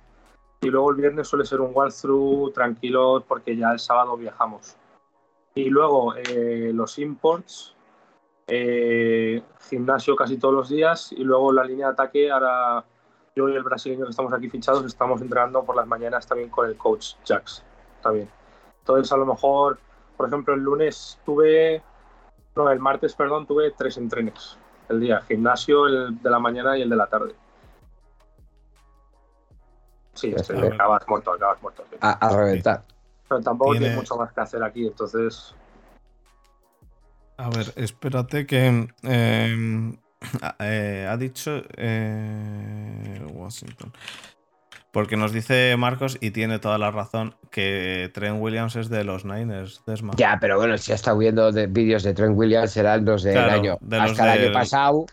Y 0.60 0.68
luego 0.68 0.90
el 0.90 0.96
viernes 0.96 1.28
suele 1.28 1.44
ser 1.44 1.60
un 1.60 1.72
walkthrough 1.74 2.52
tranquilo 2.52 3.24
porque 3.26 3.56
ya 3.56 3.72
el 3.72 3.78
sábado 3.78 4.16
viajamos. 4.16 4.76
Y 5.54 5.70
luego 5.70 6.14
eh, 6.14 6.70
los 6.72 6.98
imports, 6.98 7.74
gimnasio 9.68 10.14
casi 10.14 10.36
todos 10.38 10.54
los 10.54 10.68
días. 10.68 11.12
Y 11.12 11.24
luego 11.24 11.52
la 11.52 11.64
línea 11.64 11.86
de 11.86 11.92
ataque, 11.92 12.30
ahora 12.30 12.84
yo 13.38 13.48
y 13.48 13.54
el 13.54 13.62
brasileño 13.62 14.04
que 14.04 14.10
estamos 14.10 14.32
aquí 14.32 14.48
fichados 14.50 14.84
estamos 14.84 15.22
entrenando 15.22 15.64
por 15.64 15.76
las 15.76 15.86
mañanas 15.86 16.26
también 16.26 16.50
con 16.50 16.68
el 16.68 16.76
coach 16.76 17.14
Jax. 17.24 17.62
También. 18.02 18.28
Entonces 18.80 19.12
a 19.12 19.16
lo 19.16 19.26
mejor, 19.26 19.78
por 20.16 20.26
ejemplo, 20.26 20.54
el 20.54 20.60
lunes 20.60 21.18
tuve, 21.24 21.82
no, 22.56 22.68
el 22.70 22.80
martes, 22.80 23.14
perdón, 23.14 23.46
tuve 23.46 23.70
tres 23.70 23.96
entrenos 23.96 24.58
el 24.88 25.00
día, 25.00 25.22
gimnasio 25.28 25.86
el 25.86 26.20
de 26.20 26.30
la 26.30 26.38
mañana 26.38 26.76
y 26.76 26.82
el 26.82 26.88
de 26.88 26.96
la 26.96 27.06
tarde. 27.06 27.34
Sí, 30.14 30.34
este, 30.36 30.56
acabas 30.66 31.06
muerto, 31.06 31.32
acabas 31.32 31.62
muerto. 31.62 31.84
A, 32.00 32.36
reventar. 32.36 32.82
Pero 33.28 33.40
tampoco 33.40 33.72
tiene... 33.72 33.94
mucho 33.94 34.16
más 34.16 34.32
que 34.32 34.40
hacer 34.40 34.62
aquí, 34.64 34.86
entonces. 34.86 35.54
A 37.36 37.48
ver, 37.50 37.72
espérate 37.76 38.46
que. 38.46 38.88
Em, 39.02 39.96
eh, 40.58 41.06
ha 41.08 41.16
dicho. 41.16 41.62
Eh, 41.76 42.77
Washington. 43.48 43.92
Porque 44.90 45.16
nos 45.16 45.32
dice 45.32 45.76
Marcos, 45.76 46.16
y 46.20 46.30
tiene 46.30 46.58
toda 46.58 46.78
la 46.78 46.90
razón, 46.90 47.36
que 47.50 48.10
Trent 48.14 48.40
Williams 48.40 48.74
es 48.76 48.88
de 48.88 49.04
los 49.04 49.24
Niners, 49.24 49.82
Desma. 49.86 50.12
Ya, 50.16 50.38
pero 50.40 50.56
bueno, 50.56 50.78
si 50.78 50.92
ha 50.92 50.94
estado 50.94 51.18
viendo 51.18 51.52
de 51.52 51.66
vídeos 51.66 52.02
de 52.02 52.14
Trent 52.14 52.36
Williams, 52.36 52.70
serán 52.70 53.04
los 53.04 53.22
del 53.22 53.38
año. 53.38 53.78
hasta 53.92 54.34
el 54.34 54.44
año 54.44 54.52
pasado. 54.52 55.06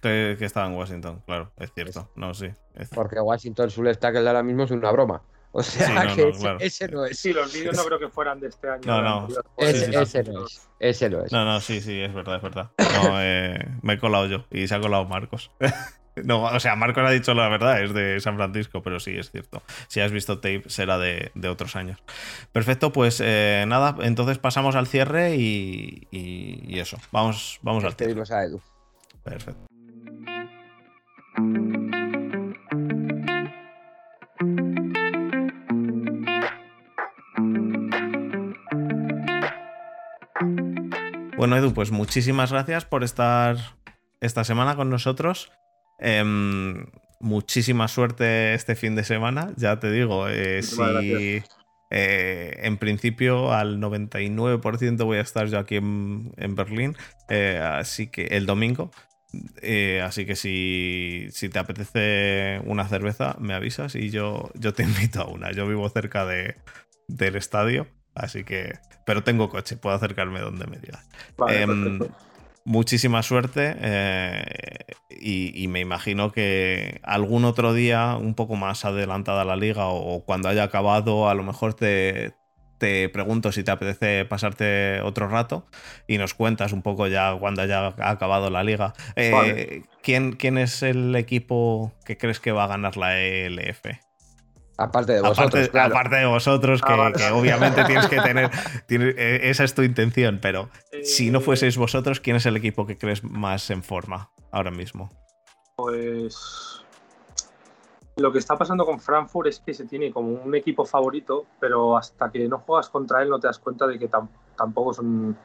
Que, 0.00 0.36
estaba 0.40 0.66
en 0.66 0.74
Washington, 0.74 1.22
claro, 1.26 1.52
es 1.58 1.70
cierto. 1.74 2.10
No, 2.16 2.32
sí. 2.32 2.48
Porque 2.94 3.20
Washington 3.20 3.70
su 3.70 3.82
tackle 3.94 4.26
ahora 4.26 4.42
mismo 4.42 4.64
es 4.64 4.70
una 4.70 4.90
broma. 4.90 5.22
O 5.52 5.62
sea, 5.62 6.14
que 6.14 6.32
ese, 6.60 6.88
no 6.88 7.04
es. 7.04 7.18
Sí, 7.18 7.32
los 7.32 7.52
vídeos 7.52 7.76
no 7.76 7.84
creo 7.84 7.98
que 7.98 8.08
fueran 8.08 8.38
de 8.38 8.46
este 8.46 8.68
año. 8.68 8.82
No, 8.86 9.02
no. 9.02 9.28
Ese, 9.56 9.90
no 9.90 10.00
es. 10.00 10.68
Ese 10.78 11.10
no 11.10 11.24
es. 11.24 11.32
No, 11.32 11.44
no, 11.44 11.60
sí, 11.60 11.80
sí, 11.80 12.00
es 12.00 12.14
verdad, 12.14 12.36
es 12.36 12.42
verdad. 12.42 12.70
No, 12.78 13.20
eh, 13.20 13.58
me 13.82 13.94
he 13.94 13.98
colado 13.98 14.26
yo 14.26 14.46
y 14.50 14.68
se 14.68 14.74
ha 14.76 14.80
colado 14.80 15.04
Marcos. 15.06 15.50
No, 16.24 16.42
o 16.42 16.60
sea, 16.60 16.76
Marcos 16.76 17.04
ha 17.06 17.10
dicho 17.10 17.34
la 17.34 17.48
verdad, 17.48 17.82
es 17.82 17.92
de 17.94 18.20
San 18.20 18.36
Francisco, 18.36 18.82
pero 18.82 19.00
sí, 19.00 19.16
es 19.16 19.30
cierto. 19.30 19.62
Si 19.88 20.00
has 20.00 20.12
visto 20.12 20.36
tape, 20.38 20.64
será 20.66 20.98
de, 20.98 21.30
otros 21.48 21.76
años. 21.76 21.98
Perfecto, 22.52 22.92
pues 22.92 23.20
eh, 23.24 23.64
nada, 23.66 23.96
entonces 24.02 24.38
pasamos 24.38 24.76
al 24.76 24.86
cierre 24.86 25.36
y, 25.36 26.08
eso. 26.78 26.98
Vamos, 27.12 27.58
vamos 27.62 27.84
al 27.84 27.94
cierre. 27.94 28.22
a 28.30 28.44
Edu. 28.44 28.60
Perfecto. 29.22 29.66
Bueno, 41.36 41.56
Edu, 41.56 41.72
pues 41.72 41.90
muchísimas 41.90 42.52
gracias 42.52 42.84
por 42.84 43.02
estar 43.02 43.56
esta 44.20 44.44
semana 44.44 44.76
con 44.76 44.90
nosotros. 44.90 45.50
Em, 46.00 46.86
muchísima 47.20 47.86
suerte 47.86 48.54
este 48.54 48.74
fin 48.74 48.96
de 48.96 49.04
semana, 49.04 49.52
ya 49.56 49.78
te 49.78 49.90
digo, 49.92 50.26
eh, 50.28 50.62
si 50.62 51.42
eh, 51.90 52.56
en 52.62 52.78
principio 52.78 53.52
al 53.52 53.78
99% 53.78 55.04
voy 55.04 55.18
a 55.18 55.20
estar 55.20 55.46
yo 55.48 55.58
aquí 55.58 55.76
en, 55.76 56.54
Berlín, 56.56 56.96
eh, 57.28 57.60
así 57.62 58.06
que 58.06 58.24
el 58.28 58.46
domingo. 58.46 58.90
así 60.02 60.24
que 60.24 60.34
si, 60.34 61.28
si, 61.30 61.50
te 61.50 61.58
apetece 61.58 62.60
una 62.64 62.88
cerveza, 62.88 63.36
me 63.38 63.54
avisas 63.54 63.94
y 63.94 64.10
yo, 64.10 64.50
yo 64.54 64.72
te 64.72 64.82
invito 64.84 65.20
a 65.20 65.28
una. 65.28 65.52
Yo 65.52 65.68
vivo 65.68 65.88
cerca 65.90 66.24
de, 66.24 66.56
del 67.06 67.36
estadio, 67.36 67.86
así 68.14 68.44
que. 68.44 68.72
Pero 69.04 69.22
tengo 69.24 69.48
coche, 69.48 69.76
puedo 69.76 69.96
acercarme 69.96 70.40
donde 70.40 70.66
me 70.66 70.78
digas. 70.78 71.08
Em, 71.48 71.98
muchísima 72.64 73.22
suerte 73.22 73.74
eh, 73.80 74.44
y, 75.08 75.68
me 75.68 75.80
imagino 75.80 76.32
que 76.32 77.00
algún 77.02 77.44
otro 77.44 77.74
día, 77.74 78.16
un 78.16 78.34
poco 78.34 78.56
más 78.56 78.84
adelantada 78.84 79.44
la 79.44 79.56
liga 79.56 79.86
o, 79.86 80.24
cuando 80.24 80.48
haya 80.48 80.64
acabado, 80.64 81.28
a 81.28 81.34
lo 81.34 81.42
mejor 81.42 81.74
te, 81.74 82.34
pregunto 83.12 83.52
si 83.52 83.62
te 83.62 83.70
apetece 83.70 84.24
pasarte 84.24 85.02
otro 85.02 85.28
rato 85.28 85.66
y 86.06 86.16
nos 86.16 86.32
cuentas 86.32 86.72
un 86.72 86.80
poco 86.80 87.06
ya 87.06 87.36
cuando 87.38 87.60
haya 87.62 87.94
acabado 87.98 88.48
la 88.50 88.64
liga. 88.64 88.94
Eh, 89.16 89.82
¿quién, 90.02 90.32
¿Quién 90.32 90.56
es 90.56 90.82
el 90.82 91.14
equipo 91.16 91.92
que 92.04 92.16
crees 92.16 92.40
que 92.40 92.52
va 92.52 92.64
a 92.64 92.68
ganar 92.68 92.96
la 92.96 93.20
ELF? 93.20 93.84
Aparte 94.80 95.12
de 95.12 95.20
vosotros. 95.20 95.70
Aparte, 95.74 96.16
de 96.16 96.24
vosotros, 96.24 96.80
ah, 96.84 97.12
que, 97.14 97.30
obviamente 97.30 97.84
tienes 97.84 98.06
que 98.06 98.18
tener. 98.22 98.50
Eh, 98.88 99.40
esa 99.50 99.62
es 99.64 99.74
tu 99.74 99.82
intención, 99.82 100.38
pero 100.40 100.70
si 101.02 101.30
no 101.30 101.42
fueseis 101.42 101.76
vosotros, 101.76 102.18
¿quién 102.20 102.36
es 102.36 102.46
el 102.46 102.56
equipo 102.56 102.86
que 102.86 102.96
crees 102.96 103.22
más 103.22 103.68
en 103.68 103.82
forma 103.82 104.30
ahora 104.50 104.70
mismo? 104.70 105.10
Pues. 105.76 106.82
Lo 108.16 108.32
que 108.32 108.38
está 108.38 108.56
pasando 108.56 108.86
con 108.86 109.00
Frankfurt 109.00 109.48
es 109.48 109.60
que 109.60 109.74
se 109.74 109.84
tiene 109.84 110.10
como 110.12 110.32
un 110.32 110.54
equipo 110.54 110.86
favorito, 110.86 111.44
pero 111.60 111.98
hasta 111.98 112.30
que 112.30 112.48
no 112.48 112.58
juegas 112.58 112.88
contra 112.88 113.22
él 113.22 113.28
no 113.28 113.38
te 113.38 113.48
das 113.48 113.58
cuenta 113.58 113.86
de 113.86 113.98
que 113.98 114.08
tampoco 114.56 114.94
son, 114.94 115.36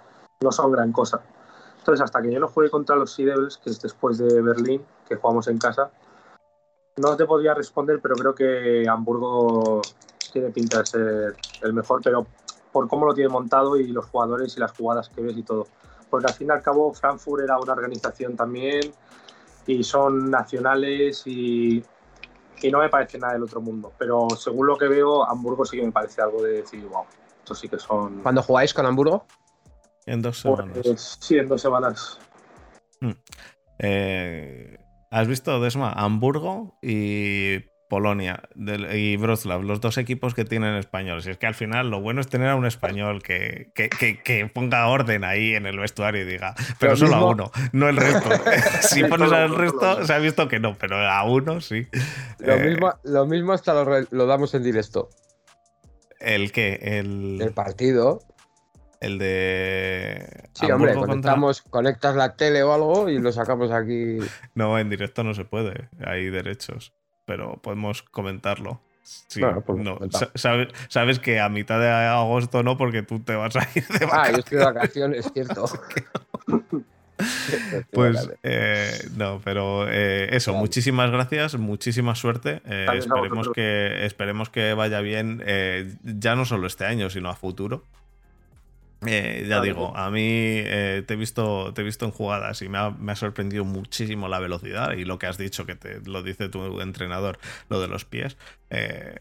no 0.42 0.52
son 0.52 0.72
gran 0.72 0.94
cosa. 0.94 1.22
Entonces, 1.80 2.02
hasta 2.02 2.22
que 2.22 2.32
yo 2.32 2.40
no 2.40 2.48
juegue 2.48 2.72
contra 2.72 2.96
los 2.96 3.12
Sea 3.12 3.26
Devils, 3.26 3.58
que 3.58 3.70
es 3.70 3.82
después 3.82 4.18
de 4.18 4.42
Berlín, 4.42 4.82
que 5.08 5.16
jugamos 5.16 5.50
en 5.50 5.58
casa, 5.58 5.92
no 6.98 7.18
te 7.18 7.26
podría 7.26 7.54
responder, 7.54 8.00
pero 8.02 8.16
creo 8.16 8.36
que 8.36 8.88
Hamburgo 8.88 9.82
tiene 10.32 10.50
pinta 10.50 10.80
de 10.80 10.86
ser 10.86 11.36
el 11.62 11.74
mejor, 11.74 12.02
pero 12.04 12.26
por 12.72 12.88
cómo 12.88 13.06
lo 13.06 13.14
tiene 13.14 13.30
montado 13.30 13.78
y 13.78 13.88
los 13.88 14.06
jugadores 14.06 14.56
y 14.58 14.60
las 14.60 14.72
jugadas 14.72 15.10
que 15.10 15.22
ves 15.22 15.38
y 15.38 15.44
todo. 15.44 15.68
Porque 16.10 16.28
al 16.28 16.34
fin 16.34 16.48
y 16.48 16.52
al 16.52 16.62
cabo 16.62 16.94
Frankfurt 16.94 17.44
era 17.44 17.60
una 17.60 17.74
organización 17.74 18.36
también 18.36 18.94
y 19.68 19.84
son 19.84 20.30
nacionales 20.30 21.24
y, 21.26 21.84
y 22.62 22.72
no 22.72 22.80
me 22.80 22.90
parece 22.90 23.18
nada 23.18 23.34
del 23.34 23.44
otro 23.44 23.62
mundo. 23.62 23.92
Pero 23.98 24.28
según 24.38 24.68
lo 24.68 24.78
que 24.78 24.88
veo, 24.88 25.28
Hamburgo 25.28 25.66
sí 25.66 25.78
que 25.78 25.86
me 25.86 25.92
parece 25.92 26.22
algo 26.22 26.42
de 26.44 26.62
decir, 26.62 26.86
wow, 26.86 27.06
estos 27.40 27.60
sí 27.60 27.68
que 27.68 27.80
son... 27.80 28.22
¿Cuándo 28.22 28.44
jugáis 28.44 28.74
con 28.74 28.86
Hamburgo? 28.86 29.26
En 30.06 30.22
dos 30.22 30.40
semanas. 30.40 30.78
Pues, 30.84 31.18
sí, 31.20 31.38
en 31.38 31.48
dos 31.48 31.62
semanas. 31.62 32.20
Hmm. 33.00 33.12
Eh, 33.80 34.85
¿Has 35.16 35.30
visto, 35.30 35.62
Desma? 35.62 35.94
Hamburgo 35.94 36.78
y 36.82 37.60
Polonia 37.88 38.44
y 38.94 39.16
Wrocław, 39.16 39.64
los 39.64 39.80
dos 39.80 39.98
equipos 39.98 40.34
que 40.34 40.44
tienen 40.44 40.76
españoles. 40.76 41.26
Y 41.26 41.30
es 41.30 41.38
que 41.38 41.48
al 41.48 41.56
final 41.56 41.90
lo 41.90 42.02
bueno 42.02 42.20
es 42.20 42.28
tener 42.28 42.50
a 42.50 42.58
un 42.58 42.66
español 42.66 43.24
que, 43.24 43.72
que, 43.74 44.52
ponga 44.54 44.88
orden 44.88 45.24
ahí 45.24 45.56
en 45.56 45.68
el 45.68 45.80
vestuario 45.80 46.24
y 46.24 46.26
diga, 46.26 46.54
pero 46.82 46.98
solo 46.98 47.16
a 47.16 47.30
uno, 47.30 47.50
no 47.72 47.88
el 47.88 47.96
resto. 47.96 48.30
si 48.82 49.06
pones 49.06 49.32
al 49.32 49.56
resto, 49.56 50.06
se 50.06 50.14
ha 50.14 50.20
visto 50.20 50.50
que 50.50 50.60
no, 50.60 50.76
pero 50.78 50.98
a 50.98 51.24
uno 51.24 51.62
sí. 51.62 51.88
Lo, 52.40 52.56
eh, 52.56 52.72
mismo, 52.72 52.94
lo 53.04 53.26
mismo 53.26 53.54
hasta 53.54 53.74
lo, 54.12 54.26
damos 54.26 54.54
en 54.54 54.64
directo. 54.64 55.08
¿El 56.20 56.52
qué? 56.52 56.78
El, 56.82 57.42
el 57.42 57.54
partido. 57.54 58.20
El 59.06 59.20
de. 59.20 60.50
Sí, 60.54 60.72
hombre, 60.72 60.96
conectamos, 60.96 61.62
conectas 61.62 62.16
la 62.16 62.36
tele 62.36 62.64
o 62.64 62.74
algo 62.74 63.08
y 63.08 63.20
lo 63.20 63.32
sacamos 63.32 63.72
aquí. 63.72 64.18
No, 64.56 64.80
en 64.80 64.90
directo 64.90 65.24
no 65.24 65.36
se 65.36 65.46
puede. 65.46 65.90
Hay 66.04 66.32
derechos. 66.32 66.92
pero 67.26 67.62
podemos 67.62 68.02
comentarlo. 68.02 68.82
Pues 69.64 69.78
no, 69.78 70.00
sabes, 70.34 71.20
que 71.20 71.40
a 71.40 71.50
mitad 71.50 71.80
de 71.80 71.88
agosto 71.88 72.64
no, 72.64 72.78
porque 72.78 73.04
tú 73.04 73.20
te 73.20 73.36
vas 73.36 73.56
a 73.56 73.60
ir 73.76 73.88
de 73.88 74.06
vacaciones. 74.08 74.12
Ah, 74.12 74.32
yo 74.32 74.38
estoy 74.40 74.58
de 74.58 74.66
vacaciones, 74.66 75.26
es 75.28 75.32
cierto. 75.34 75.66
pues 77.92 78.28
eh, 78.42 78.92
no, 79.16 79.40
pero 79.44 79.88
eh, 79.88 80.36
eso, 80.36 80.56
muchísimas 80.56 81.12
gracias, 81.12 81.56
muchísima 81.60 82.16
suerte. 82.16 82.64
Eh, 82.66 82.88
esperemos, 82.98 83.50
que, 83.52 84.04
esperemos 84.06 84.50
que 84.50 84.74
vaya 84.74 85.02
bien, 85.02 85.44
ya 86.02 86.36
no 86.36 86.46
solo 86.46 86.66
este 86.66 86.86
año, 86.86 87.12
sino 87.12 87.30
a 87.30 87.36
futuro. 87.36 87.84
Ya 89.02 89.62
digo, 89.62 89.96
a 89.96 90.10
mí 90.10 90.62
te, 90.64 91.06
he 91.08 91.16
visto, 91.16 91.74
te 91.74 91.82
he 91.82 91.84
visto 91.84 92.06
en 92.06 92.12
jugadas 92.12 92.62
y 92.62 92.70
me 92.70 92.78
ha, 92.78 92.90
me 92.92 93.12
ha, 93.12 93.16
sorprendido 93.16 93.66
muchísimo 93.66 94.28
la 94.28 94.40
velocidad 94.40 94.94
y 94.94 95.06
lo 95.06 95.20
que 95.20 95.28
has 95.28 95.38
dicho, 95.38 95.66
que 95.66 95.76
te 95.76 96.00
lo 96.10 96.24
dice 96.24 96.50
tu 96.50 96.82
entrenador, 96.82 97.38
lo 97.70 97.80
de 97.80 97.88
los 97.88 98.06
pies. 98.06 98.38
Eh, 98.70 99.16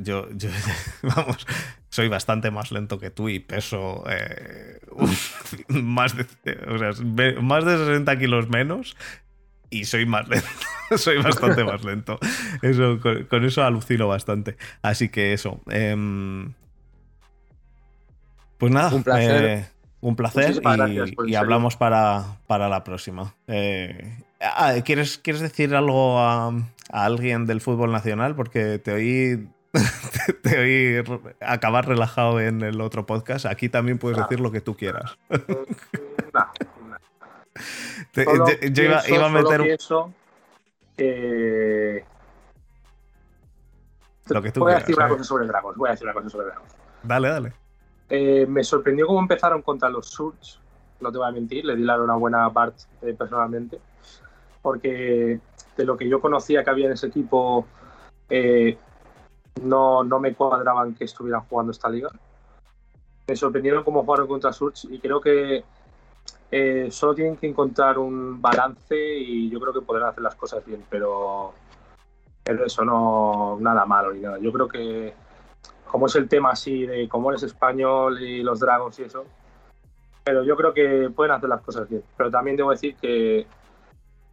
yo, 0.00 0.28
vamos, 1.02 1.46
soy 1.88 2.08
bastante 2.08 2.50
más 2.50 2.72
lento 2.72 2.98
que 2.98 3.10
tú 3.10 3.28
y 3.28 3.38
peso 3.38 4.04
eh, 4.08 4.80
más, 5.68 6.14
de, 6.16 7.36
más 7.40 7.64
de 7.64 7.76
60 7.76 8.18
kilos 8.18 8.48
menos 8.48 8.96
y 9.70 9.84
soy 9.84 10.06
más 10.06 10.28
lento. 10.28 10.48
soy 10.96 11.18
bastante 11.18 11.64
más 11.64 11.84
lento. 11.84 12.18
Eso, 12.62 12.98
con, 13.00 13.44
eso 13.44 13.62
alucino 13.62 14.08
bastante. 14.08 14.56
Así 14.82 15.08
que 15.08 15.32
eso. 15.32 15.60
Em, 15.70 16.54
pues 18.60 18.72
nada. 18.72 18.94
Un 18.94 19.02
placer. 19.02 19.44
Eh, 19.44 19.66
un 20.00 20.16
placer 20.16 20.62
y, 21.26 21.34
hablamos 21.34 21.76
para, 21.76 22.38
para, 22.46 22.68
la 22.68 22.84
próxima. 22.84 23.34
Ah, 24.40 24.74
¿quieres, 24.84 25.18
¿Quieres 25.18 25.42
decir 25.42 25.74
algo 25.74 26.20
a, 26.20 26.48
a, 26.48 27.04
alguien 27.04 27.46
del 27.46 27.60
fútbol 27.60 27.92
nacional? 27.92 28.36
Porque 28.36 28.78
te 28.78 28.92
oí 28.92 29.48
te, 30.42 30.58
oí 30.58 31.04
acabar 31.40 31.86
relajado 31.86 32.40
en 32.40 32.62
el 32.62 32.80
otro 32.80 33.06
podcast. 33.06 33.46
Aquí 33.46 33.68
también 33.68 33.98
puedes 33.98 34.18
decir 34.18 34.40
lo 34.40 34.50
que 34.50 34.60
tú 34.60 34.76
quieras. 34.76 35.16
yo, 38.14 38.82
iba, 38.82 39.26
a 39.26 39.28
meter. 39.28 39.62
Pienso 39.62 40.12
Lo 44.28 44.42
que 44.42 44.50
tú 44.52 44.60
voy 44.60 44.72
a 44.72 44.76
decir 44.76 44.96
una 44.96 45.08
cosa 45.08 45.24
sobre 45.24 45.46
Dragons. 45.46 45.76
Voy 45.76 45.88
a 45.88 45.90
decir 45.92 46.06
una 46.06 46.14
cosa 46.14 46.30
sobre 46.30 46.46
Dragons. 46.46 46.74
Dale, 47.02 47.28
dale. 47.28 47.52
Eh, 48.10 48.44
me 48.46 48.64
sorprendió 48.64 49.06
cómo 49.06 49.20
empezaron 49.20 49.62
contra 49.62 49.88
los 49.88 50.08
Surge. 50.08 50.58
No 51.00 51.10
te 51.12 51.18
voy 51.18 51.28
a 51.28 51.32
mentir, 51.32 51.64
le 51.64 51.76
di 51.76 51.84
la 51.84 51.94
enhorabuena 51.94 52.44
a 52.44 52.48
Bart 52.48 52.74
eh, 53.02 53.14
personalmente. 53.16 53.80
Porque 54.60 55.40
de 55.76 55.84
lo 55.84 55.96
que 55.96 56.08
yo 56.08 56.20
conocía 56.20 56.64
que 56.64 56.70
había 56.70 56.86
en 56.86 56.92
ese 56.92 57.06
equipo, 57.06 57.66
eh, 58.28 58.76
no, 59.62 60.02
no 60.04 60.18
me 60.18 60.34
cuadraban 60.34 60.94
que 60.94 61.04
estuvieran 61.04 61.42
jugando 61.42 61.72
esta 61.72 61.88
liga. 61.88 62.10
Me 63.28 63.36
sorprendieron 63.36 63.84
cómo 63.84 64.02
jugaron 64.02 64.26
contra 64.26 64.52
Surge 64.52 64.88
y 64.90 64.98
creo 64.98 65.20
que 65.20 65.64
eh, 66.50 66.88
solo 66.90 67.14
tienen 67.14 67.36
que 67.36 67.46
encontrar 67.46 67.96
un 67.98 68.42
balance 68.42 68.96
y 68.98 69.48
yo 69.48 69.60
creo 69.60 69.72
que 69.72 69.82
podrán 69.82 70.08
hacer 70.08 70.22
las 70.22 70.34
cosas 70.34 70.66
bien, 70.66 70.84
pero, 70.90 71.54
pero 72.42 72.66
eso 72.66 72.84
no, 72.84 73.56
nada 73.60 73.86
malo 73.86 74.12
ni 74.12 74.20
nada. 74.20 74.38
Yo 74.38 74.52
creo 74.52 74.66
que 74.66 75.14
como 75.90 76.06
es 76.06 76.14
el 76.14 76.28
tema 76.28 76.50
así 76.50 76.86
de 76.86 77.08
cómo 77.08 77.30
eres 77.30 77.42
español 77.42 78.22
y 78.22 78.42
los 78.42 78.60
Dragons 78.60 78.98
y 79.00 79.02
eso, 79.02 79.24
pero 80.22 80.44
yo 80.44 80.56
creo 80.56 80.72
que 80.72 81.10
pueden 81.14 81.32
hacer 81.32 81.48
las 81.48 81.60
cosas 81.62 81.88
bien. 81.88 82.04
Pero 82.16 82.30
también 82.30 82.56
debo 82.56 82.70
decir 82.70 82.94
que 82.94 83.46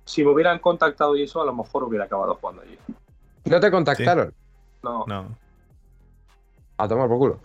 si 0.05 0.23
me 0.23 0.31
hubieran 0.31 0.59
contactado 0.59 1.15
y 1.15 1.23
eso, 1.23 1.41
a 1.41 1.45
lo 1.45 1.53
mejor 1.53 1.83
hubiera 1.83 2.05
acabado 2.05 2.35
jugando 2.35 2.61
allí. 2.61 2.77
¿No 3.45 3.59
te 3.59 3.71
contactaron? 3.71 4.33
No. 4.83 5.05
A 6.77 6.87
tomar 6.87 7.07
por 7.07 7.17
culo. 7.17 7.39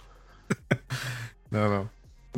no, 1.50 1.68
no. 1.68 1.88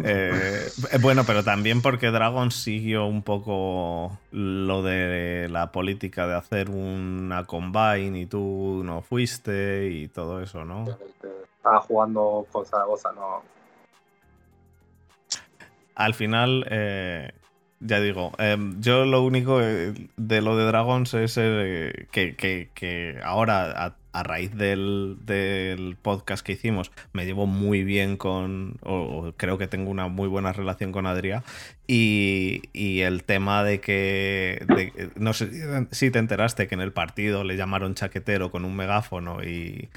Eh, 0.02 0.68
bueno, 1.00 1.22
pero 1.24 1.44
también 1.44 1.80
porque 1.80 2.10
Dragon 2.10 2.50
siguió 2.50 3.06
un 3.06 3.22
poco 3.22 4.18
lo 4.32 4.82
de 4.82 5.48
la 5.48 5.70
política 5.70 6.26
de 6.26 6.34
hacer 6.34 6.70
una 6.70 7.44
combine 7.44 8.20
y 8.20 8.26
tú 8.26 8.82
no 8.84 9.02
fuiste 9.02 9.88
y 9.90 10.08
todo 10.08 10.40
eso, 10.42 10.64
¿no? 10.64 10.84
Estaba 11.64 11.80
jugando 11.80 12.46
con 12.52 12.66
Zaragoza, 12.66 13.10
no. 13.12 13.42
Al 15.94 16.12
final, 16.12 16.66
eh, 16.68 17.32
ya 17.80 18.00
digo, 18.00 18.32
em, 18.36 18.78
yo 18.82 19.06
lo 19.06 19.22
único 19.22 19.60
de 19.60 20.42
lo 20.42 20.58
de 20.58 20.64
Dragons 20.66 21.14
es 21.14 21.36
que, 21.36 22.68
que, 22.74 23.20
ahora 23.24 23.96
a 24.12 24.22
raíz 24.22 24.54
del, 24.54 25.96
podcast 26.02 26.44
que 26.44 26.52
hicimos, 26.52 26.92
me 27.14 27.24
llevo 27.24 27.46
muy 27.46 27.82
bien 27.82 28.18
con, 28.18 28.76
o, 28.82 29.32
creo 29.38 29.56
que 29.56 29.66
tengo 29.66 29.90
una 29.90 30.08
muy 30.08 30.28
buena 30.28 30.52
relación 30.52 30.92
con 30.92 31.06
Adrián. 31.06 31.44
Y, 31.86 32.60
el 32.74 33.24
tema 33.24 33.64
de 33.64 33.80
que, 33.80 34.66
no 35.16 35.32
sé 35.32 35.88
si 35.92 36.10
te 36.10 36.18
enteraste 36.18 36.68
que 36.68 36.74
en 36.74 36.82
el 36.82 36.92
partido 36.92 37.42
le 37.42 37.56
llamaron 37.56 37.94
chaquetero 37.94 38.50
con 38.50 38.66
un 38.66 38.76
megáfono 38.76 39.42
y, 39.42 39.88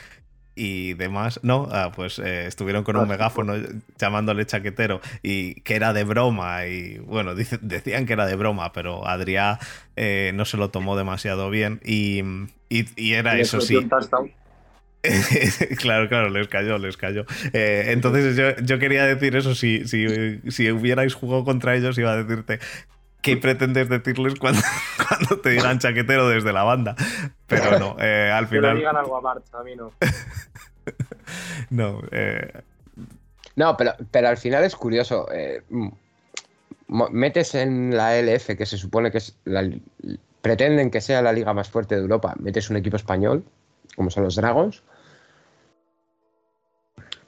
y 0.57 0.95
demás. 0.95 1.39
No, 1.43 1.67
ah, 1.71 1.91
pues 1.95 2.19
eh, 2.19 2.47
estuvieron 2.47 2.83
con 2.83 2.97
un 2.97 3.07
megáfono 3.07 3.53
llamándole 3.97 4.45
chaquetero 4.45 4.99
y 5.21 5.61
que 5.61 5.75
era 5.75 5.93
de 5.93 6.03
broma. 6.03 6.65
Y 6.65 6.97
bueno, 6.97 7.35
decían 7.61 8.05
que 8.05 8.13
era 8.13 8.25
de 8.25 8.35
broma, 8.35 8.73
pero 8.73 9.07
Adrián 9.07 9.59
eh, 9.95 10.31
no 10.33 10.45
se 10.45 10.57
lo 10.57 10.69
tomó 10.69 10.97
demasiado 10.97 11.49
bien. 11.49 11.79
Y, 11.85 12.23
y, 12.69 13.13
era 13.13 13.37
eso, 13.37 13.61
sí. 13.61 13.87
claro, 15.77 16.09
claro, 16.09 16.29
les 16.29 16.47
cayó, 16.47 16.77
les 16.79 16.97
cayó. 16.97 17.25
Eh, 17.53 17.85
entonces 17.89 18.35
yo, 18.35 18.55
yo, 18.63 18.79
quería 18.79 19.05
decir 19.05 19.35
eso, 19.35 19.55
si, 19.55 19.87
si, 19.87 20.41
si 20.49 20.71
hubierais 20.71 21.13
jugado 21.13 21.45
contra 21.45 21.75
ellos 21.75 21.97
iba 21.97 22.11
a 22.11 22.23
decirte 22.23 22.59
qué 23.27 23.37
pretendes 23.37 23.89
decirles 23.89 24.35
cuando, 24.39 24.61
cuando 25.07 25.39
te 25.41 25.49
digan 25.49 25.79
chaquetero 25.79 26.29
desde 26.29 26.53
la 26.53 26.63
banda. 26.63 26.95
Pero 27.45 27.79
no, 27.79 27.95
eh, 27.99 28.31
al 28.33 28.47
final. 28.47 28.73
Que 28.73 28.79
digan 28.79 28.95
algo 28.95 29.17
a 29.17 29.21
Bart, 29.21 29.45
a 29.53 29.63
mí 29.63 29.75
no. 29.75 29.91
no, 31.69 32.01
eh... 32.11 32.61
No, 33.55 33.75
pero, 33.75 33.93
pero 34.11 34.29
al 34.29 34.37
final 34.37 34.63
es 34.63 34.75
curioso. 34.75 35.27
Eh, 35.31 35.63
metes 36.87 37.55
en 37.55 37.95
la 37.95 38.19
LF, 38.21 38.55
que 38.55 38.65
se 38.65 38.77
supone 38.77 39.11
que 39.11 39.17
es 39.17 39.35
la, 39.45 39.69
pretenden 40.41 40.91
que 40.91 41.01
sea 41.01 41.21
la 41.21 41.33
liga 41.33 41.53
más 41.53 41.69
fuerte 41.69 41.95
de 41.95 42.01
Europa, 42.01 42.35
metes 42.39 42.69
un 42.69 42.77
equipo 42.77 42.95
español, 42.95 43.43
como 43.95 44.09
son 44.09 44.23
los 44.23 44.35
Dragons, 44.35 44.83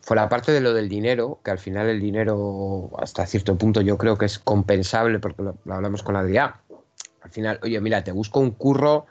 fue 0.10 0.16
la 0.16 0.28
parte 0.28 0.52
de 0.52 0.60
lo 0.60 0.74
del 0.74 0.90
dinero, 0.90 1.40
que 1.44 1.52
al 1.52 1.60
final 1.60 1.88
el 1.88 2.00
dinero, 2.00 2.90
hasta 2.98 3.28
cierto 3.28 3.56
punto, 3.60 3.82
yo 3.82 3.96
creo 4.00 4.18
que 4.18 4.26
es 4.26 4.40
compensable, 4.40 5.20
porque 5.20 5.44
lo, 5.44 5.56
hablamos 5.70 6.02
con 6.02 6.16
Adrián. 6.16 6.56
Al 7.22 7.30
final, 7.30 7.60
oye, 7.62 7.80
mira, 7.80 8.04
te 8.04 8.12
busco 8.12 8.40
un 8.40 8.50
curro 8.50 9.06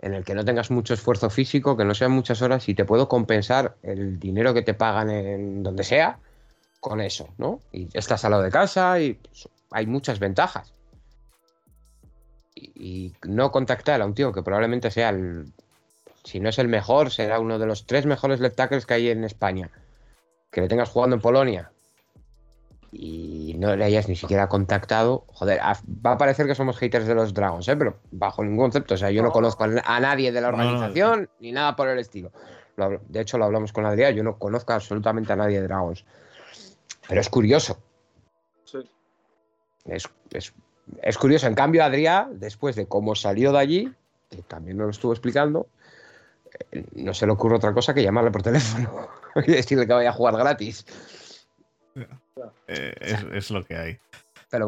en 0.00 0.14
el 0.14 0.24
que 0.24 0.36
no 0.36 0.44
tengas 0.44 0.70
mucho 0.70 0.94
esfuerzo 0.94 1.28
físico, 1.28 1.76
que 1.76 1.84
no 1.84 1.92
sean 1.92 2.12
muchas 2.12 2.40
horas, 2.40 2.68
y 2.68 2.76
te 2.76 2.84
puedo 2.84 3.08
compensar 3.08 3.74
el 3.82 4.20
dinero 4.20 4.54
que 4.54 4.62
te 4.62 4.74
pagan 4.74 5.10
en 5.10 5.64
donde 5.64 5.82
sea 5.82 6.20
con 6.78 7.00
eso, 7.00 7.30
¿no? 7.36 7.60
Y 7.72 7.88
estás 7.92 8.24
al 8.24 8.30
lado 8.30 8.44
de 8.44 8.52
casa 8.52 9.00
y 9.00 9.14
pues, 9.14 9.48
hay 9.72 9.86
muchas 9.86 10.20
ventajas. 10.20 10.72
Y, 12.54 13.12
no 13.26 13.50
contactar 13.50 14.00
a 14.00 14.06
un 14.06 14.14
tío 14.14 14.32
que 14.32 14.44
probablemente 14.44 14.92
sea 14.92 15.08
el, 15.08 15.52
si 16.22 16.38
no 16.38 16.48
es 16.48 16.60
el 16.60 16.68
mejor, 16.68 17.10
será 17.10 17.40
uno 17.40 17.58
de 17.58 17.66
los 17.66 17.86
tres 17.86 18.06
mejores 18.06 18.38
left 18.38 18.54
tackles 18.54 18.86
que 18.86 18.94
hay 18.94 19.08
en 19.08 19.24
España 19.24 19.68
que 20.50 20.60
le 20.60 20.68
tengas 20.68 20.90
jugando 20.90 21.16
en 21.16 21.22
Polonia 21.22 21.70
y 22.90 23.54
no 23.58 23.76
le 23.76 23.84
hayas 23.84 24.08
ni 24.08 24.16
siquiera 24.16 24.48
contactado, 24.48 25.24
joder, 25.28 25.60
va 25.60 26.12
a 26.12 26.18
parecer 26.18 26.46
que 26.46 26.54
somos 26.54 26.78
haters 26.78 27.06
de 27.06 27.14
los 27.14 27.34
Dragons, 27.34 27.68
¿eh? 27.68 27.76
pero 27.76 27.98
bajo 28.10 28.42
ningún 28.42 28.66
concepto. 28.66 28.94
O 28.94 28.96
sea, 28.96 29.10
yo 29.10 29.22
no 29.22 29.30
conozco 29.30 29.64
a 29.64 30.00
nadie 30.00 30.32
de 30.32 30.40
la 30.40 30.48
organización 30.48 31.28
ni 31.40 31.52
nada 31.52 31.76
por 31.76 31.88
el 31.88 31.98
estilo. 31.98 32.32
De 33.08 33.20
hecho, 33.20 33.38
lo 33.38 33.44
hablamos 33.44 33.72
con 33.72 33.84
Adrián, 33.84 34.14
yo 34.14 34.22
no 34.22 34.38
conozco 34.38 34.72
absolutamente 34.72 35.32
a 35.32 35.36
nadie 35.36 35.60
de 35.60 35.66
Dragons. 35.66 36.04
Pero 37.08 37.20
es 37.20 37.28
curioso. 37.28 37.78
Sí. 38.64 38.78
Es, 39.84 40.08
es 41.02 41.18
curioso. 41.18 41.46
En 41.46 41.54
cambio, 41.54 41.84
Adrián, 41.84 42.38
después 42.38 42.76
de 42.76 42.86
cómo 42.86 43.14
salió 43.14 43.52
de 43.52 43.58
allí, 43.58 43.94
que 44.30 44.42
también 44.42 44.76
nos 44.76 44.86
lo 44.86 44.90
estuvo 44.90 45.12
explicando, 45.12 45.66
no 46.94 47.14
se 47.14 47.26
le 47.26 47.32
ocurre 47.32 47.56
otra 47.56 47.72
cosa 47.72 47.94
que 47.94 48.02
llamarle 48.02 48.30
por 48.30 48.42
teléfono 48.42 49.08
y 49.46 49.52
decirle 49.52 49.86
que 49.86 49.92
vaya 49.92 50.10
a 50.10 50.12
jugar 50.12 50.36
gratis. 50.36 50.84
Eh, 52.66 52.94
es, 53.34 53.50
lo 53.50 53.64
que 53.64 53.76
hay. 53.76 53.98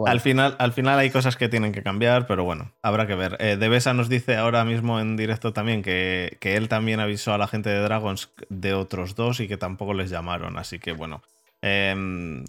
al, 0.07 0.20
final, 0.20 0.57
al 0.59 0.72
final 0.72 0.99
hay 0.99 1.11
cosas 1.11 1.36
que 1.36 1.49
tienen 1.49 1.72
que 1.72 1.82
cambiar, 1.82 2.26
pero 2.26 2.45
bueno, 2.45 2.72
habrá 2.82 3.07
que 3.07 3.14
ver. 3.14 3.36
Eh, 3.41 3.57
Devesa 3.57 3.95
nos 3.95 4.09
dice 4.09 4.36
ahora 4.36 4.64
mismo 4.64 5.01
en 5.01 5.16
directo 5.16 5.53
también 5.53 5.82
que, 5.82 6.38
él 6.41 6.68
también 6.68 7.01
avisó 7.01 7.32
a 7.32 7.38
la 7.38 7.47
gente 7.47 7.70
de 7.70 7.80
Dragons 7.80 8.30
de 8.49 8.74
otros 8.74 9.14
dos 9.14 9.41
y 9.41 9.49
que 9.49 9.57
tampoco 9.57 9.95
les 9.95 10.11
llamaron, 10.11 10.59
así 10.59 10.78
que 10.78 10.93
bueno. 10.93 11.22
Em, 11.62 12.45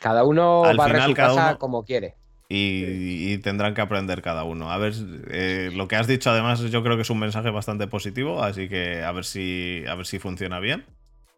cada 0.00 0.24
uno 0.24 0.62
va 0.62 0.86
a 0.86 1.06
su 1.06 1.14
casa 1.14 1.56
como 1.56 1.84
quiere. 1.84 2.16
Y, 2.52 3.38
tendrán 3.38 3.74
que 3.74 3.80
aprender 3.80 4.22
cada 4.22 4.42
uno. 4.42 4.72
A 4.72 4.78
ver, 4.78 4.92
eh, 5.30 5.70
lo 5.72 5.86
que 5.86 5.94
has 5.94 6.08
dicho 6.08 6.30
además 6.30 6.60
yo 6.60 6.82
creo 6.82 6.96
que 6.96 7.02
es 7.02 7.10
un 7.10 7.20
mensaje 7.20 7.50
bastante 7.50 7.86
positivo, 7.86 8.42
así 8.42 8.68
que 8.68 9.02
a 9.04 9.12
ver 9.12 9.24
si, 9.24 9.84
a 9.88 9.94
ver 9.94 10.06
si 10.06 10.18
funciona 10.18 10.58
bien. 10.58 10.84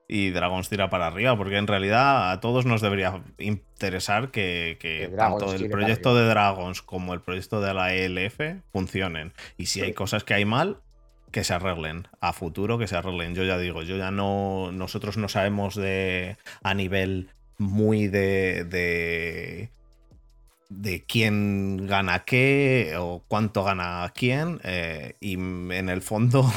Y 0.09 0.31
Dragons 0.31 0.69
tira 0.69 0.91
para 0.91 1.07
arriba, 1.07 1.37
porque 1.37 1.57
en 1.57 1.67
realidad 1.67 2.33
a 2.33 2.41
todos 2.41 2.67
nos 2.67 2.81
debería 2.81 3.23
interesar 3.39 4.31
que, 4.31 5.11
tanto 5.17 5.55
el 5.55 5.71
proyecto 5.71 6.15
de 6.15 6.27
Dragons 6.27 6.83
como 6.83 7.15
el 7.15 7.21
proyecto 7.21 7.61
de 7.61 7.73
la 7.73 7.95
ELF 7.95 8.41
funcionen. 8.73 9.33
Y 9.57 9.67
si 9.67 9.81
hay 9.81 9.93
cosas 9.93 10.25
que 10.25 10.35
hay 10.35 10.45
mal, 10.45 10.79
que 11.31 11.45
se 11.45 11.55
arreglen. 11.55 12.09
A 12.21 12.33
futuro 12.33 12.79
que 12.79 12.87
se 12.87 12.97
arreglen. 12.97 13.35
Yo 13.35 13.45
ya 13.45 13.59
digo, 13.59 13.83
yo 13.83 13.97
ya 13.97 14.11
no. 14.11 14.71
Nosotros 14.73 15.17
no 15.17 15.29
sabemos 15.29 15.77
de. 15.77 16.37
a 16.63 16.75
nivel 16.75 17.29
muy 17.59 18.09
de 18.09 18.65
de 18.65 19.71
quién 21.07 21.87
gana 21.87 22.25
qué 22.25 22.95
o 22.99 23.25
cuánto 23.29 23.65
gana 23.65 24.11
quién 24.15 24.61
eh, 24.65 25.17
y 25.21 25.35
en 25.35 25.89
el 25.89 26.03
fondo 26.03 26.51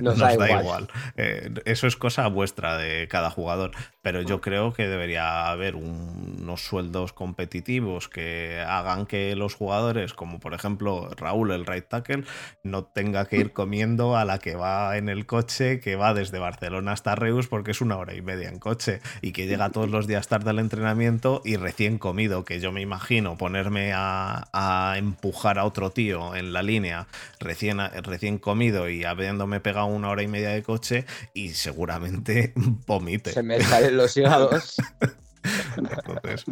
nos, 0.00 0.18
da, 0.18 0.32
igual, 0.34 0.88
eh, 1.16 1.50
eso 1.64 1.86
es 1.86 1.96
cosa 1.96 2.26
vuestra 2.28 2.76
de 2.76 3.08
cada 3.08 3.30
jugador 3.30 3.72
pero 4.08 4.22
yo 4.22 4.40
creo 4.40 4.72
que 4.72 4.88
debería 4.88 5.50
haber 5.50 5.76
unos 5.76 6.62
sueldos 6.62 7.12
competitivos 7.12 8.08
que 8.08 8.58
hagan 8.66 9.04
que 9.04 9.36
los 9.36 9.54
jugadores 9.54 10.14
como 10.14 10.40
por 10.40 10.54
ejemplo 10.54 11.10
Raúl 11.14 11.50
el 11.50 11.66
right 11.66 11.86
tackle 11.86 12.24
no 12.62 12.84
tenga 12.84 13.26
que 13.26 13.36
ir 13.36 13.52
comiendo 13.52 14.16
a 14.16 14.24
la 14.24 14.38
que 14.38 14.54
va 14.54 14.96
en 14.96 15.10
el 15.10 15.26
coche 15.26 15.78
que 15.80 15.94
va 15.94 16.14
desde 16.14 16.38
Barcelona 16.38 16.92
hasta 16.92 17.16
Reus 17.16 17.48
porque 17.48 17.72
es 17.72 17.82
una 17.82 17.98
hora 17.98 18.14
y 18.14 18.22
media 18.22 18.48
en 18.48 18.58
coche 18.58 19.02
y 19.20 19.32
que 19.32 19.46
llega 19.46 19.68
todos 19.72 19.90
los 19.90 20.06
días 20.06 20.26
tarde 20.26 20.48
al 20.48 20.58
entrenamiento 20.58 21.42
y 21.44 21.56
recién 21.56 21.98
comido 21.98 22.46
que 22.46 22.60
yo 22.60 22.72
me 22.72 22.80
imagino 22.80 23.36
ponerme 23.36 23.92
a, 23.94 24.94
empujar 24.96 25.58
a 25.58 25.66
otro 25.66 25.90
tío 25.90 26.34
en 26.34 26.54
la 26.54 26.62
línea 26.62 27.08
recién, 27.40 27.78
recién 28.02 28.38
comido 28.38 28.88
y 28.88 29.04
habiéndome 29.04 29.60
pegado 29.60 29.84
una 29.84 30.08
hora 30.08 30.22
y 30.22 30.28
media 30.28 30.48
de 30.48 30.62
coche 30.62 31.04
y 31.34 31.50
seguramente 31.50 32.54
vomite. 32.86 33.32
Se 33.32 33.42
me 33.42 33.60
salen 33.60 33.97
los 33.98 34.16
hígados. 34.16 34.76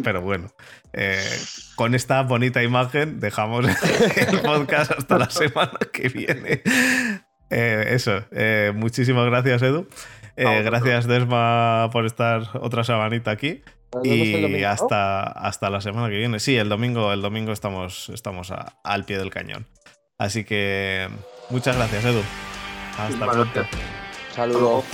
pero 0.04 0.20
bueno, 0.20 0.48
eh, 0.92 1.24
con 1.74 1.94
esta 1.94 2.22
bonita 2.22 2.62
imagen 2.62 3.20
dejamos 3.20 3.64
el 4.16 4.40
podcast 4.40 4.92
hasta 4.92 5.18
la 5.18 5.30
semana 5.30 5.78
que 5.92 6.08
viene. 6.08 6.62
Eh, 7.48 7.86
eso, 7.90 8.24
eh, 8.32 8.72
muchísimas 8.74 9.24
gracias 9.26 9.62
Edu. 9.62 9.88
gracias 10.36 11.06
Desma 11.06 11.88
por 11.92 12.04
estar 12.04 12.42
otra 12.60 12.84
semanita 12.84 13.30
aquí. 13.30 13.62
Y 14.02 14.62
hasta, 14.64 15.22
hasta 15.22 15.70
la 15.70 15.80
semana 15.80 16.10
que 16.10 16.16
viene. 16.16 16.38
Sí, 16.40 16.56
el 16.56 16.68
domingo, 16.68 17.12
el 17.12 17.22
domingo 17.22 17.52
estamos, 17.52 18.10
estamos 18.10 18.52
al 18.82 19.04
pie 19.04 19.16
del 19.16 19.30
cañón. 19.30 19.66
Así 20.18 20.44
que 20.44 21.08
muchas 21.50 21.76
gracias, 21.76 22.04
Edu. 22.04 22.22
Hasta 22.98 23.26
pronto. 23.26 23.66
Saludos. 24.34 24.84